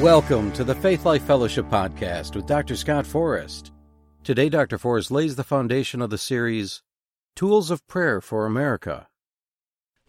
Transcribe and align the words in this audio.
Welcome 0.00 0.50
to 0.54 0.64
the 0.64 0.74
Faith 0.74 1.04
Life 1.04 1.22
Fellowship 1.22 1.66
Podcast 1.66 2.34
with 2.34 2.46
Dr. 2.46 2.74
Scott 2.74 3.06
Forrest. 3.06 3.70
Today, 4.24 4.48
Dr. 4.48 4.76
Forrest 4.76 5.12
lays 5.12 5.36
the 5.36 5.44
foundation 5.44 6.02
of 6.02 6.10
the 6.10 6.18
series 6.18 6.82
Tools 7.36 7.70
of 7.70 7.86
Prayer 7.86 8.20
for 8.20 8.44
America. 8.44 9.06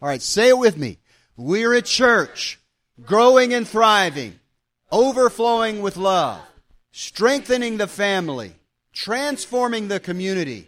All 0.02 0.08
right, 0.08 0.20
say 0.20 0.48
it 0.48 0.58
with 0.58 0.76
me. 0.76 0.98
We're 1.36 1.72
a 1.72 1.82
church, 1.82 2.58
growing 3.00 3.54
and 3.54 3.66
thriving, 3.66 4.40
overflowing 4.90 5.80
with 5.80 5.96
love, 5.96 6.40
strengthening 6.90 7.76
the 7.76 7.86
family, 7.86 8.54
transforming 8.92 9.86
the 9.86 10.00
community, 10.00 10.66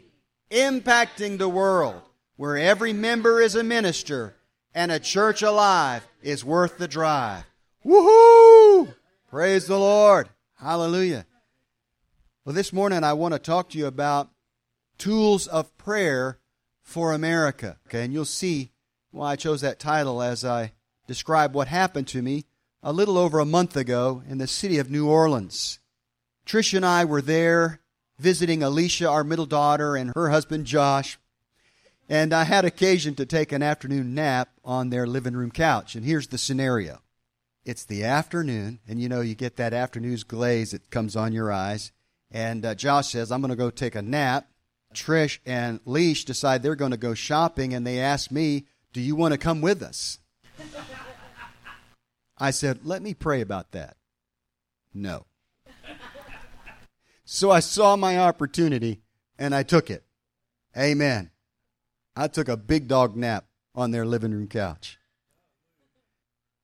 impacting 0.53 1.39
the 1.39 1.49
world, 1.49 2.03
where 2.37 2.57
every 2.57 2.93
member 2.93 3.41
is 3.41 3.57
a 3.57 3.65
minister 3.65 4.37
and 4.73 4.93
a 4.93 5.01
church 5.01 5.43
alive 5.43 6.07
is 6.23 6.45
worth 6.45 6.79
the 6.79 6.89
drive. 6.89 7.45
Woohoo! 7.85 8.95
Praise 9.31 9.67
the 9.67 9.79
Lord. 9.79 10.31
Hallelujah. 10.55 11.27
Well, 12.47 12.55
this 12.55 12.73
morning 12.73 13.05
I 13.05 13.13
want 13.13 13.35
to 13.35 13.39
talk 13.39 13.69
to 13.69 13.79
you 13.79 13.85
about 13.85 14.31
tools 14.97 15.47
of 15.47 15.77
prayer 15.77 16.39
for 16.81 17.13
America. 17.13 17.77
Okay, 17.87 18.05
and 18.05 18.15
you'll 18.15 18.25
see 18.25 18.73
why 19.11 19.33
I 19.33 19.37
chose 19.37 19.61
that 19.61 19.79
title 19.79 20.23
as 20.23 20.47
I 20.47 20.73
describe 21.07 21.55
what 21.55 21.69
happened 21.69 22.09
to 22.09 22.23
me 22.23 22.47
a 22.83 22.91
little 22.91 23.19
over 23.19 23.39
a 23.39 23.45
month 23.45 23.77
ago 23.77 24.23
in 24.27 24.39
the 24.39 24.47
city 24.47 24.79
of 24.79 24.91
New 24.91 25.07
Orleans. 25.07 25.79
Trish 26.47 26.73
and 26.73 26.87
I 26.87 27.05
were 27.05 27.21
there 27.21 27.81
visiting 28.19 28.63
Alicia, 28.63 29.11
our 29.11 29.25
middle 29.25 29.45
daughter, 29.45 29.95
and 29.95 30.11
her 30.15 30.31
husband 30.31 30.65
Josh. 30.65 31.19
And 32.09 32.33
I 32.33 32.45
had 32.45 32.65
occasion 32.65 33.15
to 33.17 33.27
take 33.27 33.53
an 33.53 33.63
afternoon 33.63 34.15
nap 34.15 34.49
on 34.65 34.89
their 34.89 35.07
living 35.07 35.35
room 35.35 35.51
couch. 35.51 35.95
And 35.95 36.07
here's 36.07 36.29
the 36.29 36.39
scenario. 36.39 37.03
It's 37.69 37.85
the 37.85 38.03
afternoon, 38.03 38.79
and 38.89 38.99
you 38.99 39.11
know, 39.11 39.21
you 39.21 39.35
get 39.35 39.57
that 39.57 39.75
afternoon's 39.75 40.25
glaze 40.25 40.71
that 40.71 40.91
comes 40.91 41.15
on 41.15 41.35
your 41.35 41.53
eyes. 41.53 41.93
And 42.31 42.65
uh, 42.65 42.75
Josh 42.75 43.09
says, 43.09 43.31
I'm 43.31 43.43
going 43.43 43.51
to 43.51 43.57
go 43.57 43.69
take 43.69 43.95
a 43.95 44.01
nap. 44.01 44.49
Trish 44.95 45.39
and 45.45 45.79
Leash 45.85 46.25
decide 46.25 46.63
they're 46.63 46.75
going 46.75 46.93
to 46.93 46.97
go 46.97 47.13
shopping, 47.13 47.75
and 47.75 47.87
they 47.87 48.01
ask 48.01 48.31
me, 48.31 48.65
Do 48.95 49.03
you 49.03 49.15
want 49.15 49.33
to 49.33 49.39
come 49.39 49.61
with 49.61 49.83
us? 49.83 50.19
I 52.39 52.53
said, 52.53 52.87
Let 52.87 53.03
me 53.03 53.13
pray 53.13 53.43
about 53.43 53.73
that. 53.73 53.99
No. 54.95 55.27
So 57.27 57.51
I 57.51 57.61
saw 57.61 57.97
my 57.97 58.17
opportunity, 58.17 59.03
and 59.39 59.55
I 59.55 59.63
took 59.63 59.91
it. 59.91 60.05
Amen. 60.75 61.33
I 62.17 62.29
took 62.29 62.49
a 62.49 62.57
big 62.57 62.89
dog 62.89 63.15
nap 63.15 63.45
on 63.75 63.91
their 63.91 64.07
living 64.07 64.33
room 64.33 64.49
couch. 64.49 64.98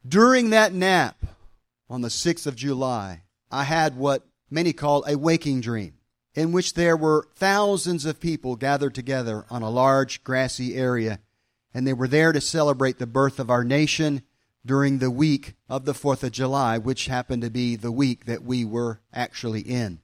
During 0.06 0.50
that 0.50 0.74
nap 0.74 1.24
on 1.88 2.02
the 2.02 2.08
6th 2.08 2.46
of 2.46 2.56
July, 2.56 3.22
I 3.50 3.64
had 3.64 3.96
what 3.96 4.26
many 4.50 4.74
call 4.74 5.02
a 5.08 5.16
waking 5.16 5.62
dream, 5.62 5.94
in 6.34 6.52
which 6.52 6.74
there 6.74 6.96
were 6.96 7.28
thousands 7.36 8.04
of 8.04 8.20
people 8.20 8.56
gathered 8.56 8.94
together 8.94 9.46
on 9.48 9.62
a 9.62 9.70
large 9.70 10.22
grassy 10.22 10.74
area, 10.74 11.20
and 11.72 11.86
they 11.86 11.94
were 11.94 12.08
there 12.08 12.32
to 12.32 12.40
celebrate 12.40 12.98
the 12.98 13.06
birth 13.06 13.40
of 13.40 13.48
our 13.48 13.64
nation 13.64 14.22
during 14.66 14.98
the 14.98 15.10
week 15.10 15.54
of 15.70 15.86
the 15.86 15.94
4th 15.94 16.22
of 16.22 16.32
July, 16.32 16.76
which 16.76 17.06
happened 17.06 17.40
to 17.40 17.50
be 17.50 17.74
the 17.74 17.92
week 17.92 18.26
that 18.26 18.44
we 18.44 18.62
were 18.62 19.00
actually 19.12 19.62
in. 19.62 20.00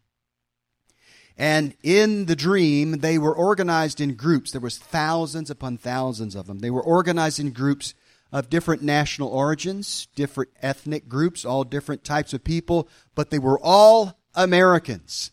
And 1.37 1.75
in 1.83 2.25
the 2.25 2.37
dream, 2.37 3.01
they 3.01 3.19
were 3.19 3.34
organized 3.34 4.01
in 4.01 4.15
groups. 4.15 4.51
There 4.51 4.61
was 4.62 4.78
thousands 4.78 5.51
upon 5.51 5.77
thousands 5.77 6.34
of 6.34 6.47
them. 6.47 6.61
They 6.61 6.71
were 6.71 6.83
organized 6.83 7.39
in 7.39 7.53
groups 7.53 7.93
of 8.33 8.50
different 8.50 8.83
national 8.83 9.28
origins, 9.28 10.09
different 10.14 10.50
ethnic 10.62 11.09
groups, 11.09 11.45
all 11.45 11.64
different 11.64 12.05
types 12.05 12.33
of 12.33 12.45
people, 12.45 12.89
but 13.14 13.31
they 13.31 13.39
were 13.39 13.59
all 13.61 14.19
Americans. 14.34 15.32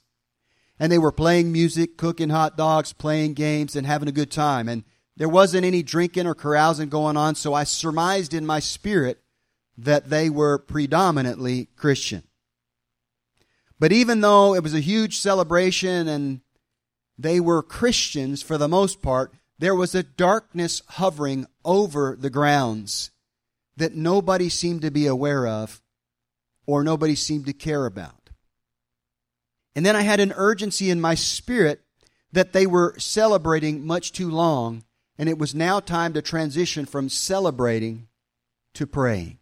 And 0.80 0.92
they 0.92 0.98
were 0.98 1.12
playing 1.12 1.52
music, 1.52 1.98
cooking 1.98 2.30
hot 2.30 2.58
dogs, 2.58 2.94
playing 2.94 3.34
games, 3.34 3.76
and 3.76 3.86
having 3.86 4.08
a 4.08 4.14
good 4.14 4.32
time. 4.32 4.68
And 4.70 4.84
there 5.16 5.30
wasn't 5.30 5.66
any 5.66 5.82
drinking 5.82 6.28
or 6.28 6.36
carousing 6.36 6.90
going 6.90 7.18
on, 7.18 7.36
so 7.36 7.54
I 7.54 7.64
surmised 7.64 8.34
in 8.34 8.46
my 8.46 8.60
spirit 8.60 9.22
that 9.78 10.10
they 10.10 10.30
were 10.30 10.58
predominantly 10.58 11.70
Christian. 11.76 12.24
But 13.80 13.92
even 13.92 14.22
though 14.22 14.56
it 14.56 14.64
was 14.64 14.74
a 14.74 14.80
huge 14.80 15.20
celebration 15.20 16.08
and 16.08 16.42
they 17.18 17.40
were 17.40 17.62
Christians 17.64 18.42
for 18.42 18.58
the 18.58 18.68
most 18.68 19.02
part, 19.02 19.34
there 19.60 19.76
was 19.76 19.96
a 19.96 20.04
darkness 20.04 20.82
hovering 20.88 21.46
over 21.66 22.16
the 22.20 22.30
grounds 22.30 23.12
that 23.76 23.96
nobody 23.96 24.50
seemed 24.50 24.82
to 24.82 24.92
be 24.92 25.08
aware 25.08 25.48
of 25.48 25.82
or 26.66 26.84
nobody 26.84 27.16
seemed 27.16 27.46
to 27.46 27.54
care 27.54 27.86
about. 27.86 28.30
And 29.76 29.86
then 29.86 29.96
I 29.96 30.02
had 30.02 30.20
an 30.20 30.34
urgency 30.36 30.90
in 30.90 31.00
my 31.00 31.16
spirit 31.16 31.82
that 32.32 32.54
they 32.54 32.68
were 32.68 32.96
celebrating 32.98 33.86
much 33.86 34.12
too 34.12 34.30
long, 34.30 34.84
and 35.18 35.30
it 35.30 35.38
was 35.38 35.56
now 35.56 35.80
time 35.80 36.14
to 36.14 36.22
transition 36.22 36.86
from 36.86 37.10
celebrating 37.10 38.08
to 38.74 38.86
praying. 38.86 39.40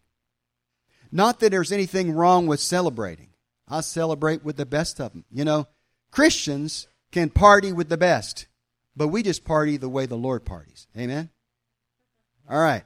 Not 1.11 1.39
that 1.39 1.51
there's 1.51 1.71
anything 1.71 2.11
wrong 2.11 2.47
with 2.47 2.59
celebrating. 2.59 3.29
I 3.67 3.81
celebrate 3.81 4.43
with 4.43 4.57
the 4.57 4.65
best 4.65 4.99
of 4.99 5.13
them. 5.13 5.25
You 5.31 5.45
know, 5.45 5.67
Christians 6.11 6.87
can 7.11 7.29
party 7.29 7.71
with 7.71 7.89
the 7.89 7.97
best. 7.97 8.47
But 8.95 9.09
we 9.09 9.23
just 9.23 9.43
party 9.43 9.77
the 9.77 9.89
way 9.89 10.05
the 10.05 10.15
Lord 10.15 10.45
parties. 10.45 10.87
Amen? 10.97 11.29
All 12.49 12.61
right. 12.61 12.83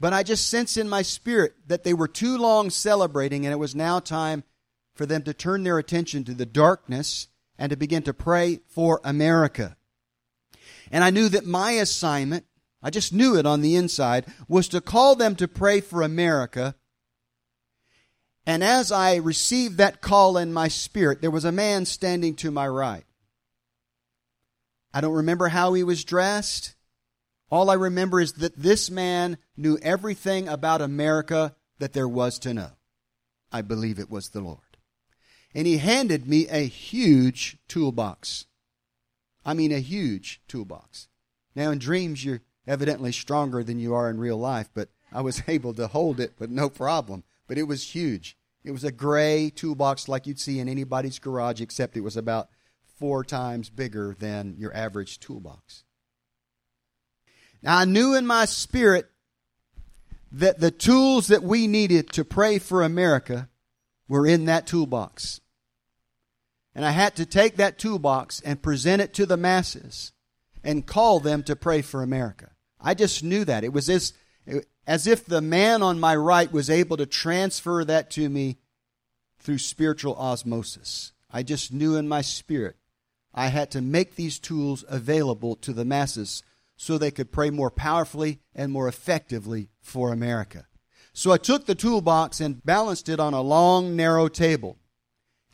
But 0.00 0.12
I 0.12 0.22
just 0.22 0.48
sense 0.48 0.76
in 0.76 0.88
my 0.88 1.02
spirit 1.02 1.54
that 1.66 1.82
they 1.82 1.94
were 1.94 2.08
too 2.08 2.38
long 2.38 2.70
celebrating, 2.70 3.44
and 3.44 3.52
it 3.52 3.58
was 3.58 3.74
now 3.74 3.98
time 3.98 4.44
for 4.94 5.06
them 5.06 5.22
to 5.22 5.34
turn 5.34 5.64
their 5.64 5.78
attention 5.78 6.24
to 6.24 6.34
the 6.34 6.46
darkness 6.46 7.28
and 7.58 7.70
to 7.70 7.76
begin 7.76 8.02
to 8.04 8.14
pray 8.14 8.60
for 8.68 9.00
America. 9.02 9.76
And 10.90 11.02
I 11.02 11.10
knew 11.10 11.28
that 11.30 11.44
my 11.44 11.72
assignment, 11.72 12.44
I 12.82 12.90
just 12.90 13.12
knew 13.12 13.36
it 13.36 13.46
on 13.46 13.60
the 13.60 13.74
inside, 13.74 14.26
was 14.46 14.68
to 14.68 14.80
call 14.80 15.16
them 15.16 15.34
to 15.36 15.48
pray 15.48 15.80
for 15.80 16.02
America. 16.02 16.76
And 18.46 18.62
as 18.62 18.92
I 18.92 19.16
received 19.16 19.78
that 19.78 20.00
call 20.00 20.38
in 20.38 20.52
my 20.52 20.68
spirit, 20.68 21.20
there 21.20 21.30
was 21.30 21.44
a 21.44 21.52
man 21.52 21.84
standing 21.84 22.34
to 22.36 22.50
my 22.50 22.68
right. 22.68 23.04
I 24.98 25.00
don't 25.00 25.14
remember 25.14 25.46
how 25.46 25.74
he 25.74 25.84
was 25.84 26.02
dressed. 26.02 26.74
All 27.52 27.70
I 27.70 27.74
remember 27.74 28.20
is 28.20 28.32
that 28.32 28.56
this 28.56 28.90
man 28.90 29.38
knew 29.56 29.78
everything 29.80 30.48
about 30.48 30.82
America 30.82 31.54
that 31.78 31.92
there 31.92 32.08
was 32.08 32.36
to 32.40 32.52
know. 32.52 32.70
I 33.52 33.62
believe 33.62 34.00
it 34.00 34.10
was 34.10 34.30
the 34.30 34.40
Lord. 34.40 34.76
And 35.54 35.68
he 35.68 35.78
handed 35.78 36.26
me 36.26 36.48
a 36.48 36.66
huge 36.66 37.58
toolbox. 37.68 38.46
I 39.46 39.54
mean, 39.54 39.70
a 39.70 39.78
huge 39.78 40.42
toolbox. 40.48 41.06
Now, 41.54 41.70
in 41.70 41.78
dreams, 41.78 42.24
you're 42.24 42.42
evidently 42.66 43.12
stronger 43.12 43.62
than 43.62 43.78
you 43.78 43.94
are 43.94 44.10
in 44.10 44.18
real 44.18 44.36
life, 44.36 44.68
but 44.74 44.88
I 45.12 45.20
was 45.20 45.44
able 45.46 45.74
to 45.74 45.86
hold 45.86 46.18
it 46.18 46.32
with 46.40 46.50
no 46.50 46.68
problem. 46.68 47.22
But 47.46 47.56
it 47.56 47.68
was 47.68 47.94
huge. 47.94 48.36
It 48.64 48.72
was 48.72 48.82
a 48.82 48.90
gray 48.90 49.48
toolbox 49.48 50.08
like 50.08 50.26
you'd 50.26 50.40
see 50.40 50.58
in 50.58 50.68
anybody's 50.68 51.20
garage, 51.20 51.60
except 51.60 51.96
it 51.96 52.00
was 52.00 52.16
about 52.16 52.48
four 52.98 53.24
times 53.24 53.70
bigger 53.70 54.16
than 54.18 54.56
your 54.58 54.74
average 54.74 55.20
toolbox. 55.20 55.84
Now, 57.62 57.78
I 57.78 57.84
knew 57.84 58.14
in 58.14 58.26
my 58.26 58.44
spirit 58.44 59.08
that 60.32 60.60
the 60.60 60.70
tools 60.70 61.28
that 61.28 61.42
we 61.42 61.66
needed 61.66 62.10
to 62.12 62.24
pray 62.24 62.58
for 62.58 62.82
America 62.82 63.48
were 64.08 64.26
in 64.26 64.44
that 64.46 64.66
toolbox. 64.66 65.40
And 66.74 66.84
I 66.84 66.90
had 66.90 67.16
to 67.16 67.26
take 67.26 67.56
that 67.56 67.78
toolbox 67.78 68.40
and 68.40 68.62
present 68.62 69.02
it 69.02 69.14
to 69.14 69.26
the 69.26 69.36
masses 69.36 70.12
and 70.62 70.86
call 70.86 71.18
them 71.20 71.42
to 71.44 71.56
pray 71.56 71.82
for 71.82 72.02
America. 72.02 72.50
I 72.80 72.94
just 72.94 73.24
knew 73.24 73.44
that. 73.44 73.64
It 73.64 73.72
was 73.72 73.88
as, 73.90 74.12
as 74.86 75.06
if 75.06 75.24
the 75.24 75.40
man 75.40 75.82
on 75.82 75.98
my 75.98 76.14
right 76.14 76.52
was 76.52 76.70
able 76.70 76.96
to 76.98 77.06
transfer 77.06 77.84
that 77.84 78.10
to 78.12 78.28
me 78.28 78.58
through 79.40 79.58
spiritual 79.58 80.14
osmosis. 80.16 81.12
I 81.30 81.42
just 81.42 81.72
knew 81.72 81.96
in 81.96 82.08
my 82.08 82.20
spirit 82.20 82.76
I 83.38 83.50
had 83.50 83.70
to 83.70 83.80
make 83.80 84.16
these 84.16 84.40
tools 84.40 84.84
available 84.88 85.54
to 85.56 85.72
the 85.72 85.84
masses 85.84 86.42
so 86.76 86.98
they 86.98 87.12
could 87.12 87.30
pray 87.30 87.50
more 87.50 87.70
powerfully 87.70 88.40
and 88.52 88.72
more 88.72 88.88
effectively 88.88 89.68
for 89.80 90.12
America. 90.12 90.66
So 91.12 91.30
I 91.30 91.38
took 91.38 91.64
the 91.64 91.76
toolbox 91.76 92.40
and 92.40 92.64
balanced 92.64 93.08
it 93.08 93.20
on 93.20 93.34
a 93.34 93.40
long, 93.40 93.94
narrow 93.94 94.26
table. 94.26 94.76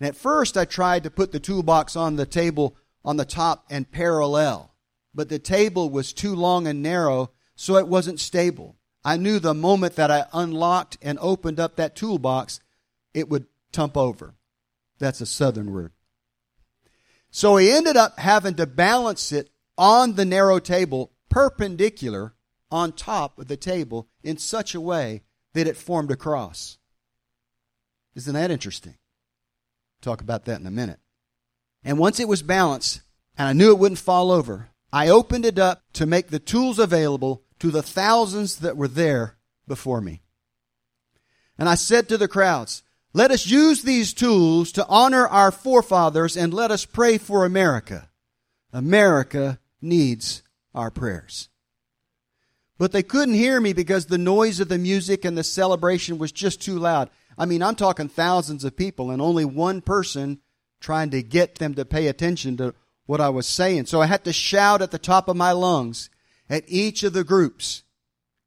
And 0.00 0.08
at 0.08 0.16
first, 0.16 0.56
I 0.56 0.64
tried 0.64 1.02
to 1.02 1.10
put 1.10 1.30
the 1.30 1.38
toolbox 1.38 1.94
on 1.94 2.16
the 2.16 2.24
table 2.24 2.74
on 3.04 3.18
the 3.18 3.26
top 3.26 3.66
and 3.68 3.90
parallel, 3.90 4.72
but 5.14 5.28
the 5.28 5.38
table 5.38 5.90
was 5.90 6.14
too 6.14 6.34
long 6.34 6.66
and 6.66 6.82
narrow, 6.82 7.32
so 7.54 7.76
it 7.76 7.86
wasn't 7.86 8.18
stable. 8.18 8.76
I 9.04 9.18
knew 9.18 9.38
the 9.38 9.52
moment 9.52 9.96
that 9.96 10.10
I 10.10 10.24
unlocked 10.32 10.96
and 11.02 11.18
opened 11.20 11.60
up 11.60 11.76
that 11.76 11.96
toolbox, 11.96 12.60
it 13.12 13.28
would 13.28 13.44
tump 13.72 13.94
over. 13.94 14.36
That's 14.98 15.20
a 15.20 15.26
southern 15.26 15.70
word. 15.70 15.92
So 17.36 17.56
he 17.56 17.72
ended 17.72 17.96
up 17.96 18.20
having 18.20 18.54
to 18.54 18.64
balance 18.64 19.32
it 19.32 19.50
on 19.76 20.14
the 20.14 20.24
narrow 20.24 20.60
table 20.60 21.10
perpendicular 21.28 22.36
on 22.70 22.92
top 22.92 23.40
of 23.40 23.48
the 23.48 23.56
table 23.56 24.08
in 24.22 24.38
such 24.38 24.72
a 24.72 24.80
way 24.80 25.24
that 25.52 25.66
it 25.66 25.76
formed 25.76 26.12
a 26.12 26.16
cross. 26.16 26.78
Isn't 28.14 28.34
that 28.34 28.52
interesting? 28.52 28.94
Talk 30.00 30.20
about 30.20 30.44
that 30.44 30.60
in 30.60 30.66
a 30.68 30.70
minute. 30.70 31.00
And 31.82 31.98
once 31.98 32.20
it 32.20 32.28
was 32.28 32.40
balanced, 32.40 33.02
and 33.36 33.48
I 33.48 33.52
knew 33.52 33.72
it 33.72 33.80
wouldn't 33.80 33.98
fall 33.98 34.30
over, 34.30 34.68
I 34.92 35.08
opened 35.08 35.44
it 35.44 35.58
up 35.58 35.82
to 35.94 36.06
make 36.06 36.28
the 36.28 36.38
tools 36.38 36.78
available 36.78 37.42
to 37.58 37.72
the 37.72 37.82
thousands 37.82 38.60
that 38.60 38.76
were 38.76 38.86
there 38.86 39.38
before 39.66 40.00
me. 40.00 40.22
And 41.58 41.68
I 41.68 41.74
said 41.74 42.08
to 42.10 42.16
the 42.16 42.28
crowds, 42.28 42.84
let 43.14 43.30
us 43.30 43.46
use 43.46 43.82
these 43.82 44.12
tools 44.12 44.72
to 44.72 44.86
honor 44.88 45.26
our 45.26 45.52
forefathers 45.52 46.36
and 46.36 46.52
let 46.52 46.72
us 46.72 46.84
pray 46.84 47.16
for 47.16 47.44
America. 47.44 48.10
America 48.72 49.60
needs 49.80 50.42
our 50.74 50.90
prayers. 50.90 51.48
But 52.76 52.90
they 52.90 53.04
couldn't 53.04 53.34
hear 53.34 53.60
me 53.60 53.72
because 53.72 54.06
the 54.06 54.18
noise 54.18 54.58
of 54.58 54.68
the 54.68 54.78
music 54.78 55.24
and 55.24 55.38
the 55.38 55.44
celebration 55.44 56.18
was 56.18 56.32
just 56.32 56.60
too 56.60 56.76
loud. 56.76 57.08
I 57.38 57.46
mean, 57.46 57.62
I'm 57.62 57.76
talking 57.76 58.08
thousands 58.08 58.64
of 58.64 58.76
people 58.76 59.12
and 59.12 59.22
only 59.22 59.44
one 59.44 59.80
person 59.80 60.40
trying 60.80 61.10
to 61.10 61.22
get 61.22 61.54
them 61.56 61.74
to 61.74 61.84
pay 61.84 62.08
attention 62.08 62.56
to 62.56 62.74
what 63.06 63.20
I 63.20 63.28
was 63.28 63.46
saying. 63.46 63.86
So 63.86 64.00
I 64.00 64.06
had 64.06 64.24
to 64.24 64.32
shout 64.32 64.82
at 64.82 64.90
the 64.90 64.98
top 64.98 65.28
of 65.28 65.36
my 65.36 65.52
lungs 65.52 66.10
at 66.50 66.64
each 66.66 67.04
of 67.04 67.12
the 67.12 67.22
groups 67.22 67.84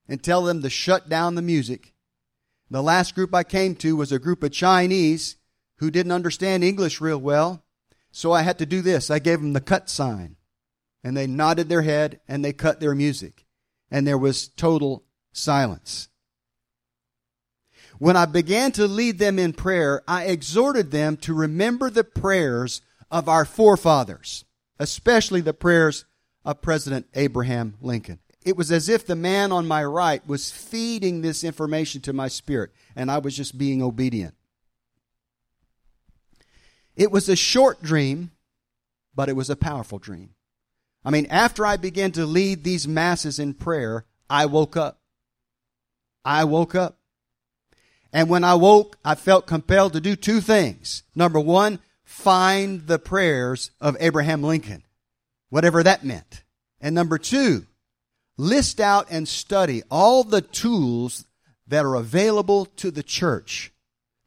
and 0.10 0.22
tell 0.22 0.44
them 0.44 0.62
to 0.62 0.70
shut 0.70 1.08
down 1.08 1.36
the 1.36 1.42
music 1.42 1.94
the 2.70 2.84
last 2.84 3.16
group 3.16 3.34
I 3.34 3.44
came 3.44 3.76
to 3.76 3.96
was 3.96 4.12
a 4.12 4.20
group 4.20 4.44
of 4.44 4.52
Chinese 4.52 5.38
who 5.78 5.92
didn't 5.92 6.12
understand 6.12 6.64
English 6.64 7.00
real 7.00 7.18
well. 7.18 7.64
So 8.12 8.32
I 8.32 8.42
had 8.42 8.58
to 8.60 8.66
do 8.66 8.82
this. 8.82 9.10
I 9.10 9.20
gave 9.20 9.40
them 9.40 9.54
the 9.54 9.62
cut 9.62 9.90
sign. 9.90 10.36
And 11.04 11.16
they 11.16 11.28
nodded 11.28 11.70
their 11.70 11.84
head 11.84 12.20
and 12.28 12.44
they 12.44 12.54
cut 12.54 12.80
their 12.80 12.96
music. 12.96 13.46
And 13.90 14.06
there 14.06 14.18
was 14.18 14.48
total 14.50 15.06
silence. 15.32 16.10
When 18.00 18.16
I 18.16 18.26
began 18.26 18.72
to 18.74 18.88
lead 18.88 19.18
them 19.18 19.40
in 19.40 19.54
prayer, 19.54 20.04
I 20.08 20.26
exhorted 20.26 20.92
them 20.92 21.18
to 21.18 21.34
remember 21.34 21.90
the 21.90 22.04
prayers 22.04 22.82
of 23.10 23.30
our 23.30 23.46
forefathers, 23.46 24.46
especially 24.78 25.42
the 25.42 25.54
prayers 25.54 26.06
of 26.44 26.62
President 26.62 27.08
Abraham 27.16 27.76
Lincoln. 27.82 28.20
It 28.48 28.56
was 28.56 28.72
as 28.72 28.88
if 28.88 29.06
the 29.06 29.18
man 29.18 29.52
on 29.52 29.68
my 29.68 29.84
right 29.84 30.26
was 30.26 30.50
feeding 30.50 31.20
this 31.20 31.44
information 31.44 32.00
to 32.04 32.14
my 32.14 32.30
spirit, 32.30 32.72
and 32.96 33.12
I 33.12 33.18
was 33.18 33.36
just 33.36 33.58
being 33.58 33.84
obedient. 33.84 34.36
It 36.96 37.12
was 37.12 37.28
a 37.28 37.36
short 37.36 37.84
dream, 37.84 38.32
but 39.14 39.28
it 39.28 39.36
was 39.36 39.50
a 39.50 39.58
powerful 39.58 40.00
dream. 40.00 40.30
I 41.04 41.10
mean, 41.10 41.26
after 41.26 41.66
I 41.66 41.76
began 41.76 42.14
to 42.14 42.26
lead 42.26 42.64
these 42.64 42.88
masses 42.88 43.38
in 43.38 43.54
prayer, 43.54 44.06
I 44.30 44.46
woke 44.46 44.78
up. 44.78 45.02
I 46.24 46.46
woke 46.46 46.74
up. 46.74 47.00
And 48.14 48.30
when 48.30 48.46
I 48.46 48.56
woke, 48.56 48.98
I 49.04 49.16
felt 49.16 49.46
compelled 49.46 49.92
to 49.92 50.00
do 50.00 50.16
two 50.16 50.40
things. 50.40 51.04
Number 51.14 51.42
one, 51.42 51.80
find 52.06 52.88
the 52.88 52.98
prayers 52.98 53.72
of 53.82 53.98
Abraham 54.00 54.42
Lincoln, 54.42 54.84
whatever 55.50 55.84
that 55.84 56.06
meant. 56.06 56.44
And 56.80 56.96
number 56.96 57.18
two, 57.18 57.66
list 58.38 58.80
out 58.80 59.08
and 59.10 59.28
study 59.28 59.84
all 59.90 60.24
the 60.24 60.42
tools 60.42 61.26
that 61.68 61.86
are 61.86 61.96
available 61.96 62.66
to 62.66 62.92
the 62.92 63.04
church 63.04 63.74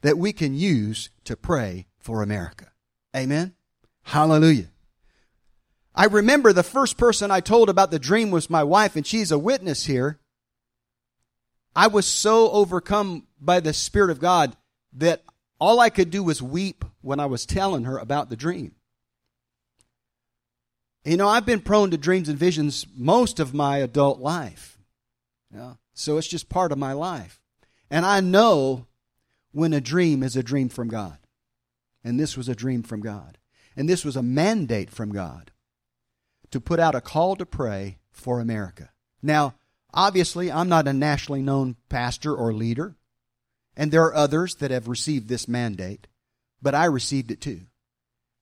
that 0.03 0.19
we 0.19 0.33
can 0.33 0.55
use 0.55 1.11
to 1.25 1.37
pray 1.37 1.87
for 1.99 2.23
America. 2.23 2.73
Amen? 3.15 3.55
Hallelujah. 4.03 4.69
I 5.95 6.07
remember 6.07 6.53
the 6.53 6.63
first 6.63 6.97
person 6.97 7.31
I 7.31 7.41
told 7.41 7.69
about 7.69 7.91
the 7.91 7.99
dream 7.99 8.31
was 8.31 8.49
my 8.49 8.63
wife, 8.63 8.97
and 8.97 9.07
she's 9.07 9.33
a 9.33 9.39
witness 9.39 9.87
here. 9.87 10.19
I 11.75 11.89
was 11.89 12.07
so 12.07 12.51
overcome 12.51 13.27
by 13.41 13.61
the 13.61 13.73
Spirit 13.73 14.11
of 14.11 14.21
God 14.21 14.57
that 14.95 15.23
all 15.61 15.79
I 15.79 15.91
could 15.91 16.11
do 16.11 16.23
was 16.23 16.43
weep 16.43 16.85
when 17.01 17.21
I 17.21 17.27
was 17.27 17.47
telling 17.47 17.85
her 17.85 17.99
about 17.99 18.31
the 18.31 18.37
dream. 18.37 18.73
You 21.05 21.17
know, 21.17 21.29
I've 21.29 21.47
been 21.47 21.61
prone 21.61 21.91
to 21.91 21.97
dreams 21.97 22.29
and 22.29 22.39
visions 22.39 22.87
most 22.95 23.41
of 23.41 23.55
my 23.55 23.79
adult 23.79 24.21
life. 24.21 24.79
So 25.95 26.19
it's 26.19 26.29
just 26.29 26.49
part 26.49 26.73
of 26.73 26.79
my 26.79 26.93
life. 26.93 27.41
And 27.91 28.07
I 28.07 28.21
know 28.21 28.87
when 29.53 29.73
a 29.73 29.81
dream 29.81 30.23
is 30.23 30.37
a 30.37 30.43
dream 30.43 30.69
from 30.69 30.89
God. 30.89 31.19
And 32.05 32.19
this 32.19 32.37
was 32.37 32.49
a 32.49 32.55
dream 32.55 32.83
from 32.83 33.01
God. 33.01 33.39
And 33.77 33.89
this 33.89 34.05
was 34.05 34.17
a 34.17 34.23
mandate 34.23 34.91
from 34.91 35.13
God 35.13 35.51
to 36.51 36.61
put 36.61 36.81
out 36.81 36.95
a 36.95 37.01
call 37.01 37.37
to 37.37 37.47
pray 37.47 37.99
for 38.11 38.41
America. 38.41 38.91
Now, 39.23 39.55
obviously, 39.93 40.51
I'm 40.51 40.69
not 40.69 40.89
a 40.89 40.93
nationally 40.93 41.43
known 41.43 41.77
pastor 41.89 42.35
or 42.35 42.53
leader, 42.53 42.97
and 43.77 43.91
there 43.91 44.05
are 44.05 44.15
others 44.15 44.57
that 44.57 44.71
have 44.71 44.89
received 44.89 45.29
this 45.29 45.47
mandate, 45.47 46.07
but 46.61 46.75
I 46.75 46.87
received 46.87 47.31
it 47.31 47.41
too. 47.41 47.63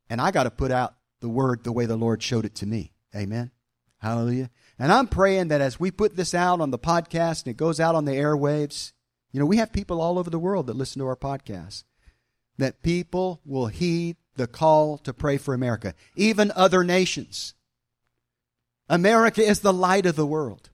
And 0.08 0.20
I 0.20 0.30
got 0.30 0.44
to 0.44 0.50
put 0.50 0.70
out 0.70 0.94
the 1.20 1.28
word 1.28 1.64
the 1.64 1.72
way 1.72 1.86
the 1.86 1.96
Lord 1.96 2.22
showed 2.22 2.44
it 2.44 2.54
to 2.56 2.66
me. 2.66 2.92
Amen. 3.14 3.50
Hallelujah. 3.98 4.50
And 4.78 4.92
I'm 4.92 5.08
praying 5.08 5.48
that 5.48 5.60
as 5.60 5.80
we 5.80 5.90
put 5.90 6.16
this 6.16 6.34
out 6.34 6.60
on 6.60 6.70
the 6.70 6.78
podcast 6.78 7.44
and 7.44 7.50
it 7.50 7.56
goes 7.56 7.80
out 7.80 7.94
on 7.94 8.04
the 8.04 8.12
airwaves, 8.12 8.92
you 9.32 9.40
know, 9.40 9.46
we 9.46 9.56
have 9.56 9.72
people 9.72 10.00
all 10.00 10.18
over 10.18 10.30
the 10.30 10.38
world 10.38 10.66
that 10.66 10.76
listen 10.76 11.00
to 11.00 11.06
our 11.06 11.16
podcast, 11.16 11.84
that 12.58 12.82
people 12.82 13.40
will 13.44 13.66
heed 13.66 14.16
the 14.36 14.46
call 14.46 14.98
to 14.98 15.12
pray 15.12 15.36
for 15.36 15.52
America, 15.52 15.94
even 16.14 16.52
other 16.54 16.84
nations. 16.84 17.54
America 18.88 19.42
is 19.42 19.60
the 19.60 19.72
light 19.72 20.06
of 20.06 20.16
the 20.16 20.26
world. 20.26 20.70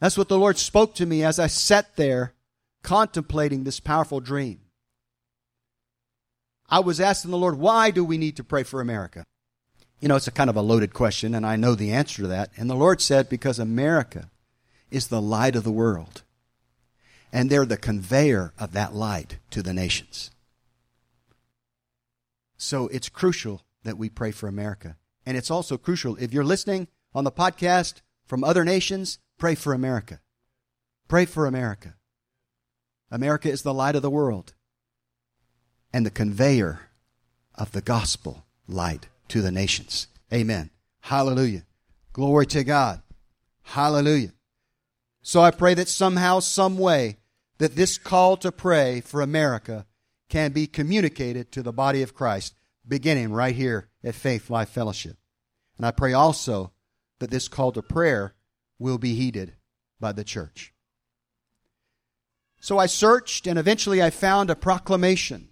That's 0.00 0.18
what 0.18 0.28
the 0.28 0.38
Lord 0.38 0.58
spoke 0.58 0.94
to 0.96 1.06
me 1.06 1.22
as 1.22 1.38
I 1.38 1.46
sat 1.46 1.96
there 1.96 2.34
contemplating 2.82 3.64
this 3.64 3.80
powerful 3.80 4.20
dream. 4.20 4.60
I 6.68 6.80
was 6.80 7.00
asking 7.00 7.30
the 7.30 7.36
Lord, 7.36 7.58
why 7.58 7.90
do 7.90 8.04
we 8.04 8.18
need 8.18 8.36
to 8.36 8.44
pray 8.44 8.62
for 8.62 8.80
America? 8.80 9.24
You 10.00 10.08
know, 10.08 10.16
it's 10.16 10.26
a 10.26 10.32
kind 10.32 10.50
of 10.50 10.56
a 10.56 10.62
loaded 10.62 10.92
question, 10.92 11.34
and 11.34 11.46
I 11.46 11.56
know 11.56 11.74
the 11.74 11.92
answer 11.92 12.22
to 12.22 12.28
that. 12.28 12.50
And 12.56 12.68
the 12.68 12.74
Lord 12.74 13.00
said, 13.00 13.28
because 13.28 13.58
America 13.58 14.30
is 14.90 15.08
the 15.08 15.22
light 15.22 15.56
of 15.56 15.64
the 15.64 15.72
world, 15.72 16.22
and 17.32 17.48
they're 17.48 17.64
the 17.64 17.76
conveyor 17.76 18.52
of 18.58 18.72
that 18.72 18.94
light 18.94 19.38
to 19.50 19.62
the 19.62 19.72
nations. 19.72 20.30
So 22.56 22.88
it's 22.88 23.08
crucial 23.08 23.62
that 23.84 23.98
we 23.98 24.08
pray 24.08 24.32
for 24.32 24.48
America. 24.48 24.96
And 25.24 25.36
it's 25.36 25.50
also 25.50 25.76
crucial, 25.76 26.16
if 26.16 26.32
you're 26.32 26.44
listening 26.44 26.88
on 27.14 27.24
the 27.24 27.32
podcast 27.32 28.00
from 28.26 28.42
other 28.44 28.64
nations, 28.64 29.18
pray 29.38 29.54
for 29.54 29.72
America. 29.72 30.20
Pray 31.08 31.24
for 31.24 31.46
America. 31.46 31.94
America 33.10 33.48
is 33.48 33.62
the 33.62 33.74
light 33.74 33.94
of 33.94 34.02
the 34.02 34.10
world 34.10 34.54
and 35.92 36.04
the 36.04 36.10
conveyor 36.10 36.80
of 37.54 37.72
the 37.72 37.80
gospel 37.80 38.44
light 38.66 39.08
to 39.28 39.42
the 39.42 39.50
nations. 39.50 40.08
Amen. 40.32 40.70
Hallelujah. 41.00 41.64
Glory 42.12 42.46
to 42.46 42.64
God. 42.64 43.02
Hallelujah. 43.62 44.32
So 45.22 45.40
I 45.40 45.50
pray 45.50 45.74
that 45.74 45.88
somehow, 45.88 46.40
some 46.40 46.78
way, 46.78 47.18
that 47.58 47.74
this 47.74 47.98
call 47.98 48.36
to 48.38 48.52
pray 48.52 49.00
for 49.00 49.20
America 49.20 49.86
can 50.28 50.52
be 50.52 50.66
communicated 50.66 51.50
to 51.52 51.62
the 51.62 51.72
body 51.72 52.02
of 52.02 52.14
Christ, 52.14 52.54
beginning 52.86 53.32
right 53.32 53.54
here 53.54 53.88
at 54.04 54.14
Faith 54.14 54.50
Life 54.50 54.68
Fellowship. 54.68 55.16
And 55.76 55.86
I 55.86 55.90
pray 55.90 56.12
also 56.12 56.72
that 57.18 57.30
this 57.30 57.48
call 57.48 57.72
to 57.72 57.82
prayer 57.82 58.34
will 58.78 58.98
be 58.98 59.14
heeded 59.14 59.54
by 60.00 60.12
the 60.12 60.24
church. 60.24 60.72
So 62.60 62.78
I 62.78 62.86
searched 62.86 63.46
and 63.46 63.58
eventually 63.58 64.02
I 64.02 64.10
found 64.10 64.50
a 64.50 64.56
proclamation 64.56 65.48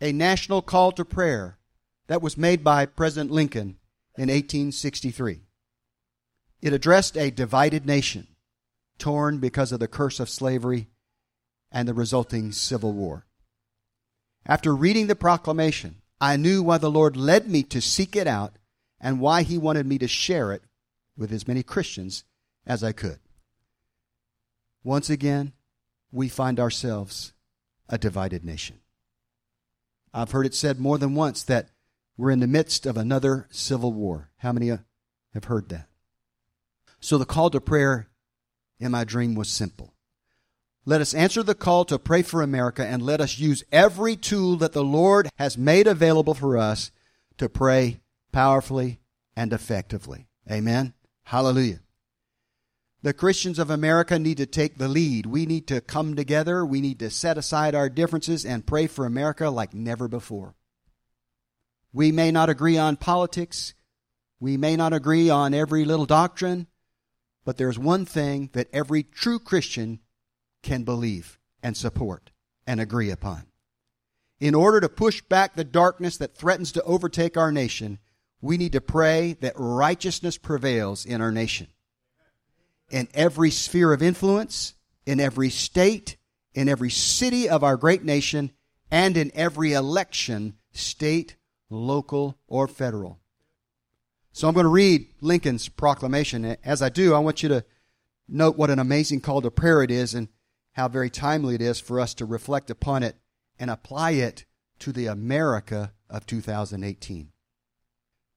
a 0.00 0.12
national 0.12 0.62
call 0.62 0.92
to 0.92 1.04
prayer 1.04 1.58
that 2.06 2.22
was 2.22 2.36
made 2.36 2.64
by 2.64 2.86
President 2.86 3.30
Lincoln 3.30 3.76
in 4.16 4.28
1863. 4.28 5.42
It 6.62 6.72
addressed 6.72 7.16
a 7.16 7.30
divided 7.30 7.86
nation, 7.86 8.26
torn 8.98 9.38
because 9.38 9.72
of 9.72 9.80
the 9.80 9.88
curse 9.88 10.20
of 10.20 10.28
slavery 10.28 10.88
and 11.70 11.86
the 11.86 11.94
resulting 11.94 12.52
civil 12.52 12.92
war. 12.92 13.26
After 14.46 14.74
reading 14.74 15.06
the 15.06 15.14
proclamation, 15.14 15.96
I 16.20 16.36
knew 16.36 16.62
why 16.62 16.78
the 16.78 16.90
Lord 16.90 17.16
led 17.16 17.48
me 17.48 17.62
to 17.64 17.80
seek 17.80 18.16
it 18.16 18.26
out 18.26 18.56
and 19.00 19.20
why 19.20 19.42
He 19.42 19.56
wanted 19.56 19.86
me 19.86 19.98
to 19.98 20.08
share 20.08 20.52
it 20.52 20.62
with 21.16 21.32
as 21.32 21.46
many 21.48 21.62
Christians 21.62 22.24
as 22.66 22.82
I 22.82 22.92
could. 22.92 23.20
Once 24.82 25.10
again, 25.10 25.52
we 26.10 26.28
find 26.28 26.58
ourselves 26.58 27.32
a 27.88 27.98
divided 27.98 28.44
nation. 28.44 28.80
I've 30.12 30.32
heard 30.32 30.46
it 30.46 30.54
said 30.54 30.80
more 30.80 30.98
than 30.98 31.14
once 31.14 31.42
that 31.44 31.68
we're 32.16 32.30
in 32.30 32.40
the 32.40 32.46
midst 32.46 32.86
of 32.86 32.96
another 32.96 33.46
civil 33.50 33.92
war. 33.92 34.30
How 34.38 34.52
many 34.52 34.70
uh, 34.70 34.78
have 35.32 35.44
heard 35.44 35.68
that? 35.68 35.88
So 37.00 37.16
the 37.16 37.24
call 37.24 37.50
to 37.50 37.60
prayer 37.60 38.08
in 38.78 38.92
my 38.92 39.04
dream 39.04 39.34
was 39.34 39.48
simple. 39.48 39.94
Let 40.84 41.00
us 41.00 41.14
answer 41.14 41.42
the 41.42 41.54
call 41.54 41.84
to 41.86 41.98
pray 41.98 42.22
for 42.22 42.42
America 42.42 42.84
and 42.84 43.02
let 43.02 43.20
us 43.20 43.38
use 43.38 43.62
every 43.70 44.16
tool 44.16 44.56
that 44.56 44.72
the 44.72 44.84
Lord 44.84 45.28
has 45.36 45.56
made 45.56 45.86
available 45.86 46.34
for 46.34 46.56
us 46.58 46.90
to 47.38 47.48
pray 47.48 48.00
powerfully 48.32 49.00
and 49.36 49.52
effectively. 49.52 50.26
Amen. 50.50 50.94
Hallelujah. 51.24 51.80
The 53.02 53.14
Christians 53.14 53.58
of 53.58 53.70
America 53.70 54.18
need 54.18 54.36
to 54.36 54.46
take 54.46 54.76
the 54.76 54.88
lead. 54.88 55.24
We 55.24 55.46
need 55.46 55.66
to 55.68 55.80
come 55.80 56.16
together. 56.16 56.66
We 56.66 56.82
need 56.82 56.98
to 56.98 57.08
set 57.08 57.38
aside 57.38 57.74
our 57.74 57.88
differences 57.88 58.44
and 58.44 58.66
pray 58.66 58.86
for 58.86 59.06
America 59.06 59.48
like 59.48 59.72
never 59.72 60.06
before. 60.06 60.54
We 61.94 62.12
may 62.12 62.30
not 62.30 62.50
agree 62.50 62.76
on 62.76 62.96
politics. 62.96 63.72
We 64.38 64.58
may 64.58 64.76
not 64.76 64.92
agree 64.92 65.30
on 65.30 65.54
every 65.54 65.86
little 65.86 66.04
doctrine. 66.04 66.66
But 67.42 67.56
there's 67.56 67.78
one 67.78 68.04
thing 68.04 68.50
that 68.52 68.68
every 68.70 69.02
true 69.02 69.38
Christian 69.38 70.00
can 70.62 70.84
believe 70.84 71.38
and 71.62 71.74
support 71.74 72.30
and 72.66 72.80
agree 72.80 73.10
upon. 73.10 73.44
In 74.40 74.54
order 74.54 74.78
to 74.78 74.90
push 74.90 75.22
back 75.22 75.54
the 75.54 75.64
darkness 75.64 76.18
that 76.18 76.36
threatens 76.36 76.70
to 76.72 76.82
overtake 76.82 77.38
our 77.38 77.50
nation, 77.50 77.98
we 78.42 78.58
need 78.58 78.72
to 78.72 78.80
pray 78.82 79.38
that 79.40 79.54
righteousness 79.56 80.36
prevails 80.36 81.06
in 81.06 81.22
our 81.22 81.32
nation 81.32 81.68
in 82.90 83.08
every 83.14 83.50
sphere 83.50 83.92
of 83.92 84.02
influence, 84.02 84.74
in 85.06 85.20
every 85.20 85.50
state, 85.50 86.16
in 86.54 86.68
every 86.68 86.90
city 86.90 87.48
of 87.48 87.62
our 87.64 87.76
great 87.76 88.04
nation, 88.04 88.50
and 88.90 89.16
in 89.16 89.30
every 89.34 89.72
election, 89.72 90.54
state, 90.72 91.36
local, 91.68 92.38
or 92.48 92.66
federal. 92.66 93.20
So 94.32 94.48
I'm 94.48 94.54
going 94.54 94.64
to 94.64 94.70
read 94.70 95.06
Lincoln's 95.20 95.68
proclamation. 95.68 96.56
As 96.64 96.82
I 96.82 96.88
do, 96.88 97.14
I 97.14 97.18
want 97.18 97.42
you 97.42 97.48
to 97.48 97.64
note 98.28 98.56
what 98.56 98.70
an 98.70 98.78
amazing 98.78 99.20
call 99.20 99.42
to 99.42 99.50
prayer 99.50 99.82
it 99.82 99.90
is 99.90 100.14
and 100.14 100.28
how 100.72 100.88
very 100.88 101.10
timely 101.10 101.54
it 101.54 101.62
is 101.62 101.80
for 101.80 102.00
us 102.00 102.14
to 102.14 102.24
reflect 102.24 102.70
upon 102.70 103.02
it 103.02 103.16
and 103.58 103.70
apply 103.70 104.12
it 104.12 104.44
to 104.80 104.92
the 104.92 105.06
America 105.06 105.92
of 106.08 106.26
2018. 106.26 107.32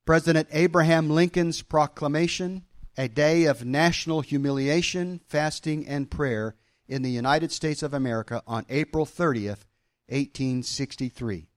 President 0.05 0.47
Abraham 0.51 1.09
Lincoln's 1.09 1.61
proclamation 1.61 2.63
a 2.97 3.07
day 3.07 3.45
of 3.45 3.65
national 3.65 4.21
humiliation, 4.21 5.19
fasting, 5.27 5.87
and 5.87 6.11
prayer 6.11 6.55
in 6.87 7.01
the 7.01 7.11
United 7.11 7.51
States 7.51 7.81
of 7.81 7.93
America 7.93 8.43
on 8.45 8.65
April 8.69 9.05
30th, 9.05 9.65
1863. 10.07 11.47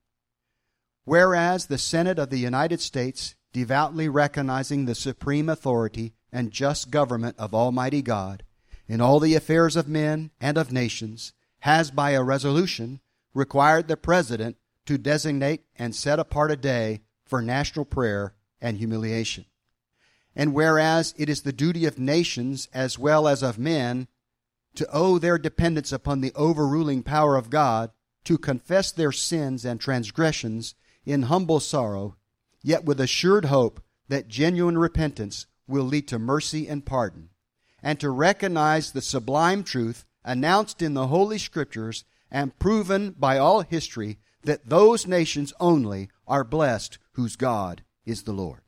Whereas 1.05 1.67
the 1.67 1.79
Senate 1.79 2.19
of 2.19 2.31
the 2.31 2.39
United 2.39 2.81
States, 2.81 3.35
devoutly 3.53 4.09
recognizing 4.09 4.85
the 4.85 4.95
supreme 4.95 5.49
authority 5.49 6.15
and 6.33 6.51
just 6.51 6.91
government 6.91 7.37
of 7.39 7.55
Almighty 7.55 8.03
God 8.03 8.43
in 8.89 9.01
all 9.01 9.21
the 9.21 9.35
affairs 9.35 9.77
of 9.77 9.89
men 9.89 10.31
and 10.41 10.57
of 10.57 10.73
nations, 10.73 11.33
has 11.61 11.91
by 11.91 12.11
a 12.11 12.23
resolution 12.23 13.01
required 13.35 13.89
the 13.89 13.97
President 13.97 14.57
to 14.87 14.97
designate 14.97 15.65
and 15.77 15.95
set 15.95 16.19
apart 16.19 16.51
a 16.51 16.57
day 16.57 17.03
for 17.25 17.43
national 17.43 17.85
prayer 17.85 18.35
and 18.61 18.79
humiliation. 18.79 19.45
And 20.37 20.53
whereas 20.53 21.15
it 21.17 21.31
is 21.31 21.43
the 21.43 21.53
duty 21.53 21.87
of 21.87 21.99
nations 21.99 22.69
as 22.75 22.99
well 22.99 23.27
as 23.27 23.43
of 23.43 23.59
men 23.59 24.07
to 24.75 24.87
owe 24.93 25.19
their 25.19 25.39
dependence 25.39 25.91
upon 25.91 26.21
the 26.21 26.33
overruling 26.35 27.03
power 27.03 27.37
of 27.37 27.49
God, 27.49 27.91
to 28.25 28.37
confess 28.37 28.93
their 28.93 29.13
sins 29.13 29.65
and 29.65 29.81
transgressions 29.81 30.75
in 31.07 31.23
humble 31.23 31.61
sorrow, 31.61 32.17
yet 32.63 32.85
with 32.85 33.01
assured 33.01 33.47
hope 33.47 33.81
that 34.09 34.29
genuine 34.29 34.77
repentance 34.77 35.47
will 35.67 35.85
lead 35.85 36.07
to 36.09 36.19
mercy 36.19 36.69
and 36.69 36.85
pardon, 36.85 37.31
and 37.83 37.99
to 38.01 38.11
recognize 38.11 38.93
the 38.93 39.01
sublime 39.01 39.65
truth 39.65 40.05
announced 40.25 40.83
in 40.83 40.95
the 40.95 41.07
Holy 41.07 41.39
Scriptures 41.39 42.05
and 42.31 42.59
proven 42.59 43.13
by 43.13 43.39
all 43.39 43.63
history 43.63 44.19
that 44.43 44.69
those 44.69 45.07
nations 45.07 45.53
only 45.59 46.11
are 46.27 46.45
blessed 46.45 46.99
whose 47.13 47.37
God 47.37 47.83
is 48.05 48.25
the 48.25 48.33
Lord. 48.33 48.66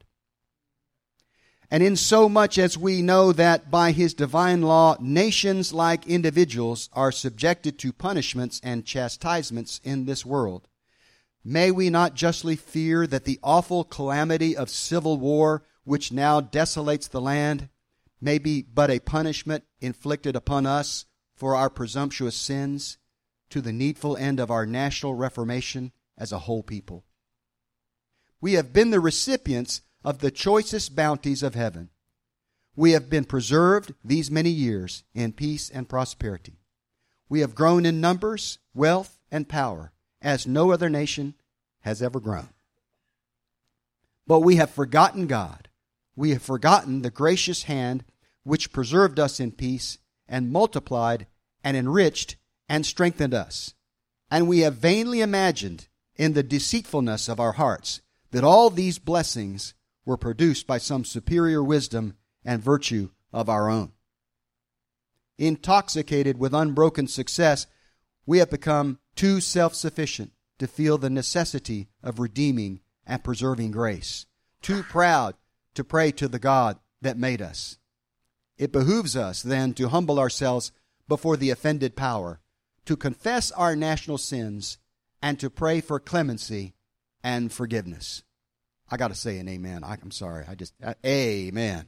And 1.70 1.82
in 1.82 1.96
so 1.96 2.28
much 2.28 2.56
as 2.56 2.78
we 2.78 3.02
know 3.02 3.32
that 3.32 3.70
by 3.70 3.92
his 3.92 4.14
divine 4.14 4.62
law, 4.62 4.96
nations 5.00 5.72
like 5.72 6.06
individuals 6.06 6.88
are 6.94 7.12
subjected 7.12 7.78
to 7.80 7.92
punishments 7.92 8.60
and 8.64 8.87
chastisements 8.87 9.80
in 9.84 10.06
this 10.06 10.25
world, 10.25 10.66
may 11.44 11.70
we 11.70 11.90
not 11.90 12.14
justly 12.14 12.56
fear 12.56 13.06
that 13.06 13.25
the 13.25 13.38
awful 13.42 13.84
calamity 13.84 14.56
of 14.56 14.70
civil 14.70 15.18
war, 15.18 15.62
which 15.84 16.10
now 16.10 16.40
desolates 16.40 17.08
the 17.08 17.20
land, 17.20 17.68
may 18.20 18.38
be 18.38 18.62
but 18.62 18.90
a 18.90 18.98
punishment 18.98 19.64
inflicted 19.80 20.34
upon 20.34 20.64
us 20.64 21.04
for 21.34 21.54
our 21.54 21.70
presumptuous 21.70 22.34
sins 22.34 22.96
to 23.50 23.60
the 23.60 23.72
needful 23.72 24.16
end 24.16 24.40
of 24.40 24.50
our 24.50 24.66
national 24.66 25.14
reformation 25.14 25.92
as 26.16 26.32
a 26.32 26.40
whole 26.40 26.62
people. 26.62 27.04
We 28.40 28.54
have 28.54 28.72
been 28.72 28.90
the 28.90 29.00
recipients 29.00 29.82
of 30.05 30.19
the 30.19 30.31
choicest 30.31 30.95
bounties 30.95 31.43
of 31.43 31.55
heaven. 31.55 31.90
We 32.76 32.93
have 32.93 33.11
been 33.11 33.25
preserved 33.25 33.95
these 34.05 34.31
many 34.31 34.50
years 34.50 35.02
in 35.14 35.33
peace 35.33 35.69
and 35.69 35.88
prosperity. 35.88 36.61
We 37.28 37.40
have 37.40 37.55
grown 37.55 37.85
in 37.85 38.00
numbers, 38.00 38.59
wealth, 38.75 39.19
and 39.31 39.49
power 39.49 39.93
as 40.23 40.47
no 40.47 40.71
other 40.73 40.88
nation 40.88 41.35
has 41.81 42.02
ever 42.02 42.21
grown. 42.21 42.49
But 44.26 44.40
we 44.40 44.57
have 44.57 44.71
forgotten 44.71 45.26
God. 45.26 45.69
We 46.14 46.31
have 46.31 46.43
forgotten 46.43 47.02
the 47.02 47.11
gracious 47.11 47.64
hand 47.64 48.05
which 48.45 48.73
preserved 48.73 49.19
us 49.19 49.40
in 49.40 49.52
peace 49.52 49.99
and 50.28 50.52
multiplied 50.52 51.26
and 51.64 51.76
enriched 51.76 52.37
and 52.69 52.85
strengthened 52.85 53.35
us. 53.35 53.75
And 54.31 54.49
we 54.49 54.61
have 54.61 54.75
vainly 54.75 55.21
imagined 55.21 55.88
in 56.17 56.35
the 56.35 56.43
deceitfulness 56.43 57.28
of 57.28 57.40
our 57.40 57.52
hearts 57.52 58.02
that 58.31 58.45
all 58.45 58.69
these 58.71 58.99
blessings 58.99 59.75
were 60.08 60.16
produced 60.16 60.66
by 60.66 60.78
some 60.78 61.04
superior 61.04 61.62
wisdom 61.62 62.14
and 62.42 62.62
virtue 62.62 63.10
of 63.30 63.50
our 63.50 63.68
own. 63.68 63.92
Intoxicated 65.36 66.38
with 66.38 66.54
unbroken 66.54 67.06
success, 67.06 67.66
we 68.24 68.38
have 68.38 68.48
become 68.48 68.98
too 69.14 69.38
self 69.38 69.74
sufficient 69.74 70.32
to 70.58 70.66
feel 70.66 70.96
the 70.96 71.10
necessity 71.10 71.88
of 72.02 72.18
redeeming 72.18 72.80
and 73.06 73.22
preserving 73.22 73.70
grace, 73.70 74.24
too 74.62 74.82
proud 74.82 75.34
to 75.74 75.84
pray 75.84 76.10
to 76.12 76.26
the 76.26 76.38
God 76.38 76.78
that 77.02 77.18
made 77.18 77.42
us. 77.42 77.76
It 78.56 78.72
behooves 78.72 79.14
us 79.14 79.42
then 79.42 79.74
to 79.74 79.90
humble 79.90 80.18
ourselves 80.18 80.72
before 81.06 81.36
the 81.36 81.50
offended 81.50 81.96
power, 81.96 82.40
to 82.86 82.96
confess 82.96 83.50
our 83.52 83.76
national 83.76 84.16
sins, 84.16 84.78
and 85.20 85.38
to 85.38 85.50
pray 85.50 85.82
for 85.82 86.00
clemency 86.00 86.72
and 87.22 87.52
forgiveness. 87.52 88.22
I 88.90 88.97
got 88.97 89.09
to 89.09 89.14
say 89.14 89.38
an 89.38 89.49
amen. 89.49 89.85
I, 89.85 89.95
am 89.95 90.11
sorry. 90.11 90.45
I 90.49 90.54
just, 90.54 90.75
uh, 90.83 90.95
amen. 91.04 91.87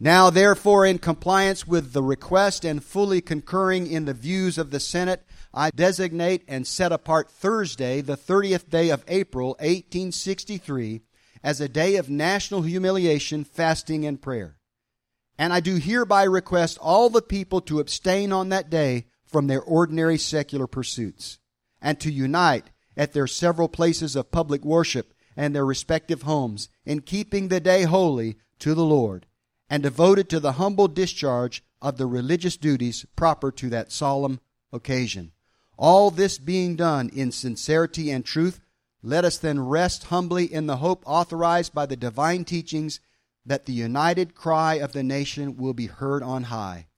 Now, 0.00 0.30
therefore, 0.30 0.86
in 0.86 0.98
compliance 0.98 1.66
with 1.66 1.92
the 1.92 2.02
request 2.02 2.64
and 2.64 2.82
fully 2.82 3.20
concurring 3.20 3.90
in 3.90 4.04
the 4.04 4.14
views 4.14 4.56
of 4.56 4.70
the 4.70 4.78
Senate, 4.78 5.24
I 5.52 5.70
designate 5.70 6.44
and 6.46 6.66
set 6.66 6.92
apart 6.92 7.30
Thursday, 7.30 8.00
the 8.00 8.16
30th 8.16 8.70
day 8.70 8.90
of 8.90 9.04
April, 9.08 9.48
1863, 9.60 11.00
as 11.42 11.60
a 11.60 11.68
day 11.68 11.96
of 11.96 12.08
national 12.08 12.62
humiliation, 12.62 13.42
fasting, 13.42 14.06
and 14.06 14.22
prayer. 14.22 14.56
And 15.36 15.52
I 15.52 15.60
do 15.60 15.76
hereby 15.76 16.24
request 16.24 16.78
all 16.80 17.10
the 17.10 17.22
people 17.22 17.60
to 17.62 17.80
abstain 17.80 18.32
on 18.32 18.50
that 18.50 18.70
day 18.70 19.06
from 19.26 19.46
their 19.46 19.62
ordinary 19.62 20.18
secular 20.18 20.66
pursuits, 20.66 21.38
and 21.82 21.98
to 22.00 22.10
unite 22.10 22.70
at 22.96 23.12
their 23.12 23.26
several 23.26 23.68
places 23.68 24.16
of 24.16 24.30
public 24.30 24.64
worship 24.64 25.12
and 25.38 25.54
their 25.54 25.64
respective 25.64 26.22
homes 26.22 26.68
in 26.84 27.00
keeping 27.00 27.46
the 27.46 27.60
day 27.60 27.84
holy 27.84 28.36
to 28.58 28.74
the 28.74 28.84
Lord 28.84 29.24
and 29.70 29.84
devoted 29.84 30.28
to 30.28 30.40
the 30.40 30.52
humble 30.52 30.88
discharge 30.88 31.62
of 31.80 31.96
the 31.96 32.06
religious 32.06 32.56
duties 32.56 33.06
proper 33.14 33.52
to 33.52 33.70
that 33.70 33.92
solemn 33.92 34.40
occasion. 34.72 35.30
All 35.76 36.10
this 36.10 36.38
being 36.38 36.74
done 36.74 37.08
in 37.10 37.30
sincerity 37.30 38.10
and 38.10 38.24
truth, 38.24 38.58
let 39.00 39.24
us 39.24 39.38
then 39.38 39.60
rest 39.60 40.06
humbly 40.06 40.52
in 40.52 40.66
the 40.66 40.78
hope 40.78 41.04
authorized 41.06 41.72
by 41.72 41.86
the 41.86 41.96
divine 41.96 42.44
teachings 42.44 42.98
that 43.46 43.66
the 43.66 43.72
united 43.72 44.34
cry 44.34 44.74
of 44.74 44.92
the 44.92 45.04
nation 45.04 45.56
will 45.56 45.72
be 45.72 45.86
heard 45.86 46.20
on 46.20 46.44
high 46.44 46.88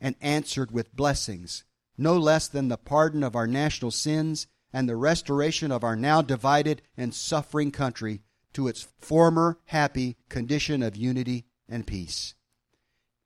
and 0.00 0.14
answered 0.20 0.70
with 0.70 0.94
blessings, 0.94 1.64
no 1.96 2.16
less 2.16 2.46
than 2.46 2.68
the 2.68 2.78
pardon 2.78 3.24
of 3.24 3.34
our 3.34 3.48
national 3.48 3.90
sins 3.90 4.46
and 4.72 4.88
the 4.88 4.96
restoration 4.96 5.70
of 5.72 5.84
our 5.84 5.96
now 5.96 6.22
divided 6.22 6.80
and 6.96 7.14
suffering 7.14 7.70
country 7.70 8.22
to 8.52 8.68
its 8.68 8.88
former 8.98 9.58
happy 9.66 10.16
condition 10.28 10.82
of 10.82 10.96
unity 10.96 11.46
and 11.68 11.86
peace. 11.86 12.34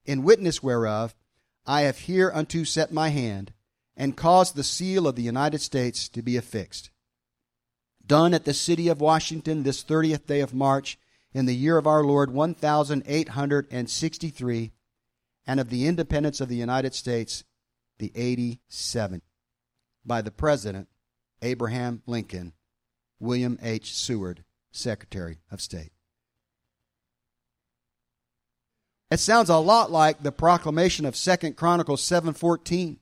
In 0.05 0.23
witness 0.23 0.63
whereof, 0.63 1.15
I 1.67 1.81
have 1.83 2.01
hereunto 2.01 2.65
set 2.65 2.93
my 2.93 3.11
hand, 3.11 3.53
and 3.97 4.17
caused 4.17 4.57
the 4.57 4.65
seal 4.65 5.07
of 5.07 5.15
the 5.17 5.23
United 5.23 5.61
States 5.61 6.09
to 6.09 6.23
be 6.23 6.37
affixed. 6.37 6.91
Done 8.05 8.35
at 8.35 8.45
the 8.45 8.55
city 8.55 8.89
of 8.89 9.01
Washington 9.01 9.63
this 9.63 9.85
30th 9.85 10.27
day 10.27 10.41
of 10.41 10.53
March, 10.53 10.99
in 11.33 11.47
the 11.47 11.55
year 11.55 11.79
of 11.79 11.87
our 11.87 12.03
Lord 12.03 12.35
1863, 12.35 14.73
and 15.47 15.61
of 15.61 15.71
the 15.71 15.87
independence 15.87 16.41
of 16.41 16.49
the 16.49 16.57
United 16.57 16.95
States, 16.95 17.45
the 17.99 18.11
87, 18.15 19.23
by 20.05 20.21
the 20.21 20.31
President 20.31 20.89
Abraham 21.43 22.03
Lincoln, 22.07 22.53
William 23.21 23.59
H. 23.61 23.95
Seward, 23.95 24.45
Secretary 24.71 25.39
of 25.51 25.61
State. 25.61 25.93
It 29.11 29.21
sounds 29.21 29.51
a 29.51 29.59
lot 29.59 29.91
like 29.91 30.23
the 30.23 30.33
proclamation 30.33 31.05
of 31.05 31.17
Second 31.17 31.57
Chronicles 31.57 32.03
7:14. 32.03 32.99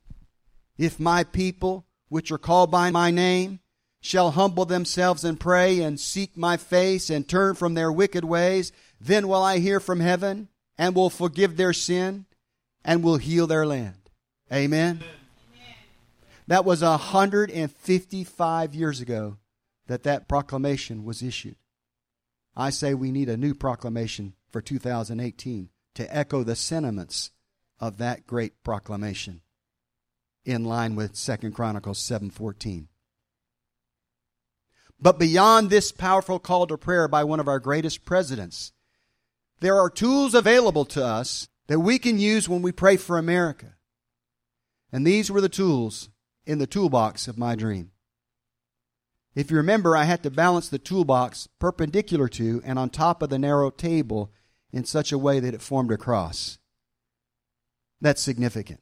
If 0.76 0.98
my 0.98 1.22
people, 1.22 1.86
which 2.08 2.32
are 2.32 2.38
called 2.38 2.70
by 2.70 2.90
my 2.90 3.12
name, 3.12 3.60
shall 4.00 4.32
humble 4.32 4.64
themselves 4.64 5.24
and 5.24 5.38
pray 5.38 5.80
and 5.80 6.00
seek 6.00 6.36
my 6.36 6.56
face 6.56 7.10
and 7.10 7.28
turn 7.28 7.54
from 7.54 7.74
their 7.74 7.92
wicked 7.92 8.24
ways, 8.24 8.72
then 9.00 9.28
will 9.28 9.42
I 9.42 9.58
hear 9.58 9.78
from 9.78 10.00
heaven 10.00 10.48
and 10.76 10.94
will 10.94 11.10
forgive 11.10 11.56
their 11.56 11.72
sin 11.72 12.26
and 12.84 13.04
will 13.04 13.18
heal 13.18 13.46
their 13.46 13.66
land. 13.66 14.10
Amen. 14.52 14.96
Amen. 15.02 15.19
That 16.50 16.64
was 16.64 16.82
155 16.82 18.74
years 18.74 19.00
ago 19.00 19.36
that 19.86 20.02
that 20.02 20.26
proclamation 20.26 21.04
was 21.04 21.22
issued. 21.22 21.54
I 22.56 22.70
say 22.70 22.92
we 22.92 23.12
need 23.12 23.28
a 23.28 23.36
new 23.36 23.54
proclamation 23.54 24.34
for 24.48 24.60
2018 24.60 25.68
to 25.94 26.16
echo 26.16 26.42
the 26.42 26.56
sentiments 26.56 27.30
of 27.78 27.98
that 27.98 28.26
great 28.26 28.64
proclamation 28.64 29.42
in 30.44 30.64
line 30.64 30.96
with 30.96 31.14
2 31.14 31.52
Chronicles 31.52 32.00
7:14. 32.00 32.88
But 34.98 35.20
beyond 35.20 35.70
this 35.70 35.92
powerful 35.92 36.40
call 36.40 36.66
to 36.66 36.76
prayer 36.76 37.06
by 37.06 37.22
one 37.22 37.38
of 37.38 37.46
our 37.46 37.60
greatest 37.60 38.04
presidents, 38.04 38.72
there 39.60 39.78
are 39.78 39.88
tools 39.88 40.34
available 40.34 40.86
to 40.86 41.04
us 41.04 41.46
that 41.68 41.78
we 41.78 42.00
can 42.00 42.18
use 42.18 42.48
when 42.48 42.60
we 42.60 42.72
pray 42.72 42.96
for 42.96 43.18
America. 43.18 43.76
And 44.90 45.06
these 45.06 45.30
were 45.30 45.40
the 45.40 45.48
tools 45.48 46.10
in 46.50 46.58
the 46.58 46.66
toolbox 46.66 47.28
of 47.28 47.38
my 47.38 47.54
dream. 47.54 47.92
If 49.36 49.52
you 49.52 49.56
remember, 49.56 49.96
I 49.96 50.04
had 50.04 50.24
to 50.24 50.30
balance 50.30 50.68
the 50.68 50.80
toolbox 50.80 51.48
perpendicular 51.60 52.26
to 52.30 52.60
and 52.64 52.76
on 52.76 52.90
top 52.90 53.22
of 53.22 53.30
the 53.30 53.38
narrow 53.38 53.70
table 53.70 54.32
in 54.72 54.84
such 54.84 55.12
a 55.12 55.18
way 55.18 55.38
that 55.38 55.54
it 55.54 55.62
formed 55.62 55.92
a 55.92 55.96
cross. 55.96 56.58
That's 58.00 58.20
significant. 58.20 58.80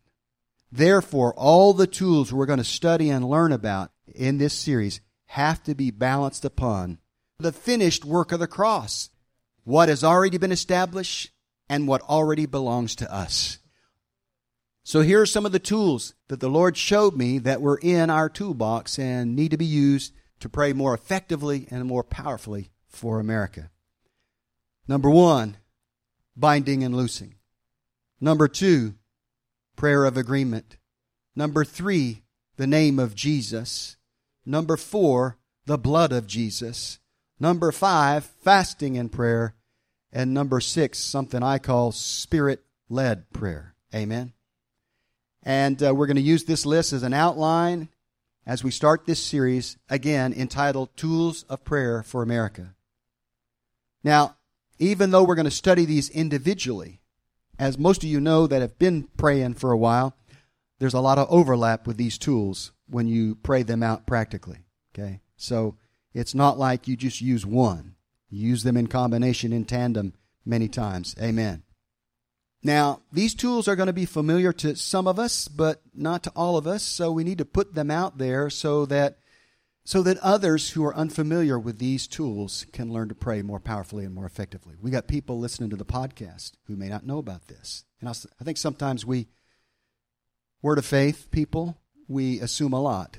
Therefore, 0.73 1.35
all 1.35 1.75
the 1.75 1.87
tools 1.87 2.33
we're 2.33 2.47
going 2.47 2.59
to 2.59 2.65
study 2.65 3.11
and 3.11 3.29
learn 3.29 3.53
about 3.53 3.91
in 4.15 4.39
this 4.39 4.55
series 4.55 5.03
have 5.27 5.63
to 5.65 5.75
be 5.75 5.91
balanced 5.91 6.47
upon 6.47 6.99
the 7.39 7.53
finished 7.53 8.05
work 8.05 8.33
of 8.33 8.41
the 8.41 8.47
cross, 8.47 9.11
what 9.65 9.91
has 9.91 10.03
already 10.03 10.39
been 10.39 10.53
established 10.53 11.31
and 11.69 11.87
what 11.87 12.01
already 12.03 12.47
belongs 12.47 12.97
to 12.97 13.13
us. 13.13 13.59
So 14.89 15.03
here 15.03 15.21
are 15.21 15.27
some 15.27 15.45
of 15.45 15.53
the 15.53 15.59
tools 15.59 16.15
that 16.29 16.41
the 16.41 16.49
Lord 16.49 16.75
showed 16.75 17.15
me 17.15 17.37
that 17.41 17.61
were 17.61 17.79
in 17.83 18.09
our 18.09 18.31
toolbox 18.31 18.99
and 18.99 19.37
need 19.37 19.51
to 19.51 19.59
be 19.59 19.67
used 19.67 20.15
to 20.41 20.49
pray 20.49 20.73
more 20.73 20.95
effectively 20.95 21.69
and 21.71 21.85
more 21.85 22.03
powerfully 22.03 22.71
for 22.87 23.21
America. 23.21 23.71
Number 24.89 25.11
one, 25.11 25.59
binding 26.35 26.83
and 26.83 26.97
loosing. 26.97 27.35
Number 28.19 28.49
two, 28.49 28.95
prayer 29.77 30.07
of 30.07 30.17
agreement. 30.17 30.79
Number 31.37 31.67
three, 31.67 32.23
the 32.57 32.67
name 32.67 32.99
of 32.99 33.15
Jesus. 33.15 33.99
Number 34.47 34.79
four, 34.79 35.37
the 35.67 35.77
blood 35.77 36.13
of 36.13 36.27
Jesus. 36.27 36.99
Number 37.39 37.73
five, 37.73 38.25
fasting 38.25 38.97
and 38.97 39.13
prayer. 39.13 39.55
And 40.11 40.33
number 40.33 40.61
six, 40.61 40.99
something 40.99 41.43
I 41.43 41.59
call 41.59 41.93
spirit 41.93 42.65
led 42.89 43.31
prayer. 43.35 43.75
Amen. 43.95 44.33
And 45.43 45.83
uh, 45.83 45.95
we're 45.95 46.07
going 46.07 46.17
to 46.17 46.23
use 46.23 46.45
this 46.45 46.67
list 46.67 46.93
as 46.93 47.03
an 47.03 47.15
outline 47.15 47.89
as 48.49 48.65
we 48.65 48.71
start 48.71 49.05
this 49.05 49.23
series, 49.23 49.77
again 49.91 50.33
entitled 50.33 50.97
Tools 50.97 51.45
of 51.51 51.65
Prayer 51.65 52.03
for 52.03 52.23
America. 52.23 52.75
Now, 54.03 54.37
even 54.79 55.11
though 55.11 55.23
we're 55.23 55.35
going 55.35 55.45
to 55.45 55.51
study 55.51 55.85
these 55.85 56.09
individually, 56.09 57.01
as 57.59 57.77
most 57.77 58.03
of 58.03 58.09
you 58.09 58.21
know 58.21 58.47
that 58.47 58.63
have 58.63 58.79
been 58.79 59.09
praying 59.19 59.55
for 59.55 59.71
a 59.71 59.77
while, 59.77 60.17
there's 60.79 60.95
a 60.95 61.01
lot 61.01 61.19
of 61.19 61.27
overlap 61.29 61.87
with 61.87 61.99
these 61.99 62.17
tools 62.17 62.73
when 62.89 63.07
you 63.07 63.35
pray 63.35 63.63
them 63.63 63.83
out 63.83 64.07
practically. 64.07 64.61
Okay? 64.95 65.21
So 65.37 65.77
it's 66.15 66.35
not 66.35 66.59
like 66.59 66.89
you 66.89 66.97
just 66.97 67.21
use 67.21 67.45
one. 67.45 67.97
You 68.31 68.49
use 68.49 68.63
them 68.63 68.77
in 68.77 68.87
combination, 68.87 69.53
in 69.53 69.67
tandem, 69.67 70.15
many 70.47 70.69
times. 70.69 71.15
Amen. 71.21 71.65
Now, 72.63 73.03
these 73.13 73.35
tools 73.35 73.69
are 73.69 73.77
going 73.77 73.87
to 73.87 73.93
be 73.93 74.05
familiar 74.05 74.53
to 74.55 74.75
some 74.75 75.07
of 75.07 75.19
us, 75.19 75.47
but 75.47 75.81
not 75.95 76.25
to 76.25 76.33
all 76.35 76.57
of 76.57 76.67
us, 76.67 76.83
so 76.83 77.13
we 77.13 77.25
need 77.25 77.39
to 77.39 77.45
put 77.45 77.75
them 77.75 77.91
out 77.91 78.19
there 78.19 78.51
so 78.51 78.85
that 78.87 79.19
so 79.85 80.03
that 80.03 80.19
others 80.19 80.71
who 80.71 80.85
are 80.85 80.95
unfamiliar 80.95 81.59
with 81.59 81.79
these 81.79 82.07
tools 82.07 82.67
can 82.73 82.93
learn 82.93 83.09
to 83.09 83.15
pray 83.15 83.41
more 83.41 83.59
powerfully 83.59 84.05
and 84.05 84.15
more 84.15 84.27
effectively. 84.27 84.75
We 84.79 84.91
got 84.91 85.07
people 85.07 85.39
listening 85.39 85.71
to 85.71 85.77
the 85.77 85.85
podcast 85.87 86.53
who 86.67 86.77
may 86.77 86.89
not 86.91 87.07
know 87.07 87.17
about 87.17 87.49
this. 87.49 87.87
And 87.99 88.07
I 88.11 88.45
think 88.45 88.59
sometimes 88.59 89.07
we 89.07 89.29
word 90.61 90.77
of 90.77 90.85
faith 90.85 91.31
people, 91.31 91.79
we 92.07 92.39
assume 92.41 92.75
a 92.75 92.83
lot. 92.83 93.17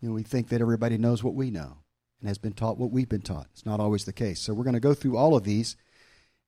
You 0.00 0.08
know, 0.08 0.14
we 0.14 0.22
think 0.22 0.48
that 0.48 0.62
everybody 0.62 0.96
knows 0.96 1.22
what 1.22 1.34
we 1.34 1.50
know 1.50 1.78
and 2.20 2.28
has 2.28 2.38
been 2.38 2.54
taught 2.54 2.78
what 2.78 2.90
we've 2.90 3.08
been 3.08 3.20
taught. 3.20 3.48
It's 3.52 3.66
not 3.66 3.78
always 3.78 4.06
the 4.06 4.14
case. 4.14 4.40
So 4.40 4.54
we're 4.54 4.64
going 4.64 4.74
to 4.74 4.80
go 4.80 4.94
through 4.94 5.18
all 5.18 5.36
of 5.36 5.44
these 5.44 5.76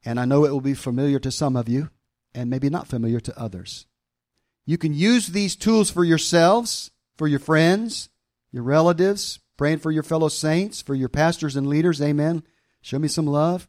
and 0.04 0.18
I 0.18 0.24
know 0.24 0.44
it 0.44 0.52
will 0.52 0.60
be 0.60 0.74
familiar 0.74 1.18
to 1.18 1.30
some 1.30 1.56
of 1.56 1.68
you 1.68 1.90
and 2.34 2.50
maybe 2.50 2.70
not 2.70 2.86
familiar 2.86 3.20
to 3.20 3.38
others. 3.38 3.86
You 4.64 4.78
can 4.78 4.94
use 4.94 5.28
these 5.28 5.56
tools 5.56 5.90
for 5.90 6.04
yourselves, 6.04 6.90
for 7.16 7.26
your 7.26 7.40
friends, 7.40 8.10
your 8.52 8.62
relatives, 8.62 9.40
praying 9.56 9.78
for 9.78 9.90
your 9.90 10.02
fellow 10.02 10.28
saints, 10.28 10.80
for 10.82 10.94
your 10.94 11.08
pastors 11.08 11.56
and 11.56 11.66
leaders. 11.66 12.00
Amen. 12.00 12.42
Show 12.80 12.98
me 12.98 13.08
some 13.08 13.26
love. 13.26 13.68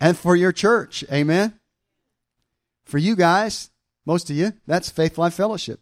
And 0.00 0.18
for 0.18 0.36
your 0.36 0.52
church. 0.52 1.04
Amen. 1.12 1.58
For 2.84 2.98
you 2.98 3.16
guys, 3.16 3.70
most 4.04 4.28
of 4.28 4.36
you, 4.36 4.52
that's 4.66 4.90
Faith 4.90 5.16
Life 5.16 5.34
Fellowship. 5.34 5.80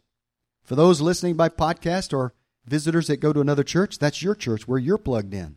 For 0.62 0.76
those 0.76 1.00
listening 1.00 1.34
by 1.34 1.48
podcast 1.48 2.16
or 2.16 2.34
visitors 2.66 3.08
that 3.08 3.16
go 3.18 3.32
to 3.32 3.40
another 3.40 3.64
church, 3.64 3.98
that's 3.98 4.22
your 4.22 4.34
church 4.34 4.68
where 4.68 4.78
you're 4.78 4.98
plugged 4.98 5.34
in. 5.34 5.56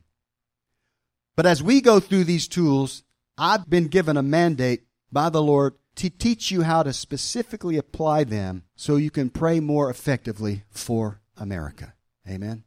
But 1.36 1.46
as 1.46 1.62
we 1.62 1.82
go 1.82 2.00
through 2.00 2.24
these 2.24 2.48
tools, 2.48 3.04
I've 3.38 3.70
been 3.70 3.88
given 3.88 4.18
a 4.18 4.24
mandate 4.24 4.84
by 5.12 5.30
the 5.30 5.42
Lord 5.42 5.74
to 5.96 6.10
teach 6.10 6.52
you 6.52 6.64
how 6.64 6.84
to 6.84 6.94
specifically 6.94 7.78
apply 7.78 8.24
them 8.26 8.64
so 8.76 8.96
you 8.96 9.12
can 9.12 9.30
pray 9.30 9.60
more 9.60 9.90
effectively 9.90 10.64
for 10.70 11.22
America. 11.38 11.94
Amen. 12.28 12.64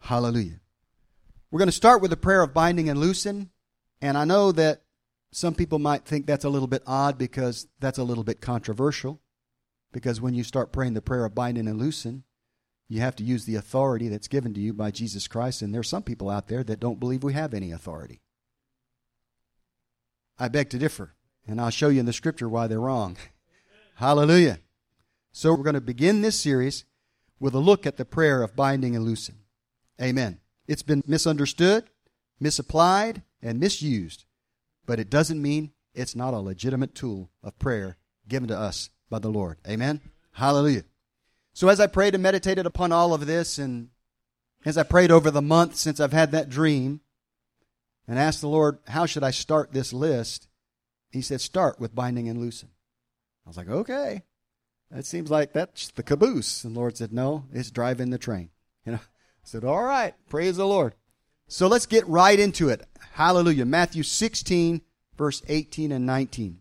Hallelujah. 0.00 0.60
We're 1.50 1.58
going 1.58 1.68
to 1.68 1.72
start 1.72 2.00
with 2.00 2.12
a 2.12 2.16
prayer 2.16 2.42
of 2.42 2.54
binding 2.54 2.88
and 2.88 2.98
loosing. 2.98 3.50
And 4.00 4.16
I 4.16 4.24
know 4.24 4.52
that 4.52 4.82
some 5.32 5.54
people 5.54 5.78
might 5.78 6.04
think 6.04 6.26
that's 6.26 6.44
a 6.44 6.48
little 6.48 6.68
bit 6.68 6.82
odd 6.86 7.18
because 7.18 7.68
that's 7.80 7.98
a 7.98 8.04
little 8.04 8.24
bit 8.24 8.40
controversial. 8.40 9.20
Because 9.92 10.20
when 10.20 10.34
you 10.34 10.44
start 10.44 10.72
praying 10.72 10.94
the 10.94 11.02
prayer 11.02 11.24
of 11.24 11.34
binding 11.34 11.68
and 11.68 11.78
loosing, 11.78 12.22
you 12.90 13.00
have 13.00 13.14
to 13.16 13.22
use 13.22 13.44
the 13.44 13.54
authority 13.54 14.08
that's 14.08 14.26
given 14.26 14.52
to 14.52 14.60
you 14.60 14.72
by 14.72 14.90
Jesus 14.90 15.28
Christ. 15.28 15.62
And 15.62 15.72
there 15.72 15.80
are 15.80 15.84
some 15.84 16.02
people 16.02 16.28
out 16.28 16.48
there 16.48 16.64
that 16.64 16.80
don't 16.80 16.98
believe 16.98 17.22
we 17.22 17.34
have 17.34 17.54
any 17.54 17.70
authority. 17.70 18.20
I 20.40 20.48
beg 20.48 20.70
to 20.70 20.78
differ. 20.78 21.14
And 21.46 21.60
I'll 21.60 21.70
show 21.70 21.88
you 21.88 22.00
in 22.00 22.06
the 22.06 22.12
scripture 22.12 22.48
why 22.48 22.66
they're 22.66 22.80
wrong. 22.80 23.16
Hallelujah. 23.94 24.58
So 25.30 25.54
we're 25.54 25.62
going 25.62 25.74
to 25.74 25.80
begin 25.80 26.20
this 26.20 26.40
series 26.40 26.84
with 27.38 27.54
a 27.54 27.60
look 27.60 27.86
at 27.86 27.96
the 27.96 28.04
prayer 28.04 28.42
of 28.42 28.56
binding 28.56 28.96
and 28.96 29.04
loosing. 29.04 29.36
Amen. 30.02 30.40
It's 30.66 30.82
been 30.82 31.04
misunderstood, 31.06 31.84
misapplied, 32.40 33.22
and 33.40 33.60
misused, 33.60 34.24
but 34.84 34.98
it 34.98 35.10
doesn't 35.10 35.40
mean 35.40 35.70
it's 35.94 36.16
not 36.16 36.34
a 36.34 36.40
legitimate 36.40 36.96
tool 36.96 37.30
of 37.40 37.56
prayer 37.60 37.98
given 38.26 38.48
to 38.48 38.58
us 38.58 38.90
by 39.08 39.20
the 39.20 39.30
Lord. 39.30 39.58
Amen. 39.68 40.00
Hallelujah. 40.32 40.84
So 41.52 41.68
as 41.68 41.80
I 41.80 41.86
prayed 41.86 42.14
and 42.14 42.22
meditated 42.22 42.66
upon 42.66 42.92
all 42.92 43.12
of 43.12 43.26
this, 43.26 43.58
and 43.58 43.88
as 44.64 44.78
I 44.78 44.82
prayed 44.82 45.10
over 45.10 45.30
the 45.30 45.42
month 45.42 45.76
since 45.76 46.00
I've 46.00 46.12
had 46.12 46.32
that 46.32 46.48
dream, 46.48 47.00
and 48.10 48.18
asked 48.18 48.40
the 48.40 48.48
Lord, 48.48 48.78
how 48.88 49.06
should 49.06 49.22
I 49.22 49.30
start 49.30 49.72
this 49.72 49.92
list? 49.92 50.48
He 51.10 51.22
said, 51.22 51.40
start 51.40 51.78
with 51.78 51.94
binding 51.94 52.28
and 52.28 52.40
loosing. 52.40 52.70
I 53.46 53.50
was 53.50 53.56
like, 53.56 53.68
okay. 53.68 54.24
That 54.90 55.06
seems 55.06 55.30
like 55.30 55.52
that's 55.52 55.88
the 55.92 56.02
caboose. 56.02 56.64
And 56.64 56.74
the 56.74 56.80
Lord 56.80 56.96
said, 56.96 57.12
no, 57.12 57.44
it's 57.52 57.70
driving 57.70 58.10
the 58.10 58.18
train. 58.18 58.50
You 58.86 58.92
know, 58.92 58.98
I 58.98 59.44
said, 59.44 59.62
all 59.62 59.82
right, 59.82 60.14
praise 60.30 60.56
the 60.56 60.66
Lord. 60.66 60.94
So 61.46 61.66
let's 61.66 61.84
get 61.84 62.08
right 62.08 62.40
into 62.40 62.70
it. 62.70 62.82
Hallelujah. 63.12 63.66
Matthew 63.66 64.02
16, 64.02 64.80
verse 65.18 65.42
18 65.48 65.92
and 65.92 66.06
19. 66.06 66.59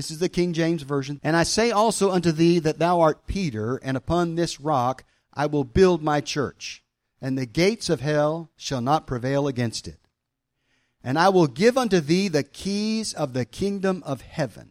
This 0.00 0.10
is 0.10 0.18
the 0.18 0.30
King 0.30 0.54
James 0.54 0.80
Version. 0.80 1.20
And 1.22 1.36
I 1.36 1.42
say 1.42 1.70
also 1.70 2.10
unto 2.10 2.32
thee 2.32 2.58
that 2.60 2.78
thou 2.78 3.02
art 3.02 3.26
Peter, 3.26 3.76
and 3.82 3.98
upon 3.98 4.34
this 4.34 4.58
rock 4.58 5.04
I 5.34 5.44
will 5.44 5.62
build 5.62 6.02
my 6.02 6.22
church, 6.22 6.82
and 7.20 7.36
the 7.36 7.44
gates 7.44 7.90
of 7.90 8.00
hell 8.00 8.50
shall 8.56 8.80
not 8.80 9.06
prevail 9.06 9.46
against 9.46 9.86
it. 9.86 9.98
And 11.04 11.18
I 11.18 11.28
will 11.28 11.46
give 11.46 11.76
unto 11.76 12.00
thee 12.00 12.28
the 12.28 12.42
keys 12.42 13.12
of 13.12 13.34
the 13.34 13.44
kingdom 13.44 14.02
of 14.06 14.22
heaven. 14.22 14.70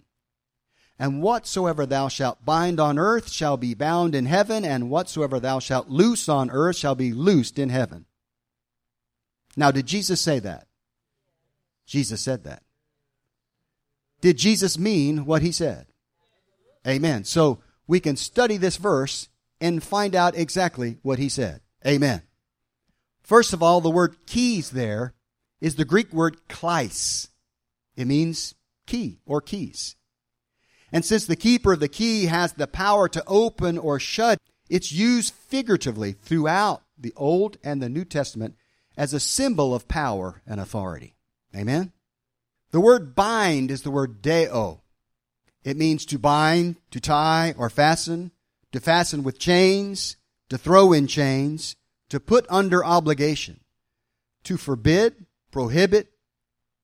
And 0.98 1.22
whatsoever 1.22 1.86
thou 1.86 2.08
shalt 2.08 2.44
bind 2.44 2.80
on 2.80 2.98
earth 2.98 3.30
shall 3.30 3.56
be 3.56 3.76
bound 3.76 4.16
in 4.16 4.26
heaven, 4.26 4.66
and 4.66 4.90
whatsoever 4.90 5.40
thou 5.40 5.60
shalt 5.60 5.90
loose 5.90 6.28
on 6.28 6.50
earth 6.50 6.78
shall 6.78 6.96
be 6.96 7.14
loosed 7.14 7.60
in 7.60 7.70
heaven. 7.70 8.08
Now, 9.56 9.70
did 9.70 9.86
Jesus 9.86 10.20
say 10.20 10.40
that? 10.40 10.66
Jesus 11.86 12.20
said 12.20 12.46
that. 12.46 12.64
Did 14.22 14.38
Jesus 14.38 14.78
mean 14.78 15.26
what 15.26 15.42
he 15.42 15.52
said? 15.52 15.88
Amen. 16.88 17.24
So 17.24 17.60
we 17.88 18.00
can 18.00 18.16
study 18.16 18.58
this 18.58 18.78
verse 18.78 19.30
and 19.62 19.84
find 19.84 20.16
out 20.16 20.36
exactly 20.36 20.98
what 21.02 21.20
he 21.20 21.30
said. 21.30 21.62
Amen. 21.86 22.22
First 23.22 23.54
of 23.54 23.62
all, 23.62 23.82
the 23.82 23.90
word 23.90 24.16
keys 24.26 24.72
there 24.72 25.14
is 25.62 25.76
the 25.76 25.86
Greek 25.86 26.12
word 26.14 26.38
kleis. 26.48 27.30
It 27.96 28.08
means 28.08 28.56
key 28.88 29.20
or 29.26 29.42
keys. 29.42 29.96
And 30.92 31.06
since 31.06 31.26
the 31.26 31.36
keeper 31.36 31.74
of 31.74 31.80
the 31.80 31.88
key 31.88 32.26
has 32.26 32.54
the 32.54 32.68
power 32.68 33.08
to 33.10 33.24
open 33.28 33.78
or 33.78 34.00
shut, 34.00 34.40
it's 34.70 34.92
used 34.92 35.34
figuratively 35.34 36.14
throughout 36.14 36.82
the 36.98 37.14
Old 37.16 37.58
and 37.64 37.82
the 37.82 37.90
New 37.90 38.06
Testament 38.06 38.56
as 38.98 39.14
a 39.14 39.20
symbol 39.20 39.74
of 39.74 39.88
power 39.88 40.42
and 40.48 40.60
authority. 40.60 41.16
Amen? 41.56 41.92
The 42.72 42.80
word 42.80 43.16
bind 43.16 43.72
is 43.72 43.82
the 43.82 43.92
word 43.92 44.22
deo. 44.22 44.82
It 45.64 45.78
means 45.78 46.06
to 46.06 46.20
bind, 46.20 46.78
to 46.92 47.00
tie 47.00 47.54
or 47.58 47.70
fasten, 47.70 48.32
to 48.72 48.80
fasten 48.80 49.24
with 49.24 49.40
chains, 49.40 50.18
to 50.50 50.58
throw 50.58 50.94
in 50.94 51.08
chains, 51.08 51.76
to 52.10 52.20
put 52.20 52.46
under 52.50 52.84
obligation, 52.84 53.60
to 54.44 54.58
forbid, 54.58 55.26
prohibit, 55.52 56.12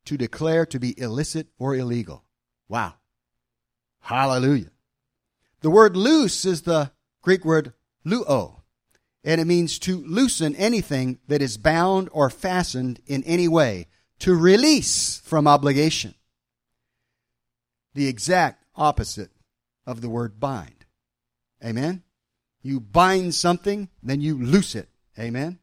to 0.05 0.17
declare 0.17 0.65
to 0.67 0.79
be 0.79 0.99
illicit 0.99 1.47
or 1.57 1.75
illegal. 1.75 2.23
Wow. 2.67 2.95
Hallelujah. 4.01 4.71
The 5.61 5.69
word 5.71 5.97
loose 5.97 6.45
is 6.45 6.61
the 6.61 6.91
Greek 7.21 7.43
word 7.43 7.73
luo, 8.05 8.61
and 9.23 9.41
it 9.41 9.45
means 9.45 9.79
to 9.79 9.97
loosen 10.05 10.55
anything 10.55 11.19
that 11.27 11.41
is 11.41 11.57
bound 11.57 12.09
or 12.11 12.29
fastened 12.29 12.99
in 13.07 13.23
any 13.23 13.47
way, 13.47 13.87
to 14.19 14.36
release 14.36 15.19
from 15.19 15.47
obligation. 15.47 16.15
The 17.93 18.08
exact 18.08 18.63
opposite 18.75 19.32
of 19.86 20.01
the 20.01 20.10
word 20.10 20.39
bind. 20.39 20.86
Amen? 21.63 22.04
You 22.62 22.80
bind 22.80 23.36
something, 23.36 23.89
then 24.01 24.21
you 24.21 24.38
loose 24.38 24.75
it. 24.75 24.89
Amen? 25.17 25.60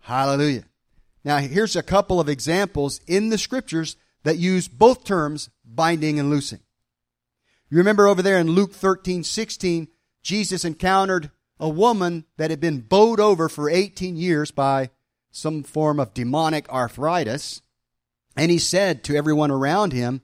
Hallelujah. 0.00 0.64
Now, 1.24 1.38
here's 1.38 1.76
a 1.76 1.82
couple 1.82 2.20
of 2.20 2.28
examples 2.28 3.00
in 3.06 3.30
the 3.30 3.38
scriptures 3.38 3.96
that 4.24 4.36
use 4.36 4.68
both 4.68 5.04
terms, 5.04 5.50
binding 5.64 6.18
and 6.18 6.28
loosing. 6.28 6.60
You 7.70 7.78
remember 7.78 8.06
over 8.06 8.22
there 8.22 8.38
in 8.38 8.50
Luke 8.50 8.74
13, 8.74 9.24
16, 9.24 9.88
Jesus 10.22 10.64
encountered 10.64 11.30
a 11.58 11.68
woman 11.68 12.24
that 12.36 12.50
had 12.50 12.60
been 12.60 12.80
bowed 12.80 13.20
over 13.20 13.48
for 13.48 13.70
18 13.70 14.16
years 14.16 14.50
by 14.50 14.90
some 15.34 15.64
form 15.64 15.98
of 15.98 16.14
demonic 16.14 16.68
arthritis. 16.72 17.60
And 18.36 18.50
he 18.50 18.58
said 18.58 19.02
to 19.04 19.16
everyone 19.16 19.50
around 19.50 19.92
him, 19.92 20.22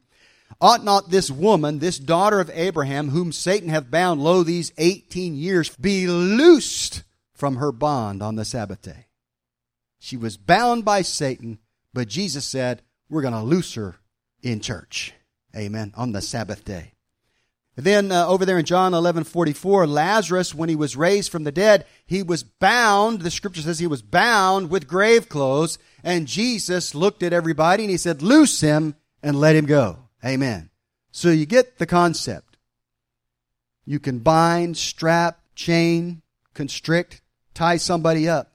Ought 0.61 0.85
not 0.85 1.11
this 1.11 1.31
woman, 1.31 1.79
this 1.79 1.99
daughter 1.99 2.39
of 2.39 2.51
Abraham, 2.55 3.09
whom 3.09 3.33
Satan 3.33 3.69
hath 3.69 3.91
bound 3.91 4.23
lo 4.23 4.43
these 4.43 4.73
18 4.79 5.35
years, 5.35 5.75
be 5.77 6.07
loosed 6.07 7.03
from 7.35 7.57
her 7.57 7.73
bond 7.73 8.23
on 8.23 8.37
the 8.37 8.45
Sabbath 8.45 8.83
day? 8.83 9.07
She 9.99 10.17
was 10.17 10.37
bound 10.37 10.85
by 10.85 11.03
Satan, 11.03 11.59
but 11.93 12.09
Jesus 12.09 12.45
said, 12.45 12.83
We're 13.09 13.23
going 13.23 13.35
to 13.35 13.43
loose 13.43 13.75
her 13.75 13.97
in 14.43 14.61
church. 14.61 15.13
Amen. 15.57 15.93
On 15.97 16.13
the 16.13 16.23
Sabbath 16.23 16.65
day. 16.65 16.93
Then 17.81 18.11
uh, 18.13 18.27
over 18.27 18.45
there 18.45 18.59
in 18.59 18.65
John 18.65 18.95
11 18.95 19.25
44, 19.25 19.87
Lazarus, 19.87 20.55
when 20.55 20.69
he 20.69 20.77
was 20.77 20.97
raised 20.97 21.31
from 21.31 21.45
the 21.45 21.53
dead, 21.53 21.87
he 22.07 22.23
was 22.23 22.43
bound. 22.43 23.21
The 23.21 23.31
scripture 23.31 23.63
says 23.63 23.79
he 23.79 23.87
was 23.87 24.03
bound 24.03 24.71
with 24.71 24.89
grave 24.89 25.29
clothes. 25.29 25.79
And 26.03 26.27
Jesus 26.27 26.95
looked 26.95 27.23
at 27.23 27.33
everybody 27.33 27.85
and 27.85 27.91
he 27.91 27.97
said, 27.97 28.23
Loose 28.23 28.61
him 28.61 28.97
and 29.23 29.39
let 29.39 29.57
him 29.57 29.67
go. 29.67 29.99
Amen. 30.25 30.71
So 31.13 31.31
you 31.31 31.47
get 31.47 31.79
the 31.79 31.87
concept. 31.87 32.57
You 33.85 33.99
can 33.99 34.19
bind, 34.19 34.77
strap, 34.77 35.41
chain, 35.55 36.23
constrict, 36.55 37.21
tie 37.55 37.77
somebody 37.77 38.29
up. 38.29 38.53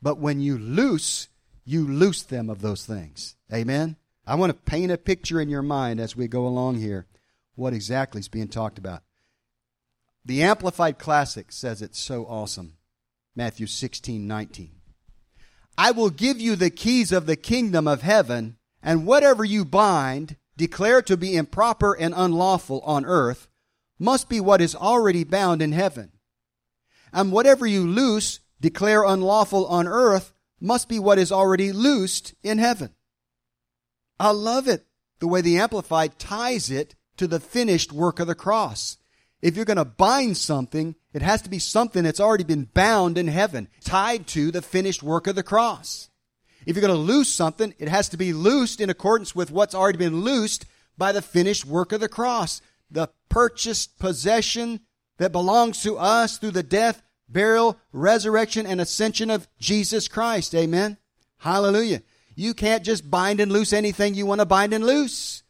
But 0.00 0.18
when 0.18 0.40
you 0.40 0.58
loose, 0.58 1.28
you 1.64 1.86
loose 1.86 2.22
them 2.22 2.48
of 2.48 2.60
those 2.60 2.86
things. 2.86 3.36
Amen. 3.52 3.96
I 4.26 4.34
want 4.34 4.50
to 4.50 4.70
paint 4.70 4.92
a 4.92 4.98
picture 4.98 5.40
in 5.40 5.48
your 5.48 5.62
mind 5.62 6.00
as 6.00 6.14
we 6.14 6.28
go 6.28 6.46
along 6.46 6.76
here 6.76 7.06
what 7.58 7.74
exactly 7.74 8.20
is 8.20 8.28
being 8.28 8.48
talked 8.48 8.78
about. 8.78 9.02
The 10.24 10.42
Amplified 10.42 10.98
Classic 10.98 11.50
says 11.50 11.82
it's 11.82 11.98
so 11.98 12.24
awesome. 12.26 12.74
Matthew 13.34 13.66
16, 13.66 14.26
19. 14.26 14.70
I 15.76 15.90
will 15.90 16.10
give 16.10 16.40
you 16.40 16.56
the 16.56 16.70
keys 16.70 17.12
of 17.12 17.26
the 17.26 17.36
kingdom 17.36 17.86
of 17.86 18.02
heaven, 18.02 18.56
and 18.82 19.06
whatever 19.06 19.44
you 19.44 19.64
bind, 19.64 20.36
declare 20.56 21.02
to 21.02 21.16
be 21.16 21.36
improper 21.36 21.94
and 21.94 22.14
unlawful 22.16 22.80
on 22.82 23.04
earth, 23.04 23.48
must 23.98 24.28
be 24.28 24.40
what 24.40 24.60
is 24.60 24.74
already 24.74 25.24
bound 25.24 25.60
in 25.60 25.72
heaven. 25.72 26.12
And 27.12 27.32
whatever 27.32 27.66
you 27.66 27.86
loose, 27.86 28.40
declare 28.60 29.04
unlawful 29.04 29.66
on 29.66 29.88
earth, 29.88 30.32
must 30.60 30.88
be 30.88 30.98
what 30.98 31.18
is 31.18 31.32
already 31.32 31.72
loosed 31.72 32.34
in 32.42 32.58
heaven. 32.58 32.94
I 34.20 34.30
love 34.30 34.68
it, 34.68 34.86
the 35.20 35.28
way 35.28 35.40
the 35.40 35.58
Amplified 35.58 36.18
ties 36.18 36.70
it 36.70 36.94
to 37.18 37.26
the 37.26 37.40
finished 37.40 37.92
work 37.92 38.20
of 38.20 38.26
the 38.26 38.34
cross. 38.34 38.96
If 39.40 39.54
you're 39.54 39.64
going 39.64 39.76
to 39.76 39.84
bind 39.84 40.36
something, 40.36 40.96
it 41.12 41.22
has 41.22 41.42
to 41.42 41.50
be 41.50 41.58
something 41.58 42.02
that's 42.02 42.20
already 42.20 42.44
been 42.44 42.68
bound 42.74 43.18
in 43.18 43.28
heaven, 43.28 43.68
tied 43.84 44.26
to 44.28 44.50
the 44.50 44.62
finished 44.62 45.02
work 45.02 45.26
of 45.26 45.36
the 45.36 45.42
cross. 45.42 46.08
If 46.66 46.76
you're 46.76 46.86
going 46.86 46.94
to 46.94 47.00
loose 47.00 47.32
something, 47.32 47.74
it 47.78 47.88
has 47.88 48.08
to 48.10 48.16
be 48.16 48.32
loosed 48.32 48.80
in 48.80 48.90
accordance 48.90 49.34
with 49.34 49.50
what's 49.50 49.74
already 49.74 49.98
been 49.98 50.22
loosed 50.22 50.66
by 50.96 51.12
the 51.12 51.22
finished 51.22 51.64
work 51.64 51.92
of 51.92 52.00
the 52.00 52.08
cross. 52.08 52.60
The 52.90 53.10
purchased 53.28 53.98
possession 53.98 54.80
that 55.18 55.32
belongs 55.32 55.82
to 55.82 55.96
us 55.98 56.38
through 56.38 56.52
the 56.52 56.62
death, 56.62 57.02
burial, 57.28 57.78
resurrection, 57.92 58.66
and 58.66 58.80
ascension 58.80 59.30
of 59.30 59.46
Jesus 59.58 60.08
Christ. 60.08 60.54
Amen. 60.54 60.96
Hallelujah. 61.38 62.02
You 62.34 62.54
can't 62.54 62.84
just 62.84 63.10
bind 63.10 63.40
and 63.40 63.52
loose 63.52 63.72
anything 63.72 64.14
you 64.14 64.26
want 64.26 64.40
to 64.40 64.46
bind 64.46 64.72
and 64.72 64.84
loose. 64.84 65.42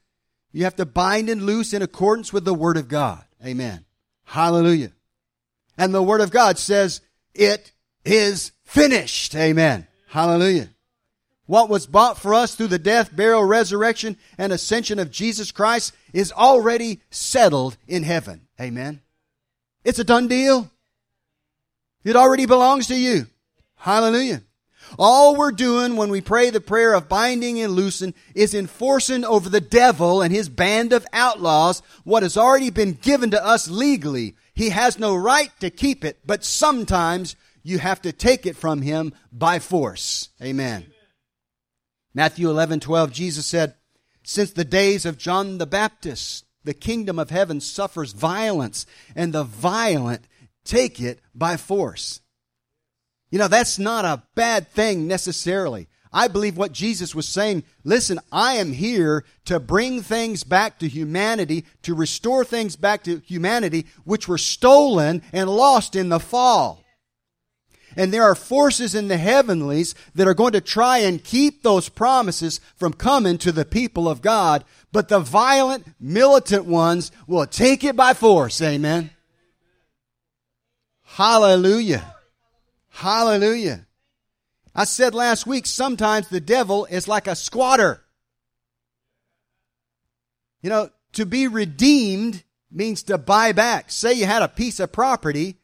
You 0.52 0.64
have 0.64 0.76
to 0.76 0.86
bind 0.86 1.28
and 1.28 1.42
loose 1.42 1.72
in 1.72 1.82
accordance 1.82 2.32
with 2.32 2.44
the 2.44 2.54
Word 2.54 2.76
of 2.76 2.88
God. 2.88 3.24
Amen. 3.44 3.84
Hallelujah. 4.24 4.92
And 5.76 5.94
the 5.94 6.02
Word 6.02 6.20
of 6.20 6.30
God 6.30 6.58
says, 6.58 7.00
it 7.34 7.72
is 8.04 8.52
finished. 8.64 9.34
Amen. 9.34 9.86
Hallelujah. 10.08 10.70
What 11.46 11.70
was 11.70 11.86
bought 11.86 12.18
for 12.18 12.34
us 12.34 12.54
through 12.54 12.66
the 12.66 12.78
death, 12.78 13.14
burial, 13.14 13.44
resurrection, 13.44 14.16
and 14.36 14.52
ascension 14.52 14.98
of 14.98 15.10
Jesus 15.10 15.50
Christ 15.50 15.94
is 16.12 16.32
already 16.32 17.00
settled 17.10 17.76
in 17.86 18.02
heaven. 18.02 18.48
Amen. 18.60 19.00
It's 19.84 19.98
a 19.98 20.04
done 20.04 20.28
deal. 20.28 20.70
It 22.04 22.16
already 22.16 22.46
belongs 22.46 22.88
to 22.88 22.96
you. 22.96 23.26
Hallelujah. 23.76 24.42
All 24.98 25.36
we're 25.36 25.52
doing 25.52 25.96
when 25.96 26.10
we 26.10 26.20
pray 26.20 26.50
the 26.50 26.60
prayer 26.60 26.94
of 26.94 27.08
binding 27.08 27.60
and 27.60 27.72
loosing 27.72 28.14
is 28.34 28.54
enforcing 28.54 29.24
over 29.24 29.48
the 29.48 29.60
devil 29.60 30.22
and 30.22 30.32
his 30.32 30.48
band 30.48 30.92
of 30.92 31.06
outlaws 31.12 31.82
what 32.04 32.22
has 32.22 32.36
already 32.36 32.70
been 32.70 32.92
given 32.92 33.30
to 33.32 33.44
us 33.44 33.68
legally. 33.68 34.36
He 34.54 34.70
has 34.70 34.98
no 34.98 35.16
right 35.16 35.50
to 35.60 35.70
keep 35.70 36.04
it, 36.04 36.20
but 36.24 36.44
sometimes 36.44 37.36
you 37.62 37.78
have 37.78 38.00
to 38.02 38.12
take 38.12 38.46
it 38.46 38.56
from 38.56 38.82
him 38.82 39.12
by 39.32 39.58
force. 39.58 40.30
Amen. 40.42 40.86
Matthew 42.14 42.48
11, 42.48 42.80
12, 42.80 43.12
Jesus 43.12 43.46
said, 43.46 43.74
Since 44.22 44.52
the 44.52 44.64
days 44.64 45.04
of 45.04 45.18
John 45.18 45.58
the 45.58 45.66
Baptist, 45.66 46.44
the 46.64 46.74
kingdom 46.74 47.18
of 47.18 47.30
heaven 47.30 47.60
suffers 47.60 48.12
violence, 48.12 48.86
and 49.14 49.32
the 49.32 49.44
violent 49.44 50.26
take 50.64 51.00
it 51.00 51.20
by 51.34 51.56
force. 51.56 52.20
You 53.30 53.38
know, 53.38 53.48
that's 53.48 53.78
not 53.78 54.04
a 54.04 54.22
bad 54.34 54.68
thing 54.68 55.06
necessarily. 55.06 55.88
I 56.12 56.28
believe 56.28 56.56
what 56.56 56.72
Jesus 56.72 57.14
was 57.14 57.28
saying, 57.28 57.64
listen, 57.84 58.18
I 58.32 58.54
am 58.54 58.72
here 58.72 59.24
to 59.44 59.60
bring 59.60 60.00
things 60.00 60.42
back 60.42 60.78
to 60.78 60.88
humanity, 60.88 61.66
to 61.82 61.94
restore 61.94 62.44
things 62.44 62.76
back 62.76 63.04
to 63.04 63.18
humanity 63.18 63.86
which 64.04 64.26
were 64.26 64.38
stolen 64.38 65.22
and 65.32 65.50
lost 65.50 65.94
in 65.94 66.08
the 66.08 66.20
fall. 66.20 66.82
And 67.96 68.12
there 68.12 68.22
are 68.22 68.34
forces 68.34 68.94
in 68.94 69.08
the 69.08 69.16
heavenlies 69.16 69.94
that 70.14 70.28
are 70.28 70.34
going 70.34 70.52
to 70.52 70.60
try 70.60 70.98
and 70.98 71.22
keep 71.22 71.62
those 71.62 71.88
promises 71.88 72.60
from 72.76 72.92
coming 72.92 73.38
to 73.38 73.50
the 73.50 73.64
people 73.64 74.08
of 74.08 74.22
God. 74.22 74.64
But 74.92 75.08
the 75.08 75.20
violent, 75.20 75.86
militant 75.98 76.64
ones 76.64 77.10
will 77.26 77.46
take 77.46 77.84
it 77.84 77.96
by 77.96 78.14
force. 78.14 78.62
Amen. 78.62 79.10
Hallelujah. 81.02 82.14
Hallelujah. 82.98 83.86
I 84.74 84.82
said 84.82 85.14
last 85.14 85.46
week, 85.46 85.66
sometimes 85.66 86.26
the 86.26 86.40
devil 86.40 86.84
is 86.86 87.06
like 87.06 87.28
a 87.28 87.36
squatter. 87.36 88.02
You 90.62 90.70
know, 90.70 90.90
to 91.12 91.24
be 91.24 91.46
redeemed 91.46 92.42
means 92.72 93.04
to 93.04 93.16
buy 93.16 93.52
back. 93.52 93.92
Say 93.92 94.14
you 94.14 94.26
had 94.26 94.42
a 94.42 94.48
piece 94.48 94.80
of 94.80 94.90
property 94.90 95.60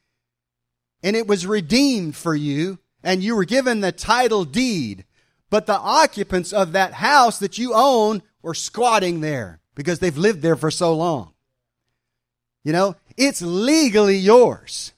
and 1.02 1.16
it 1.16 1.26
was 1.26 1.44
redeemed 1.44 2.14
for 2.14 2.36
you 2.36 2.78
and 3.02 3.20
you 3.20 3.34
were 3.34 3.44
given 3.44 3.80
the 3.80 3.90
title 3.90 4.44
deed, 4.44 5.04
but 5.50 5.66
the 5.66 5.76
occupants 5.76 6.52
of 6.52 6.70
that 6.70 6.92
house 6.92 7.40
that 7.40 7.58
you 7.58 7.72
own 7.74 8.22
were 8.42 8.54
squatting 8.54 9.22
there. 9.22 9.60
because 9.74 9.98
they've 9.98 10.16
lived 10.16 10.40
there 10.40 10.54
for 10.54 10.70
so 10.70 10.94
long. 10.94 11.32
You 12.62 12.72
know, 12.72 12.94
it's 13.16 13.42
legally 13.42 14.18
yours. 14.18 14.92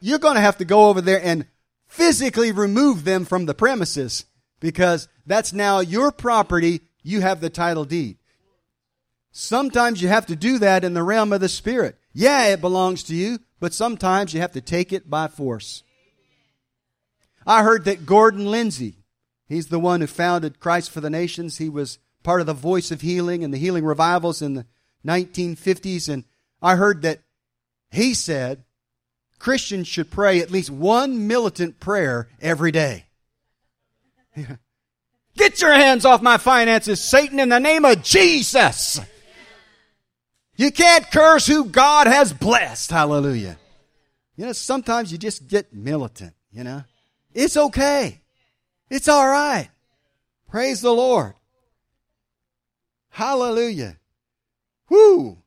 You're 0.00 0.18
going 0.18 0.36
to 0.36 0.40
have 0.40 0.58
to 0.58 0.64
go 0.64 0.88
over 0.88 1.00
there 1.00 1.22
and 1.22 1.46
physically 1.86 2.52
remove 2.52 3.04
them 3.04 3.24
from 3.24 3.46
the 3.46 3.54
premises 3.54 4.24
because 4.60 5.08
that's 5.26 5.52
now 5.52 5.80
your 5.80 6.12
property. 6.12 6.82
You 7.02 7.20
have 7.20 7.40
the 7.40 7.50
title 7.50 7.84
deed. 7.84 8.18
Sometimes 9.30 10.02
you 10.02 10.08
have 10.08 10.26
to 10.26 10.36
do 10.36 10.58
that 10.58 10.84
in 10.84 10.94
the 10.94 11.02
realm 11.02 11.32
of 11.32 11.40
the 11.40 11.48
spirit. 11.48 11.96
Yeah, 12.12 12.46
it 12.46 12.60
belongs 12.60 13.02
to 13.04 13.14
you, 13.14 13.38
but 13.60 13.74
sometimes 13.74 14.34
you 14.34 14.40
have 14.40 14.52
to 14.52 14.60
take 14.60 14.92
it 14.92 15.08
by 15.08 15.28
force. 15.28 15.82
I 17.46 17.62
heard 17.62 17.84
that 17.84 18.04
Gordon 18.04 18.50
Lindsay, 18.50 19.04
he's 19.46 19.68
the 19.68 19.78
one 19.78 20.00
who 20.00 20.06
founded 20.06 20.60
Christ 20.60 20.90
for 20.90 21.00
the 21.00 21.10
Nations. 21.10 21.58
He 21.58 21.68
was 21.68 21.98
part 22.22 22.40
of 22.40 22.46
the 22.46 22.52
Voice 22.52 22.90
of 22.90 23.00
Healing 23.00 23.42
and 23.44 23.54
the 23.54 23.58
Healing 23.58 23.84
Revivals 23.84 24.42
in 24.42 24.54
the 24.54 24.66
1950s. 25.06 26.08
And 26.08 26.24
I 26.60 26.76
heard 26.76 27.02
that 27.02 27.20
he 27.90 28.12
said 28.14 28.64
Christians 29.38 29.86
should 29.86 30.10
pray 30.10 30.40
at 30.40 30.50
least 30.50 30.70
one 30.70 31.26
militant 31.26 31.80
prayer 31.80 32.28
every 32.40 32.72
day. 32.72 33.06
Get 35.36 35.60
your 35.60 35.72
hands 35.72 36.04
off 36.04 36.20
my 36.20 36.36
finances, 36.36 37.00
Satan, 37.00 37.38
in 37.38 37.48
the 37.48 37.60
name 37.60 37.84
of 37.84 38.02
Jesus. 38.02 39.00
You 40.56 40.72
can't 40.72 41.08
curse 41.10 41.46
who 41.46 41.66
God 41.66 42.08
has 42.08 42.32
blessed. 42.32 42.90
Hallelujah. 42.90 43.56
You 44.36 44.46
know, 44.46 44.52
sometimes 44.52 45.12
you 45.12 45.18
just 45.18 45.46
get 45.46 45.72
militant, 45.72 46.34
you 46.50 46.64
know. 46.64 46.82
It's 47.32 47.56
okay. 47.56 48.20
It's 48.90 49.08
all 49.08 49.28
right. 49.28 49.68
Praise 50.48 50.80
the 50.80 50.92
Lord. 50.92 51.34
Hallelujah. 53.10 53.96
Whoo. 54.88 55.38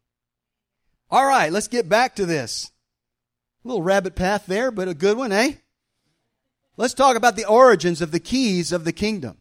All 1.10 1.26
right, 1.26 1.52
let's 1.52 1.68
get 1.68 1.90
back 1.90 2.16
to 2.16 2.26
this. 2.26 2.72
Little 3.64 3.84
rabbit 3.84 4.16
path 4.16 4.46
there, 4.48 4.72
but 4.72 4.88
a 4.88 4.94
good 4.94 5.18
one, 5.18 5.32
eh? 5.32 5.54
Let's 6.78 6.94
talk 6.94 7.16
about 7.16 7.36
the 7.36 7.46
origins 7.46 8.02
of 8.02 8.12
the 8.12 8.20
keys 8.20 8.72
of 8.72 8.86
the 8.86 8.94
kingdom. 8.94 9.38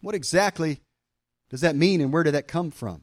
What 0.00 0.14
exactly 0.14 0.80
does 1.50 1.62
that 1.62 1.76
mean 1.76 2.00
and 2.00 2.12
where 2.12 2.22
did 2.22 2.34
that 2.34 2.48
come 2.48 2.70
from? 2.70 3.02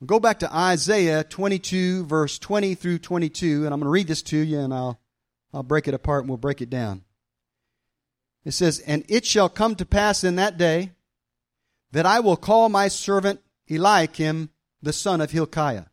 We'll 0.00 0.06
go 0.06 0.20
back 0.20 0.40
to 0.40 0.54
Isaiah 0.54 1.24
22, 1.24 2.04
verse 2.04 2.38
20 2.38 2.74
through 2.74 2.98
22, 2.98 3.64
and 3.64 3.72
I'm 3.72 3.80
going 3.80 3.86
to 3.86 3.90
read 3.90 4.08
this 4.08 4.22
to 4.22 4.36
you 4.36 4.60
and 4.60 4.72
I'll, 4.72 5.00
I'll 5.52 5.62
break 5.62 5.88
it 5.88 5.94
apart 5.94 6.22
and 6.22 6.28
we'll 6.28 6.38
break 6.38 6.60
it 6.60 6.70
down. 6.70 7.04
It 8.44 8.52
says, 8.52 8.80
And 8.80 9.04
it 9.08 9.24
shall 9.24 9.48
come 9.48 9.74
to 9.76 9.86
pass 9.86 10.24
in 10.24 10.36
that 10.36 10.58
day 10.58 10.92
that 11.92 12.06
I 12.06 12.20
will 12.20 12.36
call 12.36 12.68
my 12.68 12.88
servant 12.88 13.40
Eliakim, 13.70 14.50
the 14.82 14.92
son 14.92 15.20
of 15.20 15.30
Hilkiah. 15.30 15.84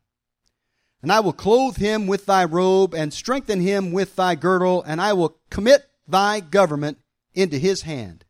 And 1.01 1.11
I 1.11 1.19
will 1.19 1.33
clothe 1.33 1.77
him 1.77 2.05
with 2.05 2.25
thy 2.27 2.45
robe 2.45 2.93
and 2.93 3.13
strengthen 3.13 3.59
him 3.59 3.91
with 3.91 4.15
thy 4.15 4.35
girdle, 4.35 4.83
and 4.83 5.01
I 5.01 5.13
will 5.13 5.37
commit 5.49 5.89
thy 6.07 6.39
government 6.39 6.99
into 7.33 7.57
his 7.57 7.81
hand. 7.81 8.23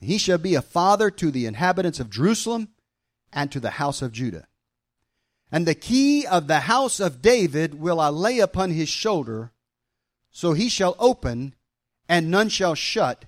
He 0.00 0.18
shall 0.18 0.38
be 0.38 0.54
a 0.54 0.62
father 0.62 1.10
to 1.12 1.30
the 1.30 1.46
inhabitants 1.46 2.00
of 2.00 2.10
Jerusalem 2.10 2.68
and 3.32 3.50
to 3.52 3.60
the 3.60 3.70
house 3.70 4.02
of 4.02 4.12
Judah. 4.12 4.46
And 5.50 5.66
the 5.66 5.74
key 5.74 6.26
of 6.26 6.46
the 6.46 6.60
house 6.60 7.00
of 7.00 7.22
David 7.22 7.80
will 7.80 8.00
I 8.00 8.08
lay 8.08 8.38
upon 8.38 8.70
his 8.70 8.88
shoulder, 8.88 9.52
so 10.30 10.52
he 10.52 10.68
shall 10.68 10.96
open, 10.98 11.54
and 12.08 12.30
none 12.30 12.48
shall 12.48 12.74
shut, 12.74 13.26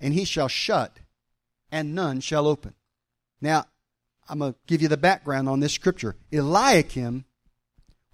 and 0.00 0.14
he 0.14 0.24
shall 0.24 0.48
shut, 0.48 0.98
and 1.70 1.94
none 1.94 2.20
shall 2.20 2.46
open. 2.46 2.74
Now, 3.40 3.66
I'm 4.28 4.38
going 4.38 4.54
to 4.54 4.58
give 4.66 4.82
you 4.82 4.88
the 4.88 4.96
background 4.96 5.48
on 5.48 5.60
this 5.60 5.72
scripture. 5.72 6.16
Eliakim 6.32 7.25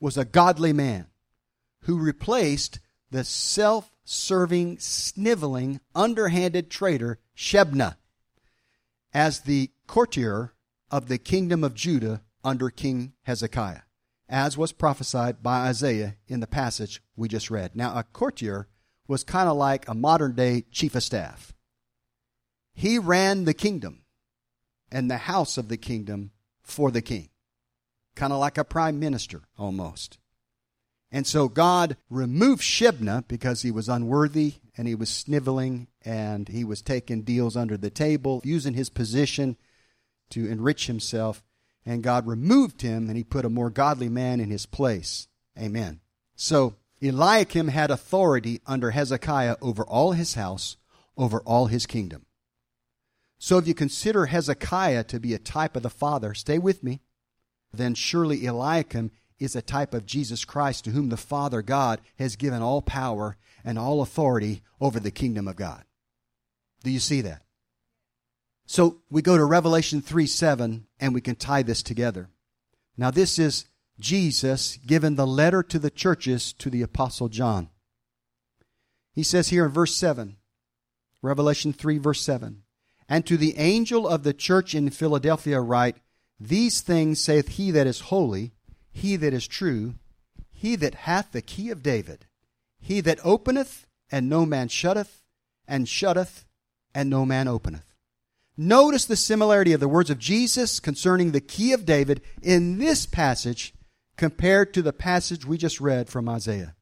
was 0.03 0.17
a 0.17 0.25
godly 0.25 0.73
man 0.73 1.07
who 1.83 1.97
replaced 1.97 2.81
the 3.13 3.23
self 3.23 3.93
serving, 4.05 4.77
sniveling, 4.81 5.81
underhanded 5.95 6.69
traitor 6.69 7.21
Shebna 7.37 7.95
as 9.15 9.41
the 9.41 9.71
courtier 9.87 10.55
of 10.91 11.07
the 11.07 11.19
kingdom 11.19 11.63
of 11.63 11.75
Judah 11.75 12.21
under 12.43 12.69
King 12.69 13.13
Hezekiah, 13.23 13.83
as 14.29 14.59
was 14.59 14.73
prophesied 14.73 15.41
by 15.41 15.69
Isaiah 15.69 16.17
in 16.27 16.41
the 16.41 16.49
passage 16.49 17.01
we 17.15 17.29
just 17.29 17.49
read. 17.49 17.77
Now, 17.77 17.97
a 17.97 18.03
courtier 18.03 18.67
was 19.07 19.23
kind 19.23 19.49
of 19.49 19.57
like 19.57 19.87
a 19.87 19.95
modern 19.95 20.35
day 20.35 20.65
chief 20.73 20.97
of 20.97 21.05
staff. 21.05 21.55
He 22.75 22.99
ran 22.99 23.45
the 23.45 23.55
kingdom 23.55 24.03
and 24.91 25.09
the 25.09 25.19
house 25.19 25.57
of 25.57 25.69
the 25.69 25.77
kingdom 25.77 26.33
for 26.61 26.91
the 26.91 27.03
king. 27.03 27.29
Kind 28.15 28.33
of 28.33 28.39
like 28.39 28.59
a 28.59 28.65
prime 28.65 28.99
minister 28.99 29.43
almost. 29.59 30.19
And 31.11 31.27
so 31.27 31.49
God 31.49 31.97
removed 32.09 32.63
Shebna 32.63 33.29
because 33.29 33.63
he 33.63 33.71
was 33.71 33.89
unworthy 33.89 34.55
and 34.77 34.89
he 34.89 34.95
was 34.95 35.11
sniveling 35.11 35.89
and 36.03 36.49
he 36.49 36.65
was 36.65 36.81
taking 36.81 37.23
deals 37.23 37.57
under 37.57 37.77
the 37.77 37.91
table, 37.91 38.41
using 38.45 38.73
his 38.73 38.89
position 38.89 39.57
to 40.31 40.49
enrich 40.49 40.87
himself. 40.87 41.45
And 41.85 42.03
God 42.03 42.27
removed 42.27 42.81
him 42.81 43.09
and 43.09 43.17
he 43.17 43.25
put 43.25 43.45
a 43.45 43.51
more 43.51 43.69
godly 43.69 44.09
man 44.09 44.41
in 44.41 44.51
his 44.51 44.65
place. 44.65 45.29
Amen. 45.59 46.01
So 46.35 46.77
Eliakim 47.03 47.69
had 47.69 47.91
authority 47.91 48.63
under 48.67 48.93
Hezekiah 48.93 49.57
over 49.61 49.85
all 49.85 50.13
his 50.13 50.35
house, 50.35 50.77
over 51.17 51.41
all 51.41 51.67
his 51.67 51.85
kingdom. 51.85 52.25
So 53.39 53.59
if 53.59 53.67
you 53.67 53.75
consider 53.75 54.27
Hezekiah 54.27 55.05
to 55.05 55.21
be 55.21 55.35
a 55.35 55.39
type 55.39 55.77
of 55.77 55.83
the 55.83 55.91
Father, 55.91 56.33
stay 56.33 56.59
with 56.59 56.83
me, 56.83 57.01
then 57.73 57.95
surely 57.95 58.47
Eliakim 58.47 59.11
is 59.39 59.57
a 59.57 59.63
type 59.63 59.95
of 59.95 60.07
Jesus 60.07 60.45
Christ 60.45 60.85
to 60.85 60.91
whom 60.91 61.09
the 61.09 61.17
Father 61.17 61.63
God 61.63 62.01
has 62.19 62.37
given 62.37 62.63
all 62.63 62.83
power 62.83 63.37
and 63.65 63.79
all 63.79 64.03
authority 64.03 64.63
over 64.81 65.01
the 65.01 65.11
kingdom 65.11 65.49
of 65.49 65.57
God. 65.57 65.85
Do 66.85 66.91
you 66.91 67.01
see 67.01 67.21
that? 67.23 67.43
So 68.67 68.99
we 69.11 69.23
go 69.23 69.37
to 69.37 69.45
Revelation 69.45 70.01
3 70.01 70.27
7, 70.27 70.87
and 71.01 71.15
we 71.15 71.21
can 71.21 71.35
tie 71.35 71.63
this 71.63 71.83
together. 71.83 72.29
Now, 72.97 73.11
this 73.11 73.39
is 73.39 73.67
Jesus 73.99 74.79
given 74.87 75.17
the 75.17 75.27
letter 75.27 75.63
to 75.65 75.79
the 75.79 75.91
churches 75.91 76.53
to 76.55 76.71
the 76.71 76.83
Apostle 76.83 77.29
John. 77.29 77.69
He 79.13 79.23
says 79.23 79.49
here 79.49 79.67
in 79.67 79.73
verse 79.73 79.95
7, 79.97 80.37
Revelation 81.21 81.73
3, 81.73 81.99
verse 81.99 82.23
7, 82.23 82.63
and 83.09 83.27
to 83.27 83.37
the 83.37 83.57
angel 83.59 84.09
of 84.09 84.23
the 84.23 84.33
church 84.33 84.75
in 84.75 84.91
Philadelphia 84.91 85.61
write, 85.61 85.97
These 86.45 86.81
things 86.81 87.21
saith 87.21 87.51
he 87.51 87.71
that 87.71 87.87
is 87.87 88.01
holy, 88.01 88.51
he 88.91 89.15
that 89.15 89.33
is 89.33 89.47
true, 89.47 89.95
he 90.51 90.75
that 90.75 90.95
hath 90.95 91.31
the 91.31 91.41
key 91.41 91.71
of 91.71 91.85
David, 91.85 92.27
he 92.81 93.01
that 93.01 93.21
openeth, 93.25 93.87
and 94.11 94.29
no 94.29 94.45
man 94.45 94.67
shutteth, 94.67 95.23
and 95.69 95.89
shutteth, 95.89 96.45
and 96.93 97.09
no 97.09 97.25
man 97.25 97.47
openeth. 97.47 97.95
Notice 98.57 99.05
the 99.05 99.15
similarity 99.15 99.73
of 99.73 99.79
the 99.79 99.87
words 99.87 100.11
of 100.11 100.19
Jesus 100.19 100.81
concerning 100.81 101.31
the 101.31 101.41
key 101.41 101.73
of 101.73 101.87
David 101.87 102.21
in 102.43 102.79
this 102.79 103.07
passage 103.07 103.73
compared 104.17 104.75
to 104.75 104.83
the 104.83 104.93
passage 104.93 105.47
we 105.47 105.57
just 105.57 105.81
read 105.81 106.09
from 106.09 106.29
Isaiah. 106.29 106.75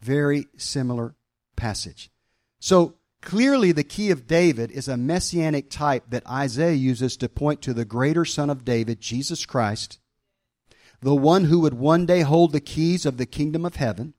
Very 0.00 0.46
similar 0.56 1.14
passage. 1.56 2.10
So, 2.58 2.94
Clearly, 3.24 3.72
the 3.72 3.84
key 3.84 4.10
of 4.10 4.26
David 4.26 4.70
is 4.70 4.86
a 4.86 4.98
messianic 4.98 5.70
type 5.70 6.04
that 6.10 6.26
Isaiah 6.28 6.74
uses 6.74 7.16
to 7.16 7.28
point 7.28 7.62
to 7.62 7.72
the 7.72 7.86
greater 7.86 8.26
Son 8.26 8.50
of 8.50 8.66
David, 8.66 9.00
Jesus 9.00 9.46
Christ, 9.46 9.98
the 11.00 11.14
one 11.14 11.44
who 11.44 11.60
would 11.60 11.72
one 11.72 12.04
day 12.04 12.20
hold 12.20 12.52
the 12.52 12.60
keys 12.60 13.06
of 13.06 13.16
the 13.16 13.24
kingdom 13.24 13.64
of 13.64 13.76
heaven, 13.76 14.12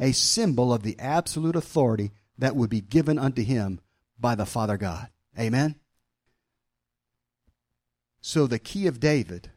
a 0.00 0.10
symbol 0.10 0.72
of 0.72 0.82
the 0.82 0.98
absolute 0.98 1.54
authority 1.54 2.10
that 2.36 2.56
would 2.56 2.68
be 2.68 2.80
given 2.80 3.16
unto 3.16 3.44
him 3.44 3.80
by 4.18 4.34
the 4.34 4.44
Father 4.44 4.76
God. 4.76 5.06
Amen? 5.38 5.76
So, 8.20 8.48
the 8.48 8.58
key 8.58 8.88
of 8.88 8.98
David 8.98 9.52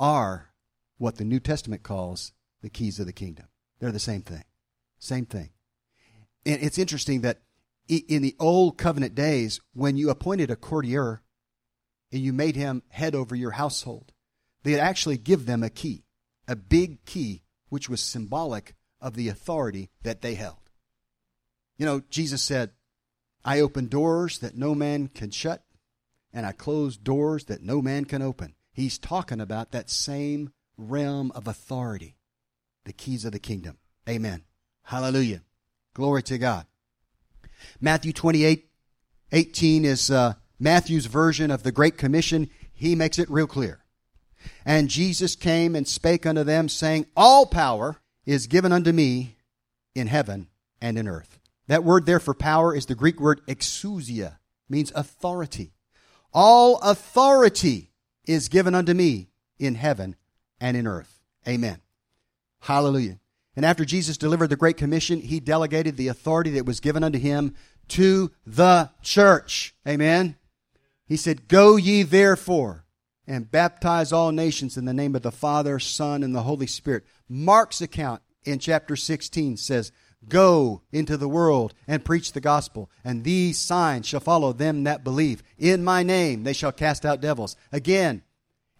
are 0.00 0.50
what 0.98 1.16
the 1.16 1.24
New 1.24 1.38
Testament 1.38 1.84
calls 1.84 2.32
the 2.60 2.70
keys 2.70 2.98
of 2.98 3.06
the 3.06 3.12
kingdom. 3.12 3.46
They're 3.78 3.92
the 3.92 4.00
same 4.00 4.22
thing. 4.22 4.42
Same 4.98 5.26
thing. 5.26 5.50
And 6.44 6.60
it's 6.60 6.78
interesting 6.78 7.20
that 7.20 7.43
in 7.88 8.22
the 8.22 8.36
old 8.38 8.78
covenant 8.78 9.14
days, 9.14 9.60
when 9.72 9.96
you 9.96 10.10
appointed 10.10 10.50
a 10.50 10.56
courtier 10.56 11.22
and 12.10 12.22
you 12.22 12.32
made 12.32 12.56
him 12.56 12.82
head 12.88 13.14
over 13.14 13.34
your 13.34 13.52
household, 13.52 14.12
they'd 14.62 14.78
actually 14.78 15.18
give 15.18 15.46
them 15.46 15.62
a 15.62 15.70
key, 15.70 16.04
a 16.48 16.56
big 16.56 17.04
key, 17.04 17.42
which 17.68 17.88
was 17.88 18.00
symbolic 18.00 18.74
of 19.00 19.14
the 19.14 19.28
authority 19.28 19.90
that 20.02 20.22
they 20.22 20.34
held. 20.34 20.70
You 21.76 21.86
know, 21.86 22.02
Jesus 22.08 22.42
said, 22.42 22.70
I 23.44 23.60
open 23.60 23.88
doors 23.88 24.38
that 24.38 24.56
no 24.56 24.74
man 24.74 25.08
can 25.08 25.30
shut, 25.30 25.64
and 26.32 26.46
I 26.46 26.52
close 26.52 26.96
doors 26.96 27.44
that 27.46 27.62
no 27.62 27.82
man 27.82 28.06
can 28.06 28.22
open. 28.22 28.54
He's 28.72 28.98
talking 28.98 29.40
about 29.40 29.72
that 29.72 29.90
same 29.90 30.52
realm 30.78 31.30
of 31.34 31.46
authority, 31.46 32.16
the 32.84 32.92
keys 32.92 33.24
of 33.24 33.32
the 33.32 33.38
kingdom. 33.38 33.78
Amen. 34.08 34.44
Hallelujah. 34.84 35.42
Glory 35.94 36.22
to 36.24 36.38
God. 36.38 36.66
Matthew 37.80 38.12
28 38.12 38.66
18 39.32 39.84
is 39.84 40.10
uh, 40.10 40.34
Matthew's 40.60 41.06
version 41.06 41.50
of 41.50 41.62
the 41.62 41.72
Great 41.72 41.98
Commission. 41.98 42.48
He 42.72 42.94
makes 42.94 43.18
it 43.18 43.30
real 43.30 43.46
clear. 43.46 43.84
And 44.64 44.88
Jesus 44.88 45.34
came 45.34 45.74
and 45.74 45.88
spake 45.88 46.26
unto 46.26 46.44
them, 46.44 46.68
saying, 46.68 47.06
All 47.16 47.46
power 47.46 48.00
is 48.26 48.46
given 48.46 48.72
unto 48.72 48.92
me 48.92 49.36
in 49.94 50.06
heaven 50.06 50.48
and 50.80 50.98
in 50.98 51.08
earth. 51.08 51.38
That 51.66 51.84
word 51.84 52.06
there 52.06 52.20
for 52.20 52.34
power 52.34 52.74
is 52.74 52.86
the 52.86 52.94
Greek 52.94 53.18
word 53.18 53.40
exousia, 53.46 54.38
means 54.68 54.92
authority. 54.94 55.72
All 56.32 56.78
authority 56.80 57.90
is 58.26 58.48
given 58.48 58.74
unto 58.74 58.92
me 58.92 59.30
in 59.58 59.74
heaven 59.74 60.16
and 60.60 60.76
in 60.76 60.86
earth. 60.86 61.20
Amen. 61.46 61.80
Hallelujah. 62.60 63.18
And 63.56 63.64
after 63.64 63.84
Jesus 63.84 64.16
delivered 64.16 64.48
the 64.48 64.56
Great 64.56 64.76
Commission, 64.76 65.20
he 65.20 65.40
delegated 65.40 65.96
the 65.96 66.08
authority 66.08 66.50
that 66.50 66.66
was 66.66 66.80
given 66.80 67.04
unto 67.04 67.18
him 67.18 67.54
to 67.88 68.32
the 68.44 68.90
church. 69.02 69.74
Amen. 69.86 70.36
He 71.06 71.16
said, 71.16 71.48
Go 71.48 71.76
ye 71.76 72.02
therefore 72.02 72.84
and 73.26 73.50
baptize 73.50 74.12
all 74.12 74.32
nations 74.32 74.76
in 74.76 74.84
the 74.84 74.92
name 74.92 75.14
of 75.14 75.22
the 75.22 75.32
Father, 75.32 75.78
Son, 75.78 76.22
and 76.22 76.34
the 76.34 76.42
Holy 76.42 76.66
Spirit. 76.66 77.04
Mark's 77.28 77.80
account 77.80 78.22
in 78.44 78.58
chapter 78.58 78.96
16 78.96 79.56
says, 79.56 79.92
Go 80.28 80.82
into 80.90 81.16
the 81.16 81.28
world 81.28 81.74
and 81.86 82.04
preach 82.04 82.32
the 82.32 82.40
gospel, 82.40 82.90
and 83.04 83.24
these 83.24 83.58
signs 83.58 84.06
shall 84.06 84.20
follow 84.20 84.52
them 84.52 84.84
that 84.84 85.04
believe. 85.04 85.42
In 85.58 85.84
my 85.84 86.02
name 86.02 86.44
they 86.44 86.52
shall 86.52 86.72
cast 86.72 87.04
out 87.04 87.20
devils. 87.20 87.56
Again, 87.72 88.22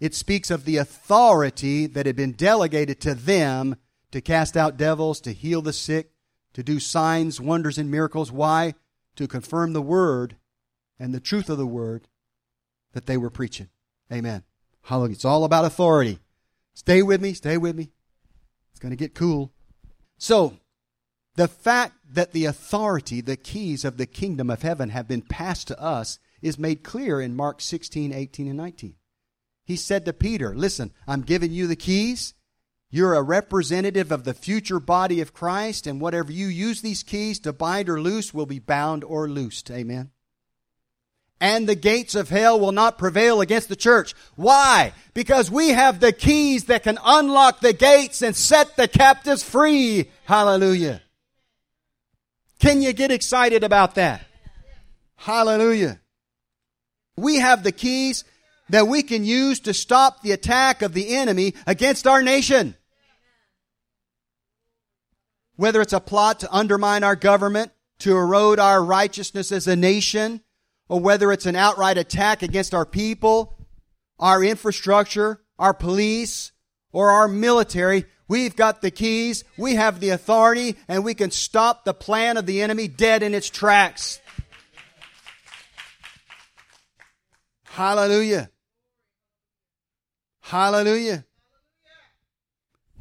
it 0.00 0.14
speaks 0.14 0.50
of 0.50 0.64
the 0.64 0.78
authority 0.78 1.86
that 1.86 2.06
had 2.06 2.16
been 2.16 2.32
delegated 2.32 3.00
to 3.02 3.14
them 3.14 3.76
to 4.14 4.20
cast 4.20 4.56
out 4.56 4.76
devils, 4.76 5.20
to 5.20 5.32
heal 5.32 5.60
the 5.60 5.72
sick, 5.72 6.12
to 6.52 6.62
do 6.62 6.78
signs, 6.78 7.40
wonders, 7.40 7.78
and 7.78 7.90
miracles. 7.90 8.30
Why? 8.30 8.74
To 9.16 9.26
confirm 9.26 9.72
the 9.72 9.82
word 9.82 10.36
and 11.00 11.12
the 11.12 11.18
truth 11.18 11.50
of 11.50 11.58
the 11.58 11.66
word 11.66 12.06
that 12.92 13.06
they 13.06 13.16
were 13.16 13.28
preaching. 13.28 13.70
Amen. 14.12 14.44
Hallelujah. 14.82 15.14
It's 15.14 15.24
all 15.24 15.42
about 15.42 15.64
authority. 15.64 16.20
Stay 16.74 17.02
with 17.02 17.20
me, 17.20 17.34
stay 17.34 17.56
with 17.56 17.74
me. 17.74 17.90
It's 18.70 18.78
going 18.78 18.90
to 18.90 18.96
get 18.96 19.16
cool. 19.16 19.52
So, 20.16 20.58
the 21.34 21.48
fact 21.48 21.94
that 22.08 22.30
the 22.30 22.44
authority, 22.44 23.20
the 23.20 23.36
keys 23.36 23.84
of 23.84 23.96
the 23.96 24.06
kingdom 24.06 24.48
of 24.48 24.62
heaven 24.62 24.90
have 24.90 25.08
been 25.08 25.22
passed 25.22 25.66
to 25.66 25.82
us 25.82 26.20
is 26.40 26.56
made 26.56 26.84
clear 26.84 27.20
in 27.20 27.34
Mark 27.34 27.60
16, 27.60 28.12
18, 28.12 28.46
and 28.46 28.56
19. 28.56 28.94
He 29.64 29.74
said 29.74 30.04
to 30.04 30.12
Peter, 30.12 30.54
Listen, 30.54 30.92
I'm 31.04 31.22
giving 31.22 31.50
you 31.50 31.66
the 31.66 31.74
keys. 31.74 32.34
You're 32.94 33.14
a 33.14 33.22
representative 33.22 34.12
of 34.12 34.22
the 34.22 34.34
future 34.34 34.78
body 34.78 35.20
of 35.20 35.34
Christ, 35.34 35.88
and 35.88 36.00
whatever 36.00 36.30
you 36.30 36.46
use 36.46 36.80
these 36.80 37.02
keys 37.02 37.40
to 37.40 37.52
bind 37.52 37.88
or 37.88 38.00
loose 38.00 38.32
will 38.32 38.46
be 38.46 38.60
bound 38.60 39.02
or 39.02 39.28
loosed. 39.28 39.68
Amen. 39.68 40.12
And 41.40 41.68
the 41.68 41.74
gates 41.74 42.14
of 42.14 42.28
hell 42.28 42.60
will 42.60 42.70
not 42.70 42.96
prevail 42.96 43.40
against 43.40 43.68
the 43.68 43.74
church. 43.74 44.14
Why? 44.36 44.92
Because 45.12 45.50
we 45.50 45.70
have 45.70 45.98
the 45.98 46.12
keys 46.12 46.66
that 46.66 46.84
can 46.84 47.00
unlock 47.04 47.58
the 47.58 47.72
gates 47.72 48.22
and 48.22 48.36
set 48.36 48.76
the 48.76 48.86
captives 48.86 49.42
free. 49.42 50.08
Hallelujah. 50.26 51.02
Can 52.60 52.80
you 52.80 52.92
get 52.92 53.10
excited 53.10 53.64
about 53.64 53.96
that? 53.96 54.24
Hallelujah. 55.16 55.98
We 57.16 57.38
have 57.38 57.64
the 57.64 57.72
keys 57.72 58.22
that 58.68 58.86
we 58.86 59.02
can 59.02 59.24
use 59.24 59.58
to 59.58 59.74
stop 59.74 60.22
the 60.22 60.30
attack 60.30 60.80
of 60.80 60.94
the 60.94 61.16
enemy 61.16 61.54
against 61.66 62.06
our 62.06 62.22
nation. 62.22 62.76
Whether 65.56 65.80
it's 65.80 65.92
a 65.92 66.00
plot 66.00 66.40
to 66.40 66.52
undermine 66.52 67.04
our 67.04 67.16
government, 67.16 67.72
to 68.00 68.16
erode 68.16 68.58
our 68.58 68.84
righteousness 68.84 69.52
as 69.52 69.66
a 69.66 69.76
nation, 69.76 70.40
or 70.88 71.00
whether 71.00 71.32
it's 71.32 71.46
an 71.46 71.56
outright 71.56 71.96
attack 71.96 72.42
against 72.42 72.74
our 72.74 72.86
people, 72.86 73.56
our 74.18 74.42
infrastructure, 74.42 75.40
our 75.58 75.74
police, 75.74 76.52
or 76.92 77.10
our 77.10 77.28
military, 77.28 78.04
We've 78.26 78.56
got 78.56 78.80
the 78.80 78.90
keys, 78.90 79.44
we 79.58 79.74
have 79.74 80.00
the 80.00 80.10
authority, 80.10 80.76
and 80.88 81.04
we 81.04 81.14
can 81.14 81.30
stop 81.30 81.84
the 81.84 81.92
plan 81.92 82.36
of 82.36 82.46
the 82.46 82.62
enemy 82.62 82.88
dead 82.88 83.22
in 83.22 83.34
its 83.34 83.50
tracks. 83.50 84.18
Hallelujah. 87.64 88.50
Hallelujah. 90.40 91.24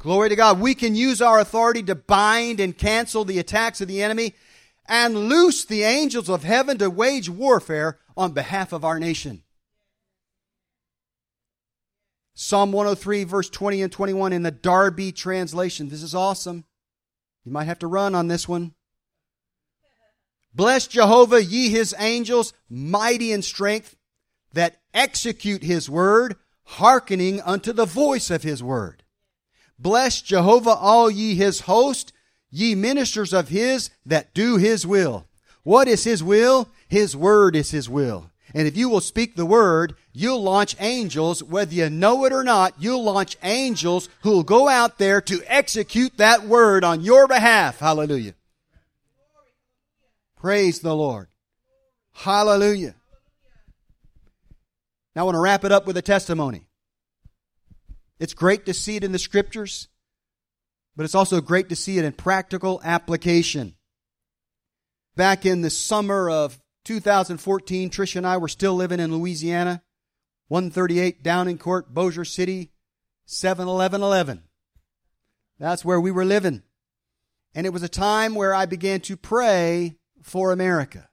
Glory 0.04 0.28
to 0.28 0.36
God. 0.36 0.60
We 0.60 0.74
can 0.74 0.94
use 0.94 1.22
our 1.22 1.40
authority 1.40 1.82
to 1.84 1.94
bind 1.94 2.60
and 2.60 2.76
cancel 2.76 3.24
the 3.24 3.38
attacks 3.38 3.80
of 3.80 3.88
the 3.88 4.02
enemy 4.02 4.34
and 4.86 5.30
loose 5.30 5.64
the 5.64 5.82
angels 5.82 6.28
of 6.28 6.44
heaven 6.44 6.76
to 6.76 6.90
wage 6.90 7.30
warfare 7.30 7.98
on 8.14 8.32
behalf 8.32 8.74
of 8.74 8.84
our 8.84 9.00
nation. 9.00 9.44
Psalm 12.34 12.70
103, 12.70 13.24
verse 13.24 13.48
20 13.48 13.80
and 13.80 13.90
21 13.90 14.34
in 14.34 14.42
the 14.42 14.50
Darby 14.50 15.10
translation. 15.10 15.88
This 15.88 16.02
is 16.02 16.14
awesome. 16.14 16.66
You 17.46 17.52
might 17.52 17.64
have 17.64 17.78
to 17.78 17.86
run 17.86 18.14
on 18.14 18.28
this 18.28 18.46
one. 18.46 18.74
Bless 20.52 20.86
Jehovah, 20.86 21.42
ye 21.42 21.70
his 21.70 21.94
angels, 21.98 22.52
mighty 22.68 23.32
in 23.32 23.40
strength, 23.40 23.96
that 24.52 24.82
execute 24.92 25.62
his 25.62 25.88
word, 25.88 26.36
hearkening 26.64 27.40
unto 27.40 27.72
the 27.72 27.86
voice 27.86 28.30
of 28.30 28.42
his 28.42 28.62
word. 28.62 29.03
Bless 29.78 30.20
Jehovah, 30.20 30.74
all 30.74 31.10
ye 31.10 31.34
his 31.34 31.60
host, 31.60 32.12
ye 32.50 32.74
ministers 32.74 33.32
of 33.32 33.48
his 33.48 33.90
that 34.06 34.32
do 34.34 34.56
his 34.56 34.86
will. 34.86 35.26
What 35.62 35.88
is 35.88 36.04
his 36.04 36.22
will? 36.22 36.68
His 36.88 37.16
word 37.16 37.56
is 37.56 37.70
his 37.70 37.88
will. 37.88 38.30
And 38.54 38.68
if 38.68 38.76
you 38.76 38.88
will 38.88 39.00
speak 39.00 39.34
the 39.34 39.46
word, 39.46 39.96
you'll 40.12 40.42
launch 40.42 40.76
angels, 40.78 41.42
whether 41.42 41.74
you 41.74 41.90
know 41.90 42.24
it 42.24 42.32
or 42.32 42.44
not, 42.44 42.74
you'll 42.78 43.02
launch 43.02 43.36
angels 43.42 44.08
who 44.20 44.30
will 44.30 44.44
go 44.44 44.68
out 44.68 44.98
there 44.98 45.20
to 45.22 45.42
execute 45.46 46.16
that 46.18 46.44
word 46.44 46.84
on 46.84 47.00
your 47.00 47.26
behalf. 47.26 47.80
Hallelujah. 47.80 48.34
Praise 50.36 50.80
the 50.80 50.94
Lord. 50.94 51.26
Hallelujah. 52.12 52.94
Now 55.16 55.22
I 55.22 55.24
want 55.24 55.34
to 55.34 55.40
wrap 55.40 55.64
it 55.64 55.72
up 55.72 55.86
with 55.86 55.96
a 55.96 56.02
testimony. 56.02 56.63
It's 58.24 58.32
great 58.32 58.64
to 58.64 58.72
see 58.72 58.96
it 58.96 59.04
in 59.04 59.12
the 59.12 59.18
scriptures, 59.18 59.88
but 60.96 61.04
it's 61.04 61.14
also 61.14 61.42
great 61.42 61.68
to 61.68 61.76
see 61.76 61.98
it 61.98 62.06
in 62.06 62.14
practical 62.14 62.80
application. 62.82 63.74
Back 65.14 65.44
in 65.44 65.60
the 65.60 65.68
summer 65.68 66.30
of 66.30 66.58
2014, 66.86 67.90
Tricia 67.90 68.16
and 68.16 68.26
I 68.26 68.38
were 68.38 68.48
still 68.48 68.74
living 68.76 68.98
in 68.98 69.14
Louisiana, 69.14 69.82
138 70.48 71.22
Downing 71.22 71.58
Court, 71.58 71.92
Bossier 71.92 72.24
City, 72.24 72.72
71111. 73.26 74.44
That's 75.58 75.84
where 75.84 76.00
we 76.00 76.10
were 76.10 76.24
living. 76.24 76.62
And 77.54 77.66
it 77.66 77.74
was 77.74 77.82
a 77.82 77.90
time 77.90 78.34
where 78.34 78.54
I 78.54 78.64
began 78.64 79.00
to 79.02 79.18
pray 79.18 79.96
for 80.22 80.50
America. 80.50 81.10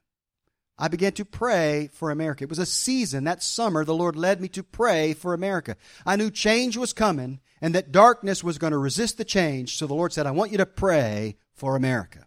I 0.82 0.88
began 0.88 1.12
to 1.12 1.24
pray 1.24 1.90
for 1.92 2.10
America. 2.10 2.42
It 2.42 2.50
was 2.50 2.58
a 2.58 2.66
season 2.66 3.22
that 3.22 3.40
summer 3.40 3.84
the 3.84 3.94
Lord 3.94 4.16
led 4.16 4.40
me 4.40 4.48
to 4.48 4.64
pray 4.64 5.12
for 5.12 5.32
America. 5.32 5.76
I 6.04 6.16
knew 6.16 6.28
change 6.28 6.76
was 6.76 6.92
coming 6.92 7.38
and 7.60 7.72
that 7.76 7.92
darkness 7.92 8.42
was 8.42 8.58
going 8.58 8.72
to 8.72 8.78
resist 8.78 9.16
the 9.16 9.24
change. 9.24 9.76
So 9.76 9.86
the 9.86 9.94
Lord 9.94 10.12
said, 10.12 10.26
I 10.26 10.32
want 10.32 10.50
you 10.50 10.58
to 10.58 10.66
pray 10.66 11.36
for 11.54 11.76
America. 11.76 12.26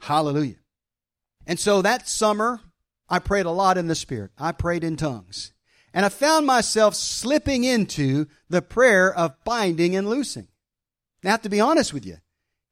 Hallelujah. 0.00 0.56
And 1.46 1.58
so 1.58 1.80
that 1.80 2.10
summer, 2.10 2.60
I 3.08 3.20
prayed 3.20 3.46
a 3.46 3.50
lot 3.50 3.78
in 3.78 3.86
the 3.86 3.94
Spirit. 3.94 4.32
I 4.36 4.52
prayed 4.52 4.84
in 4.84 4.98
tongues. 4.98 5.54
And 5.94 6.04
I 6.04 6.10
found 6.10 6.46
myself 6.46 6.94
slipping 6.94 7.64
into 7.64 8.26
the 8.50 8.60
prayer 8.60 9.10
of 9.14 9.42
binding 9.46 9.96
and 9.96 10.10
loosing. 10.10 10.48
Now, 11.22 11.36
to 11.36 11.48
be 11.48 11.58
honest 11.58 11.94
with 11.94 12.04
you, 12.04 12.18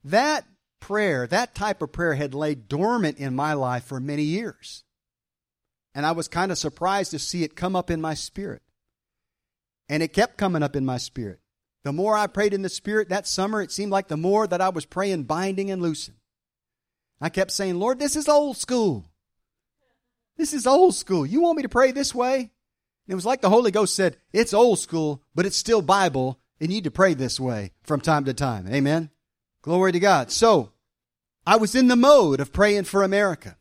that 0.05 0.45
prayer, 0.81 1.27
that 1.27 1.55
type 1.55 1.83
of 1.83 1.93
prayer 1.93 2.15
had 2.15 2.35
laid 2.35 2.69
dormant 2.69 3.19
in 3.19 3.35
my 3.35 3.53
life 3.53 3.85
for 3.85 4.01
many 4.01 4.23
years. 4.23 4.85
And 5.95 6.07
I 6.07 6.13
was 6.13 6.29
kind 6.29 6.53
of 6.53 6.59
surprised 6.59 7.11
to 7.13 7.19
see 7.19 7.43
it 7.45 7.57
come 7.57 7.75
up 7.75 7.91
in 7.91 8.01
my 8.01 8.15
spirit. 8.15 8.63
And 9.89 10.03
it 10.03 10.13
kept 10.13 10.37
coming 10.37 10.63
up 10.63 10.77
in 10.77 10.85
my 10.85 10.99
spirit. 10.99 11.41
The 11.85 11.93
more 11.93 12.17
I 12.17 12.27
prayed 12.27 12.55
in 12.55 12.63
the 12.63 12.69
spirit 12.69 13.09
that 13.09 13.27
summer, 13.27 13.63
it 13.63 13.73
seemed 13.73 13.93
like 13.93 14.09
the 14.09 14.17
more 14.17 14.47
that 14.47 14.61
I 14.61 14.69
was 14.69 14.85
praying 14.85 15.25
binding 15.25 15.71
and 15.71 15.81
loosing. 15.81 16.17
I 17.21 17.31
kept 17.31 17.51
saying, 17.51 17.79
Lord, 17.79 17.99
this 17.99 18.17
is 18.17 18.29
old 18.29 18.57
school. 18.57 19.11
This 20.37 20.53
is 20.53 20.67
old 20.67 20.95
school. 20.95 21.27
You 21.27 21.41
want 21.41 21.57
me 21.57 21.63
to 21.63 21.69
pray 21.69 21.91
this 21.91 22.15
way? 22.15 22.37
And 22.37 22.51
it 23.09 23.15
was 23.15 23.27
like 23.27 23.41
the 23.41 23.51
Holy 23.51 23.71
Ghost 23.71 23.97
said, 23.97 24.19
It's 24.33 24.55
old 24.55 24.79
school, 24.79 25.23
but 25.35 25.47
it's 25.47 25.57
still 25.57 25.83
Bible, 25.83 26.39
and 26.61 26.71
you 26.71 26.77
need 26.77 26.85
to 26.85 26.91
pray 26.91 27.15
this 27.15 27.41
way 27.41 27.73
from 27.83 28.01
time 28.01 28.25
to 28.27 28.35
time. 28.35 28.69
Amen. 28.69 29.11
Glory 29.63 29.93
to 29.93 30.01
God. 30.01 30.31
So, 30.31 30.73
I 31.49 31.57
was 31.57 31.75
in 31.75 31.89
the 31.89 31.97
mode 31.97 32.41
of 32.41 32.53
praying 32.53 32.85
for 32.85 33.03
America. 33.03 33.57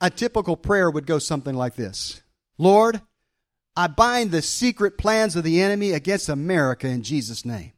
A 0.00 0.10
typical 0.10 0.56
prayer 0.56 0.90
would 0.90 1.06
go 1.06 1.20
something 1.20 1.54
like 1.54 1.76
this 1.76 2.20
Lord, 2.58 3.00
I 3.76 3.86
bind 3.86 4.32
the 4.32 4.42
secret 4.42 4.98
plans 4.98 5.36
of 5.36 5.44
the 5.44 5.60
enemy 5.60 5.92
against 5.92 6.28
America 6.28 6.88
in 6.88 7.04
Jesus' 7.04 7.44
name. 7.44 7.74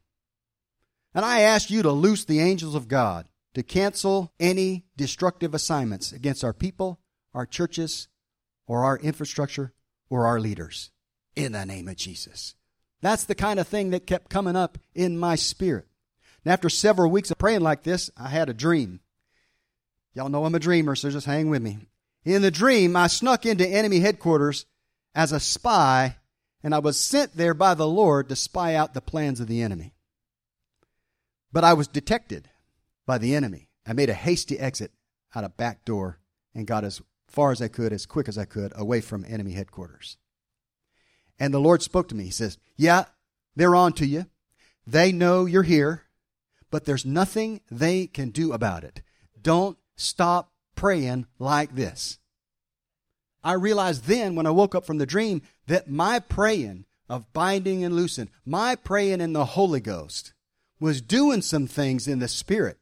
And 1.15 1.27
I 1.27 1.41
ask 1.41 1.69
you 1.69 1.83
to 1.83 1.93
loose 1.93 2.25
the 2.25 2.41
angels 2.41 2.75
of 2.75 2.89
God 2.89 3.29
to 3.53 3.63
cancel 3.63 4.33
any 4.41 4.87
destructive 4.97 5.53
assignments 5.53 6.11
against 6.11 6.43
our 6.43 6.55
people, 6.55 7.01
our 7.35 7.45
churches, 7.45 8.09
or 8.67 8.83
our 8.83 8.97
infrastructure, 8.97 9.75
or 10.09 10.27
our 10.27 10.41
leaders. 10.41 10.91
in 11.37 11.53
the 11.53 11.67
name 11.67 11.87
of 11.87 11.97
Jesus. 11.97 12.55
That's 13.03 13.25
the 13.25 13.35
kind 13.35 13.61
of 13.61 13.69
thing 13.69 13.91
that 13.91 14.07
kept 14.07 14.31
coming 14.31 14.57
up 14.57 14.79
in 14.95 15.19
my 15.19 15.35
spirit. 15.35 15.87
And 16.45 16.53
after 16.53 16.69
several 16.69 17.11
weeks 17.11 17.31
of 17.31 17.39
praying 17.39 17.61
like 17.61 17.83
this, 17.83 18.11
I 18.17 18.29
had 18.29 18.49
a 18.49 18.55
dream. 18.55 19.01
Y'all 20.15 20.29
know 20.29 20.45
I'm 20.45 20.55
a 20.55 20.61
dreamer, 20.61 20.95
so 20.95 21.11
just 21.11 21.27
hang 21.27 21.51
with 21.51 21.63
me. 21.63 21.79
In 22.25 22.43
the 22.43 22.51
dream, 22.51 22.97
I 22.97 23.07
snuck 23.07 23.47
into 23.47 23.67
enemy 23.67 24.01
headquarters 24.01 24.67
as 25.15 25.33
a 25.33 25.41
spy, 25.41 26.17
and 26.63 26.75
I 26.75 26.79
was 26.79 26.99
sent 26.99 27.37
there 27.37 27.55
by 27.55 27.75
the 27.75 27.87
Lord 27.87 28.29
to 28.29 28.37
spy 28.37 28.75
out 28.75 28.95
the 28.95 29.01
plans 29.01 29.41
of 29.41 29.47
the 29.47 29.63
enemy. 29.63 29.95
But 31.53 31.65
I 31.65 31.75
was 31.75 31.89
detected 31.89 32.51
by 33.07 33.19
the 33.19 33.35
enemy. 33.35 33.69
I 33.87 33.93
made 33.95 34.11
a 34.11 34.15
hasty 34.15 34.59
exit 34.59 34.93
out 35.35 35.45
a 35.45 35.49
back 35.49 35.85
door 35.85 36.19
and 36.55 36.67
got 36.67 36.85
as 36.85 37.01
far 37.27 37.53
as 37.53 37.63
I 37.63 37.69
could, 37.69 37.93
as 37.93 38.07
quick 38.07 38.29
as 38.29 38.37
I 38.39 38.45
could, 38.45 38.73
away 38.77 39.01
from 39.01 39.25
enemy 39.27 39.53
headquarters. 39.53 40.17
And 41.39 41.55
the 41.55 41.61
Lord 41.61 41.83
spoke 41.83 42.09
to 42.09 42.15
me. 42.15 42.25
He 42.25 42.31
says, 42.31 42.59
Yeah, 42.77 43.05
they're 43.55 43.77
on 43.77 43.93
to 43.95 44.07
you. 44.07 44.27
They 44.87 45.13
know 45.13 45.47
you're 45.47 45.63
here, 45.63 46.03
but 46.71 46.85
there's 46.85 47.05
nothing 47.05 47.61
they 47.71 48.07
can 48.07 48.31
do 48.31 48.53
about 48.53 48.85
it. 48.85 49.03
Don't 49.41 49.79
stop 49.97 50.53
praying 50.75 51.27
like 51.39 51.75
this. 51.75 52.19
I 53.43 53.53
realized 53.53 54.05
then 54.05 54.35
when 54.35 54.47
I 54.47 54.51
woke 54.51 54.75
up 54.75 54.85
from 54.85 54.99
the 54.99 55.07
dream 55.07 55.43
that 55.67 55.91
my 55.91 56.19
praying 56.19 56.85
of 57.09 57.33
binding 57.33 57.85
and 57.85 57.95
loosing, 57.95 58.29
my 58.45 58.75
praying 58.75 59.21
in 59.21 59.33
the 59.33 59.45
Holy 59.45 59.81
Ghost 59.81 60.35
was 60.81 61.01
doing 61.01 61.43
some 61.43 61.67
things 61.67 62.07
in 62.07 62.19
the 62.19 62.29
Spirit, 62.29 62.79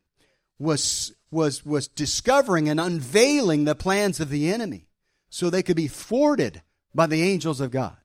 was, 0.59 1.15
was, 1.31 1.65
was 1.65 1.89
discovering 1.89 2.69
and 2.69 2.81
unveiling 2.81 3.65
the 3.65 3.75
plans 3.75 4.21
of 4.21 4.31
the 4.31 4.53
enemy 4.53 4.89
so 5.29 5.49
they 5.49 5.63
could 5.63 5.77
be 5.77 5.89
thwarted 5.89 6.63
by 6.95 7.07
the 7.07 7.23
angels 7.23 7.61
of 7.61 7.71
God. 7.71 7.97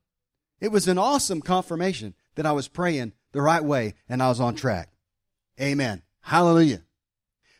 It 0.59 0.71
was 0.71 0.87
an 0.87 0.97
awesome 0.97 1.41
confirmation 1.41 2.13
that 2.35 2.45
I 2.45 2.51
was 2.51 2.67
praying 2.67 3.13
the 3.31 3.41
right 3.41 3.63
way 3.63 3.95
and 4.07 4.21
I 4.21 4.29
was 4.29 4.39
on 4.39 4.55
track. 4.55 4.89
Amen. 5.59 6.03
Hallelujah. 6.21 6.83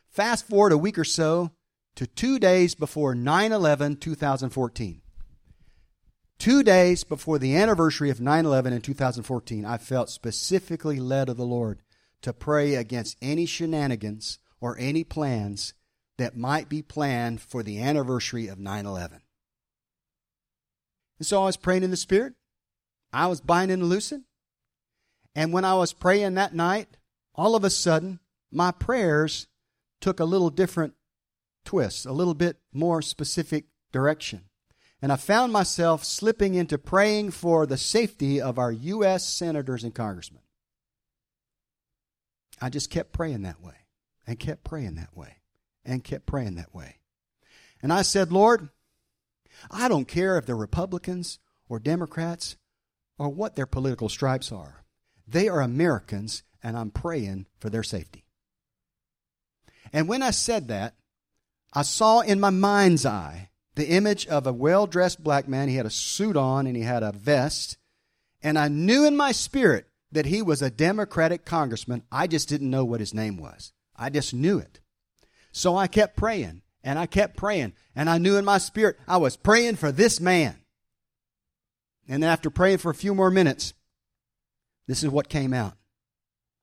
Fast 0.08 0.46
forward 0.46 0.72
a 0.72 0.78
week 0.78 0.98
or 0.98 1.04
so 1.04 1.50
to 1.94 2.06
two 2.06 2.38
days 2.38 2.74
before 2.74 3.14
9 3.14 3.52
11 3.52 3.96
2014. 3.96 5.02
Two 6.38 6.62
days 6.62 7.04
before 7.04 7.38
the 7.38 7.54
anniversary 7.54 8.10
of 8.10 8.20
9 8.20 8.44
11 8.44 8.72
in 8.72 8.80
2014, 8.80 9.64
I 9.64 9.78
felt 9.78 10.10
specifically 10.10 10.98
led 10.98 11.28
of 11.28 11.36
the 11.36 11.44
Lord 11.44 11.82
to 12.22 12.32
pray 12.32 12.74
against 12.74 13.16
any 13.22 13.46
shenanigans 13.46 14.38
or 14.60 14.76
any 14.78 15.04
plans 15.04 15.74
that 16.18 16.36
might 16.36 16.68
be 16.68 16.82
planned 16.82 17.40
for 17.40 17.62
the 17.62 17.80
anniversary 17.80 18.48
of 18.48 18.58
9 18.58 18.86
11. 18.86 19.20
And 21.18 21.26
so 21.26 21.42
I 21.42 21.46
was 21.46 21.56
praying 21.56 21.84
in 21.84 21.90
the 21.90 21.96
Spirit. 21.96 22.34
I 23.12 23.28
was 23.28 23.40
binding 23.40 23.80
and 23.80 23.88
loosing. 23.88 24.24
And 25.34 25.52
when 25.52 25.64
I 25.64 25.74
was 25.74 25.92
praying 25.92 26.34
that 26.34 26.54
night, 26.54 26.96
all 27.34 27.54
of 27.54 27.64
a 27.64 27.70
sudden, 27.70 28.20
my 28.50 28.70
prayers 28.70 29.46
took 30.00 30.20
a 30.20 30.24
little 30.24 30.50
different 30.50 30.94
twist, 31.64 32.06
a 32.06 32.12
little 32.12 32.34
bit 32.34 32.58
more 32.72 33.00
specific 33.02 33.66
direction. 33.92 34.42
And 35.00 35.12
I 35.12 35.16
found 35.16 35.52
myself 35.52 36.04
slipping 36.04 36.54
into 36.54 36.78
praying 36.78 37.32
for 37.32 37.66
the 37.66 37.76
safety 37.76 38.40
of 38.40 38.58
our 38.58 38.70
U.S. 38.70 39.26
senators 39.26 39.82
and 39.82 39.94
congressmen. 39.94 40.42
I 42.60 42.68
just 42.68 42.90
kept 42.90 43.12
praying 43.12 43.42
that 43.42 43.60
way 43.60 43.74
and 44.26 44.38
kept 44.38 44.62
praying 44.62 44.94
that 44.94 45.16
way 45.16 45.38
and 45.84 46.04
kept 46.04 46.26
praying 46.26 46.54
that 46.54 46.72
way. 46.72 46.98
And 47.82 47.92
I 47.92 48.02
said, 48.02 48.30
Lord, 48.30 48.68
I 49.70 49.88
don't 49.88 50.06
care 50.06 50.38
if 50.38 50.46
they're 50.46 50.56
Republicans 50.56 51.40
or 51.68 51.80
Democrats 51.80 52.56
or 53.18 53.28
what 53.28 53.56
their 53.56 53.66
political 53.66 54.08
stripes 54.08 54.52
are. 54.52 54.84
They 55.26 55.48
are 55.48 55.60
Americans, 55.60 56.44
and 56.62 56.76
I'm 56.76 56.90
praying 56.90 57.46
for 57.58 57.70
their 57.70 57.82
safety. 57.82 58.24
And 59.92 60.08
when 60.08 60.22
I 60.22 60.30
said 60.30 60.68
that, 60.68 60.94
I 61.72 61.82
saw 61.82 62.20
in 62.20 62.40
my 62.40 62.50
mind's 62.50 63.06
eye 63.06 63.50
the 63.74 63.88
image 63.88 64.26
of 64.26 64.46
a 64.46 64.52
well 64.52 64.86
dressed 64.86 65.22
black 65.22 65.48
man. 65.48 65.68
He 65.68 65.76
had 65.76 65.86
a 65.86 65.90
suit 65.90 66.36
on 66.36 66.66
and 66.66 66.76
he 66.76 66.82
had 66.82 67.02
a 67.02 67.12
vest. 67.12 67.78
And 68.42 68.58
I 68.58 68.68
knew 68.68 69.06
in 69.06 69.16
my 69.16 69.32
spirit 69.32 69.86
that 70.10 70.26
he 70.26 70.42
was 70.42 70.60
a 70.60 70.70
Democratic 70.70 71.44
congressman. 71.44 72.02
I 72.10 72.26
just 72.26 72.48
didn't 72.48 72.70
know 72.70 72.84
what 72.84 73.00
his 73.00 73.14
name 73.14 73.38
was. 73.38 73.72
I 73.96 74.10
just 74.10 74.34
knew 74.34 74.58
it. 74.58 74.80
So 75.52 75.76
I 75.76 75.86
kept 75.86 76.16
praying 76.16 76.62
and 76.82 76.98
I 76.98 77.06
kept 77.06 77.36
praying. 77.36 77.72
And 77.94 78.10
I 78.10 78.18
knew 78.18 78.36
in 78.36 78.44
my 78.44 78.58
spirit 78.58 78.98
I 79.06 79.16
was 79.18 79.36
praying 79.36 79.76
for 79.76 79.92
this 79.92 80.20
man. 80.20 80.56
And 82.08 82.22
then 82.22 82.30
after 82.30 82.50
praying 82.50 82.78
for 82.78 82.90
a 82.90 82.94
few 82.94 83.14
more 83.14 83.30
minutes, 83.30 83.74
this 84.86 85.02
is 85.02 85.10
what 85.10 85.28
came 85.28 85.54
out. 85.54 85.74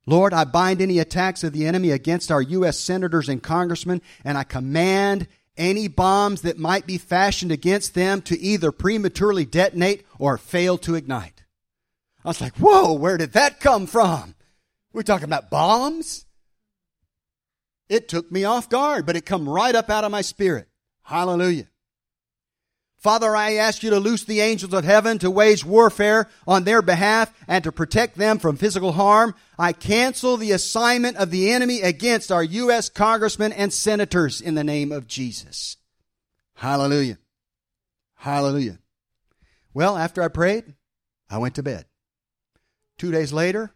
Lord, 0.05 0.33
I 0.33 0.43
bind 0.43 0.81
any 0.81 0.99
attacks 0.99 1.43
of 1.43 1.53
the 1.53 1.65
enemy 1.67 1.91
against 1.91 2.31
our 2.31 2.41
U.S. 2.41 2.79
senators 2.79 3.29
and 3.29 3.43
congressmen, 3.43 4.01
and 4.23 4.37
I 4.37 4.43
command 4.43 5.27
any 5.57 5.87
bombs 5.87 6.41
that 6.41 6.57
might 6.57 6.87
be 6.87 6.97
fashioned 6.97 7.51
against 7.51 7.93
them 7.93 8.21
to 8.23 8.39
either 8.39 8.71
prematurely 8.71 9.45
detonate 9.45 10.05
or 10.17 10.37
fail 10.37 10.77
to 10.79 10.95
ignite. 10.95 11.43
I 12.23 12.29
was 12.29 12.41
like, 12.41 12.55
whoa, 12.57 12.93
where 12.93 13.17
did 13.17 13.33
that 13.33 13.59
come 13.59 13.85
from? 13.85 14.35
We're 14.93 15.03
talking 15.03 15.25
about 15.25 15.49
bombs? 15.49 16.25
It 17.89 18.07
took 18.07 18.31
me 18.31 18.43
off 18.43 18.69
guard, 18.69 19.05
but 19.05 19.15
it 19.15 19.25
come 19.25 19.47
right 19.47 19.75
up 19.75 19.89
out 19.89 20.03
of 20.03 20.11
my 20.11 20.21
spirit. 20.21 20.67
Hallelujah. 21.03 21.67
Father, 22.99 23.33
I 23.33 23.53
ask 23.53 23.81
you 23.81 23.89
to 23.91 23.99
loose 23.99 24.25
the 24.25 24.41
angels 24.41 24.73
of 24.73 24.83
heaven 24.83 25.19
to 25.19 25.31
wage 25.31 25.63
warfare 25.63 26.27
on 26.45 26.65
their 26.65 26.81
behalf 26.81 27.33
and 27.47 27.63
to 27.63 27.71
protect 27.71 28.17
them 28.17 28.39
from 28.39 28.57
physical 28.57 28.91
harm. 28.91 29.35
I 29.57 29.71
cancel 29.71 30.35
the 30.35 30.51
assignment 30.51 31.15
of 31.15 31.31
the 31.31 31.49
enemy 31.49 31.81
against 31.81 32.29
our 32.29 32.43
U.S. 32.43 32.89
congressmen 32.89 33.53
and 33.53 33.71
senators 33.71 34.41
in 34.41 34.55
the 34.55 34.65
name 34.65 34.91
of 34.91 35.07
Jesus. 35.07 35.77
Hallelujah. 36.55 37.19
Hallelujah. 38.15 38.79
Well, 39.73 39.97
after 39.97 40.21
I 40.21 40.27
prayed, 40.27 40.75
I 41.29 41.37
went 41.37 41.55
to 41.55 41.63
bed. 41.63 41.85
Two 42.97 43.11
days 43.11 43.31
later, 43.31 43.71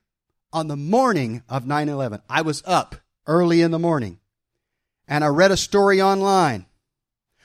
on 0.51 0.67
the 0.67 0.75
morning 0.75 1.43
of 1.47 1.65
9 1.65 1.87
11, 1.87 2.21
I 2.29 2.41
was 2.41 2.61
up 2.65 2.97
early 3.25 3.61
in 3.61 3.71
the 3.71 3.79
morning 3.79 4.19
and 5.07 5.23
I 5.23 5.27
read 5.27 5.51
a 5.51 5.57
story 5.57 6.01
online 6.01 6.65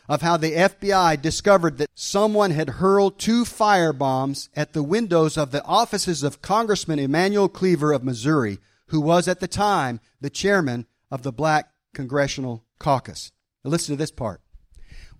of 0.09 0.23
how 0.23 0.37
the 0.37 0.53
FBI 0.53 1.21
discovered 1.21 1.79
that 1.79 1.91
someone 1.95 2.51
had 2.51 2.71
hurled 2.71 3.19
two 3.19 3.45
firebombs 3.45 4.49
at 4.57 4.73
the 4.73 4.83
windows 4.83 5.37
of 5.37 5.51
the 5.51 5.63
offices 5.65 6.23
of 6.23 6.41
Congressman 6.41 6.99
Emanuel 6.99 7.49
Cleaver 7.49 7.93
of 7.93 8.03
Missouri, 8.03 8.59
who 8.87 9.01
was 9.01 9.29
at 9.29 9.41
the 9.41 9.49
time 9.49 10.01
the 10.21 10.31
chairman 10.31 10.87
of 11.11 11.23
the 11.23 11.33
Black 11.33 11.71
Congressional 11.93 12.65
Caucus. 12.79 13.33
Now 13.65 13.71
listen 13.71 13.95
to 13.95 13.99
this 13.99 14.11
part. 14.11 14.41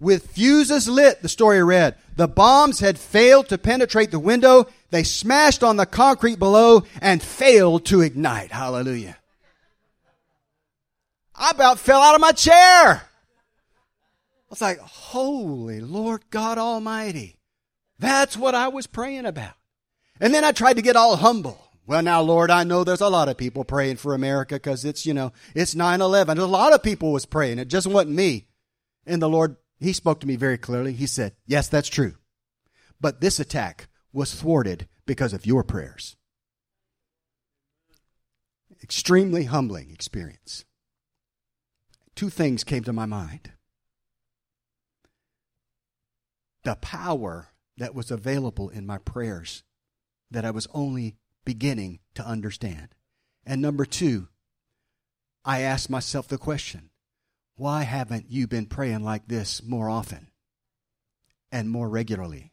With 0.01 0.31
fuses 0.31 0.89
lit, 0.89 1.23
the 1.23 1.29
story 1.29 1.63
read, 1.63 1.97
the 2.17 2.29
bombs 2.29 2.79
had 2.81 2.99
failed 2.99 3.49
to 3.49 3.59
penetrate 3.59 4.13
the 4.13 4.21
window. 4.21 4.69
They 4.91 5.03
smashed 5.03 5.65
on 5.65 5.77
the 5.77 5.87
concrete 5.87 6.39
below 6.39 6.85
and 7.03 7.21
failed 7.21 7.85
to 7.87 8.01
ignite. 8.01 8.53
Hallelujah. 8.53 9.17
I 11.35 11.51
about 11.51 11.81
fell 11.81 12.01
out 12.01 12.15
of 12.15 12.21
my 12.21 12.33
chair. 12.33 13.08
Was 14.51 14.61
like, 14.63 14.79
Holy 14.79 15.81
Lord 15.81 16.31
God 16.31 16.59
Almighty. 16.59 17.39
That's 17.99 18.37
what 18.37 18.55
I 18.55 18.69
was 18.69 18.87
praying 18.87 19.27
about. 19.27 19.55
And 20.21 20.33
then 20.33 20.45
I 20.45 20.53
tried 20.53 20.77
to 20.77 20.83
get 20.83 20.97
all 20.97 21.17
humble. 21.17 21.61
Well, 21.87 22.03
now, 22.03 22.21
Lord, 22.21 22.51
I 22.51 22.65
know 22.65 22.85
there's 22.85 23.01
a 23.01 23.09
lot 23.09 23.29
of 23.29 23.39
people 23.39 23.65
praying 23.65 23.97
for 23.97 24.15
America 24.15 24.57
because 24.57 24.85
it's, 24.85 25.07
you 25.07 25.15
know, 25.15 25.33
it's 25.55 25.75
9 25.75 26.01
11. 26.01 26.39
A 26.39 26.47
lot 26.47 26.75
of 26.75 26.83
people 26.83 27.13
was 27.13 27.25
praying. 27.25 27.59
It 27.59 27.69
just 27.69 27.87
wasn't 27.87 28.15
me. 28.15 28.49
And 29.07 29.23
the 29.23 29.29
Lord, 29.29 29.57
He 29.81 29.93
spoke 29.93 30.21
to 30.21 30.27
me 30.27 30.37
very 30.37 30.59
clearly. 30.59 30.93
He 30.93 31.07
said, 31.07 31.35
Yes, 31.47 31.69
that's 31.69 31.89
true. 31.89 32.15
But 33.01 33.21
this 33.21 33.41
attack 33.41 33.89
was 34.13 34.35
thwarted 34.35 34.89
because 35.07 35.33
of 35.33 35.47
your 35.47 35.65
prayers. 35.65 36.17
Extremely 38.83 39.45
humbling 39.45 39.91
experience. 39.91 40.65
Two 42.15 42.29
things 42.29 42.65
came 42.65 42.85
to 42.85 42.93
my 42.93 43.07
mind 43.07 43.53
the 46.69 46.77
power 46.77 47.49
that 47.79 47.95
was 47.95 48.11
available 48.11 48.69
in 48.69 48.85
my 48.85 48.99
prayers 48.99 49.63
that 50.31 50.45
I 50.45 50.51
was 50.51 50.69
only 50.75 51.17
beginning 51.47 52.01
to 52.15 52.23
understand. 52.23 52.89
And 53.47 53.63
number 53.63 53.87
two, 53.87 54.29
I 55.47 55.63
asked 55.63 55.89
myself 55.89 56.29
the 56.29 56.37
question 56.37 56.91
why 57.57 57.85
haven't 57.85 58.27
you 58.29 58.47
been 58.47 58.67
praying 58.67 59.03
like 59.03 59.29
this 59.29 59.63
more 59.63 59.89
often 59.89 60.29
and 61.51 61.71
more 61.71 61.89
regularly? 61.89 62.53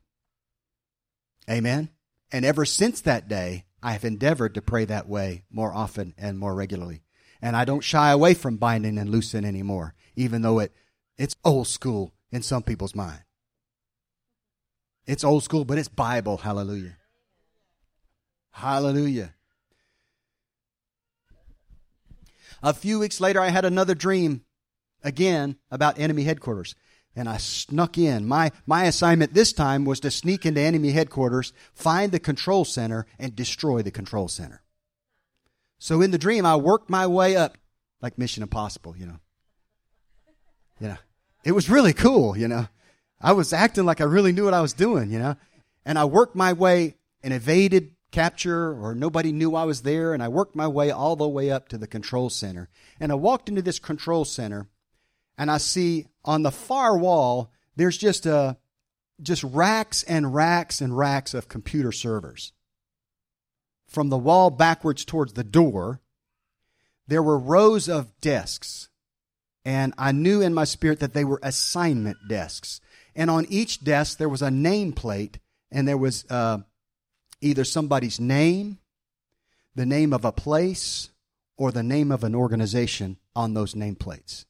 Amen? 1.49 1.89
And 2.31 2.45
ever 2.45 2.63
since 2.63 3.01
that 3.01 3.27
day, 3.27 3.65
I 3.83 3.91
have 3.91 4.05
endeavored 4.05 4.53
to 4.53 4.61
pray 4.61 4.85
that 4.85 5.09
way 5.09 5.43
more 5.51 5.73
often 5.73 6.13
and 6.17 6.39
more 6.39 6.55
regularly. 6.55 7.03
And 7.41 7.53
I 7.53 7.65
don't 7.65 7.83
shy 7.83 8.11
away 8.11 8.33
from 8.33 8.55
binding 8.55 8.97
and 8.97 9.09
loosing 9.09 9.43
anymore, 9.43 9.93
even 10.15 10.41
though 10.41 10.59
it, 10.59 10.71
it's 11.17 11.35
old 11.43 11.67
school 11.67 12.13
in 12.31 12.43
some 12.43 12.63
people's 12.63 12.95
mind. 12.95 13.24
It's 15.07 15.23
old 15.23 15.43
school, 15.43 15.65
but 15.65 15.77
it's 15.77 15.87
Bible. 15.87 16.37
Hallelujah. 16.37 16.97
Hallelujah. 18.51 19.33
A 22.63 22.73
few 22.73 22.99
weeks 22.99 23.19
later, 23.19 23.39
I 23.39 23.49
had 23.49 23.65
another 23.65 23.93
dream 23.93 24.41
again 25.03 25.57
about 25.69 25.99
enemy 25.99 26.23
headquarters. 26.23 26.75
And 27.15 27.29
I 27.29 27.37
snuck 27.37 27.97
in. 27.97 28.25
My, 28.25 28.51
my 28.65 28.85
assignment 28.85 29.33
this 29.33 29.53
time 29.53 29.85
was 29.85 30.01
to 30.01 30.11
sneak 30.11 30.45
into 30.45 30.59
enemy 30.59 30.91
headquarters, 30.91 31.53
find 31.73 32.11
the 32.11 32.19
control 32.19 32.65
center, 32.65 33.05
and 33.17 33.35
destroy 33.35 33.81
the 33.81 33.91
control 33.91 34.27
center. 34.27 34.63
So 35.77 36.01
in 36.01 36.11
the 36.11 36.17
dream, 36.17 36.45
I 36.45 36.55
worked 36.55 36.89
my 36.89 37.07
way 37.07 37.37
up 37.37 37.57
like 38.01 38.17
Mission 38.17 38.43
Impossible, 38.43 38.97
you 38.97 39.05
know. 39.05 39.19
You 40.79 40.87
know, 40.89 40.97
it 41.45 41.53
was 41.53 41.69
really 41.69 41.93
cool, 41.93 42.35
you 42.35 42.49
know. 42.49 42.67
I 43.21 43.33
was 43.33 43.53
acting 43.53 43.85
like 43.85 44.01
I 44.01 44.05
really 44.05 44.31
knew 44.31 44.45
what 44.45 44.53
I 44.53 44.61
was 44.61 44.73
doing, 44.73 45.11
you 45.11 45.19
know. 45.19 45.35
And 45.85 45.97
I 45.97 46.05
worked 46.05 46.35
my 46.35 46.53
way 46.53 46.95
and 47.23 47.33
evaded 47.33 47.91
capture 48.11 48.71
or 48.73 48.95
nobody 48.95 49.31
knew 49.31 49.55
I 49.55 49.65
was 49.65 49.81
there. 49.81 50.13
And 50.13 50.21
I 50.21 50.27
worked 50.27 50.55
my 50.55 50.67
way 50.67 50.91
all 50.91 51.15
the 51.15 51.27
way 51.27 51.51
up 51.51 51.67
to 51.69 51.77
the 51.77 51.87
control 51.87 52.29
center. 52.29 52.69
And 52.99 53.11
I 53.11 53.15
walked 53.15 53.49
into 53.49 53.61
this 53.61 53.79
control 53.79 54.25
center 54.25 54.69
and 55.37 55.51
I 55.51 55.57
see 55.57 56.07
on 56.23 56.43
the 56.43 56.51
far 56.51 56.97
wall, 56.97 57.51
there's 57.75 57.97
just 57.97 58.25
a, 58.25 58.35
uh, 58.35 58.53
just 59.21 59.43
racks 59.43 60.03
and 60.03 60.35
racks 60.35 60.81
and 60.81 60.97
racks 60.97 61.33
of 61.33 61.47
computer 61.47 61.93
servers. 61.93 62.51
From 63.87 64.09
the 64.09 64.17
wall 64.17 64.49
backwards 64.49 65.05
towards 65.05 65.33
the 65.33 65.43
door, 65.43 66.01
there 67.07 67.23
were 67.23 67.37
rows 67.37 67.87
of 67.87 68.19
desks. 68.19 68.89
And 69.63 69.93
I 69.97 70.11
knew 70.11 70.41
in 70.41 70.53
my 70.53 70.65
spirit 70.65 70.99
that 70.99 71.13
they 71.13 71.23
were 71.23 71.39
assignment 71.41 72.17
desks. 72.27 72.81
And 73.15 73.29
on 73.29 73.45
each 73.49 73.83
desk, 73.83 74.17
there 74.17 74.29
was 74.29 74.41
a 74.41 74.49
nameplate, 74.49 75.35
and 75.71 75.87
there 75.87 75.97
was 75.97 76.25
uh, 76.29 76.59
either 77.41 77.63
somebody's 77.63 78.19
name, 78.19 78.79
the 79.73 79.85
name 79.85 80.13
of 80.13 80.25
a 80.25 80.31
place, 80.31 81.09
or 81.57 81.71
the 81.71 81.83
name 81.83 82.11
of 82.11 82.23
an 82.23 82.35
organization 82.35 83.17
on 83.35 83.53
those 83.53 83.73
nameplates. 83.73 84.45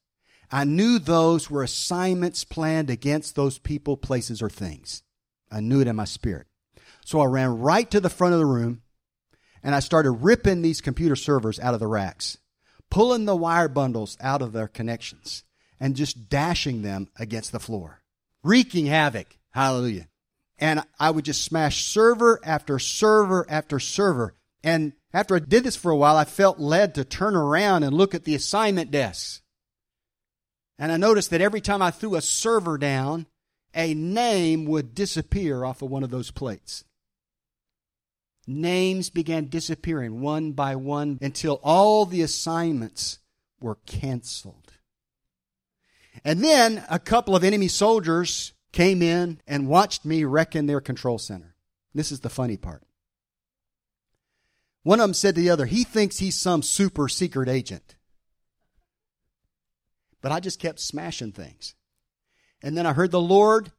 I 0.51 0.63
knew 0.63 0.99
those 0.99 1.49
were 1.49 1.63
assignments 1.63 2.43
planned 2.43 2.89
against 2.89 3.35
those 3.35 3.57
people, 3.57 3.97
places, 3.97 4.41
or 4.41 4.49
things. 4.49 5.03
I 5.51 5.59
knew 5.59 5.81
it 5.81 5.87
in 5.87 5.95
my 5.95 6.05
spirit. 6.05 6.47
So 7.03 7.19
I 7.19 7.25
ran 7.25 7.59
right 7.59 7.89
to 7.91 7.99
the 7.99 8.09
front 8.09 8.33
of 8.33 8.39
the 8.39 8.45
room 8.45 8.81
and 9.65 9.73
I 9.73 9.79
started 9.79 10.11
ripping 10.11 10.61
these 10.61 10.79
computer 10.79 11.15
servers 11.15 11.59
out 11.59 11.73
of 11.73 11.79
the 11.79 11.87
racks, 11.87 12.37
pulling 12.91 13.25
the 13.25 13.35
wire 13.35 13.67
bundles 13.67 14.15
out 14.21 14.43
of 14.43 14.53
their 14.53 14.67
connections, 14.67 15.43
and 15.79 15.95
just 15.95 16.29
dashing 16.29 16.83
them 16.83 17.09
against 17.17 17.51
the 17.51 17.59
floor, 17.59 18.03
wreaking 18.45 18.85
havoc. 18.85 19.37
Hallelujah. 19.51 20.07
And 20.57 20.83
I 20.99 21.09
would 21.09 21.25
just 21.25 21.43
smash 21.43 21.83
server 21.83 22.39
after 22.43 22.79
server 22.79 23.45
after 23.49 23.79
server. 23.79 24.35
And 24.63 24.93
after 25.13 25.35
I 25.35 25.39
did 25.39 25.63
this 25.63 25.75
for 25.75 25.91
a 25.91 25.97
while, 25.97 26.15
I 26.15 26.25
felt 26.25 26.59
led 26.59 26.95
to 26.95 27.03
turn 27.03 27.35
around 27.35 27.83
and 27.83 27.95
look 27.95 28.15
at 28.15 28.23
the 28.23 28.35
assignment 28.35 28.91
desks. 28.91 29.41
And 30.77 30.91
I 30.91 30.97
noticed 30.97 31.29
that 31.31 31.41
every 31.41 31.61
time 31.61 31.81
I 31.81 31.91
threw 31.91 32.15
a 32.15 32.21
server 32.21 32.77
down, 32.77 33.27
a 33.73 33.93
name 33.93 34.65
would 34.65 34.95
disappear 34.95 35.65
off 35.65 35.81
of 35.81 35.89
one 35.89 36.03
of 36.03 36.09
those 36.09 36.31
plates. 36.31 36.83
Names 38.47 39.09
began 39.09 39.47
disappearing 39.47 40.21
one 40.21 40.51
by 40.51 40.75
one 40.75 41.17
until 41.21 41.59
all 41.63 42.05
the 42.05 42.21
assignments 42.21 43.19
were 43.59 43.77
canceled. 43.85 44.64
And 46.23 46.43
then 46.43 46.83
a 46.89 46.99
couple 46.99 47.35
of 47.35 47.43
enemy 47.43 47.67
soldiers 47.67 48.53
came 48.71 49.01
in 49.01 49.41
and 49.47 49.67
watched 49.67 50.05
me 50.05 50.23
wrecking 50.23 50.65
their 50.65 50.81
control 50.81 51.17
center. 51.17 51.55
This 51.93 52.11
is 52.11 52.19
the 52.19 52.29
funny 52.29 52.57
part. 52.57 52.83
One 54.83 54.99
of 54.99 55.03
them 55.03 55.13
said 55.13 55.35
to 55.35 55.41
the 55.41 55.49
other, 55.49 55.65
he 55.65 55.83
thinks 55.83 56.19
he's 56.19 56.35
some 56.35 56.61
super 56.61 57.07
secret 57.07 57.49
agent. 57.49 57.95
But 60.21 60.31
I 60.31 60.39
just 60.39 60.59
kept 60.59 60.79
smashing 60.79 61.31
things. 61.31 61.73
And 62.61 62.77
then 62.77 62.85
I 62.85 62.93
heard 62.93 63.11
the 63.11 63.21
Lord, 63.21 63.71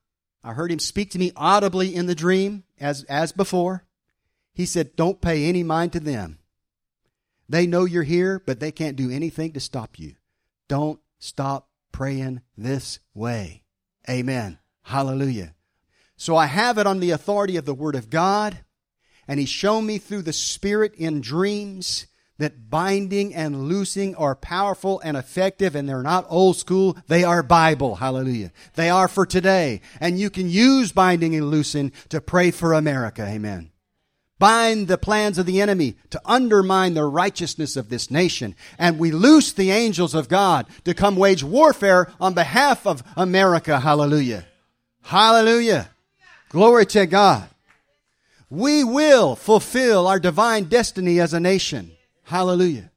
I 0.42 0.52
heard 0.52 0.70
him 0.70 0.78
speak 0.78 1.10
to 1.10 1.18
me 1.18 1.32
audibly 1.36 1.94
in 1.94 2.06
the 2.06 2.14
dream 2.14 2.64
as, 2.80 3.04
as 3.04 3.32
before. 3.32 3.84
He 4.52 4.64
said, 4.64 4.96
Don't 4.96 5.20
pay 5.20 5.44
any 5.44 5.62
mind 5.62 5.92
to 5.92 6.00
them. 6.00 6.38
They 7.48 7.66
know 7.66 7.84
you're 7.84 8.02
here, 8.02 8.42
but 8.44 8.60
they 8.60 8.72
can't 8.72 8.96
do 8.96 9.10
anything 9.10 9.52
to 9.52 9.60
stop 9.60 9.98
you. 9.98 10.14
Don't 10.68 11.00
stop 11.18 11.68
praying 11.96 12.42
this 12.58 12.98
way. 13.14 13.62
Amen. 14.06 14.58
Hallelujah. 14.82 15.54
So 16.14 16.36
I 16.36 16.44
have 16.44 16.76
it 16.76 16.86
on 16.86 17.00
the 17.00 17.10
authority 17.10 17.56
of 17.56 17.64
the 17.64 17.72
Word 17.72 17.94
of 17.94 18.10
God, 18.10 18.58
and 19.26 19.40
He's 19.40 19.48
shown 19.48 19.86
me 19.86 19.96
through 19.96 20.20
the 20.20 20.34
Spirit 20.34 20.94
in 20.96 21.22
dreams 21.22 22.06
that 22.36 22.68
binding 22.68 23.34
and 23.34 23.66
loosing 23.66 24.14
are 24.16 24.36
powerful 24.36 25.00
and 25.04 25.16
effective 25.16 25.74
and 25.74 25.88
they're 25.88 26.02
not 26.02 26.26
old 26.28 26.58
school. 26.58 26.98
They 27.08 27.24
are 27.24 27.42
Bible. 27.42 27.94
Hallelujah. 27.94 28.52
They 28.74 28.90
are 28.90 29.08
for 29.08 29.24
today. 29.24 29.80
And 29.98 30.18
you 30.18 30.28
can 30.28 30.50
use 30.50 30.92
binding 30.92 31.34
and 31.34 31.50
loosing 31.50 31.92
to 32.10 32.20
pray 32.20 32.50
for 32.50 32.74
America. 32.74 33.22
Amen. 33.22 33.70
Bind 34.38 34.86
the 34.86 34.98
plans 34.98 35.38
of 35.38 35.46
the 35.46 35.60
enemy 35.62 35.96
to 36.10 36.20
undermine 36.24 36.92
the 36.94 37.04
righteousness 37.04 37.74
of 37.76 37.88
this 37.88 38.10
nation. 38.10 38.54
And 38.78 38.98
we 38.98 39.10
loose 39.10 39.52
the 39.52 39.70
angels 39.70 40.14
of 40.14 40.28
God 40.28 40.66
to 40.84 40.92
come 40.92 41.16
wage 41.16 41.42
warfare 41.42 42.12
on 42.20 42.34
behalf 42.34 42.86
of 42.86 43.02
America. 43.16 43.80
Hallelujah. 43.80 44.46
Hallelujah. 45.02 45.88
Glory 46.50 46.84
to 46.86 47.06
God. 47.06 47.48
We 48.50 48.84
will 48.84 49.36
fulfill 49.36 50.06
our 50.06 50.20
divine 50.20 50.64
destiny 50.64 51.18
as 51.18 51.32
a 51.32 51.40
nation. 51.40 51.92
Hallelujah. 52.24 52.90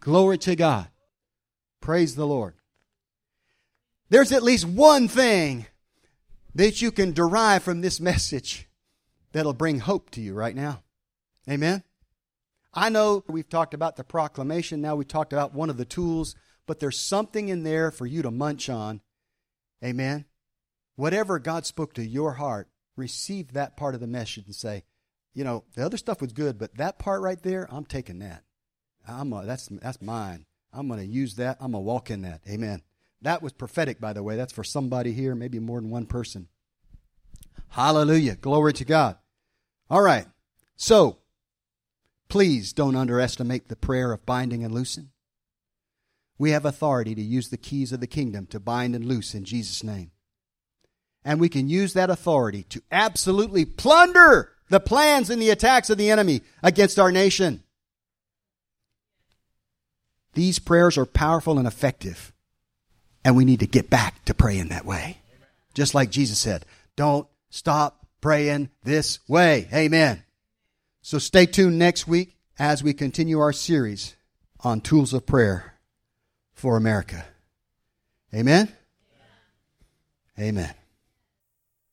Glory 0.00 0.38
to 0.38 0.54
God. 0.54 0.88
Praise 1.80 2.14
the 2.14 2.26
Lord. 2.26 2.54
There's 4.10 4.32
at 4.32 4.42
least 4.42 4.66
one 4.66 5.08
thing 5.08 5.66
that 6.54 6.82
you 6.82 6.92
can 6.92 7.12
derive 7.12 7.62
from 7.62 7.80
this 7.80 7.98
message 7.98 8.63
that'll 9.34 9.52
bring 9.52 9.80
hope 9.80 10.08
to 10.10 10.22
you 10.22 10.32
right 10.32 10.54
now. 10.54 10.82
Amen. 11.50 11.82
I 12.72 12.88
know 12.88 13.22
we've 13.28 13.48
talked 13.48 13.74
about 13.74 13.96
the 13.96 14.04
proclamation. 14.04 14.80
Now 14.80 14.96
we 14.96 15.04
talked 15.04 15.34
about 15.34 15.52
one 15.52 15.68
of 15.68 15.76
the 15.76 15.84
tools, 15.84 16.34
but 16.66 16.80
there's 16.80 16.98
something 16.98 17.50
in 17.50 17.62
there 17.62 17.90
for 17.90 18.06
you 18.06 18.22
to 18.22 18.30
munch 18.30 18.70
on. 18.70 19.02
Amen. 19.84 20.24
Whatever 20.96 21.38
God 21.38 21.66
spoke 21.66 21.92
to 21.94 22.04
your 22.04 22.34
heart, 22.34 22.68
receive 22.96 23.52
that 23.52 23.76
part 23.76 23.94
of 23.94 24.00
the 24.00 24.06
message 24.06 24.46
and 24.46 24.54
say, 24.54 24.84
you 25.34 25.44
know, 25.44 25.64
the 25.74 25.84
other 25.84 25.96
stuff 25.96 26.20
was 26.20 26.32
good, 26.32 26.56
but 26.58 26.76
that 26.76 26.98
part 26.98 27.20
right 27.20 27.42
there, 27.42 27.68
I'm 27.70 27.84
taking 27.84 28.20
that. 28.20 28.44
I'm 29.06 29.32
a, 29.32 29.44
that's 29.44 29.66
that's 29.66 30.00
mine. 30.00 30.46
I'm 30.72 30.88
going 30.88 31.00
to 31.00 31.06
use 31.06 31.34
that. 31.34 31.58
I'm 31.60 31.72
going 31.72 31.84
to 31.84 31.86
walk 31.86 32.10
in 32.10 32.22
that. 32.22 32.40
Amen. 32.48 32.82
That 33.20 33.42
was 33.42 33.52
prophetic, 33.52 34.00
by 34.00 34.12
the 34.12 34.22
way. 34.22 34.36
That's 34.36 34.52
for 34.52 34.64
somebody 34.64 35.12
here, 35.12 35.34
maybe 35.34 35.58
more 35.58 35.80
than 35.80 35.90
one 35.90 36.06
person. 36.06 36.48
Hallelujah. 37.68 38.36
Glory 38.36 38.72
to 38.74 38.84
God. 38.84 39.16
All 39.94 40.02
right. 40.02 40.26
So, 40.74 41.18
please 42.28 42.72
don't 42.72 42.96
underestimate 42.96 43.68
the 43.68 43.76
prayer 43.76 44.10
of 44.10 44.26
binding 44.26 44.64
and 44.64 44.74
loosing. 44.74 45.10
We 46.36 46.50
have 46.50 46.64
authority 46.64 47.14
to 47.14 47.22
use 47.22 47.48
the 47.48 47.56
keys 47.56 47.92
of 47.92 48.00
the 48.00 48.08
kingdom 48.08 48.46
to 48.46 48.58
bind 48.58 48.96
and 48.96 49.04
loose 49.04 49.36
in 49.36 49.44
Jesus' 49.44 49.84
name. 49.84 50.10
And 51.24 51.38
we 51.38 51.48
can 51.48 51.68
use 51.68 51.92
that 51.92 52.10
authority 52.10 52.64
to 52.70 52.82
absolutely 52.90 53.64
plunder 53.64 54.50
the 54.68 54.80
plans 54.80 55.30
and 55.30 55.40
the 55.40 55.50
attacks 55.50 55.88
of 55.90 55.96
the 55.96 56.10
enemy 56.10 56.40
against 56.60 56.98
our 56.98 57.12
nation. 57.12 57.62
These 60.32 60.58
prayers 60.58 60.98
are 60.98 61.06
powerful 61.06 61.56
and 61.56 61.68
effective. 61.68 62.32
And 63.24 63.36
we 63.36 63.44
need 63.44 63.60
to 63.60 63.68
get 63.68 63.90
back 63.90 64.24
to 64.24 64.34
praying 64.34 64.70
that 64.70 64.84
way. 64.84 65.18
Just 65.72 65.94
like 65.94 66.10
Jesus 66.10 66.40
said, 66.40 66.66
don't 66.96 67.28
stop 67.48 68.03
praying 68.24 68.70
this 68.82 69.18
way. 69.28 69.68
Amen. 69.70 70.22
So 71.02 71.18
stay 71.18 71.44
tuned 71.44 71.78
next 71.78 72.08
week 72.08 72.38
as 72.58 72.82
we 72.82 72.94
continue 72.94 73.38
our 73.38 73.52
series 73.52 74.16
on 74.60 74.80
tools 74.80 75.12
of 75.12 75.26
prayer 75.26 75.74
for 76.54 76.78
America. 76.78 77.26
Amen. 78.32 78.72
Amen. 80.38 80.74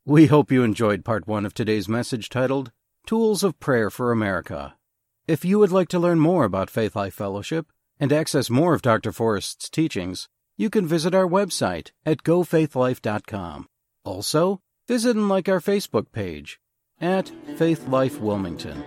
We 0.05 0.27
hope 0.27 0.53
you 0.53 0.63
enjoyed 0.63 1.03
part 1.03 1.27
one 1.27 1.45
of 1.45 1.53
today's 1.53 1.89
message 1.89 2.29
titled 2.29 2.71
Tools 3.05 3.43
of 3.43 3.59
Prayer 3.59 3.89
for 3.89 4.13
America. 4.13 4.75
If 5.27 5.43
you 5.43 5.59
would 5.59 5.73
like 5.73 5.89
to 5.89 5.99
learn 5.99 6.21
more 6.21 6.45
about 6.45 6.69
Faith 6.69 6.95
Life 6.95 7.13
Fellowship 7.13 7.73
and 7.99 8.13
access 8.13 8.49
more 8.49 8.73
of 8.73 8.81
Dr. 8.81 9.11
Forrest's 9.11 9.69
teachings, 9.69 10.29
you 10.55 10.69
can 10.69 10.87
visit 10.87 11.13
our 11.13 11.27
website 11.27 11.91
at 12.05 12.23
gofaithlife.com. 12.23 13.67
Also, 14.05 14.61
visit 14.87 15.15
and 15.15 15.29
like 15.29 15.49
our 15.49 15.59
Facebook 15.59 16.11
page 16.11 16.59
at 16.99 17.31
Faith 17.57 17.87
Life 17.87 18.19
Wilmington. 18.19 18.83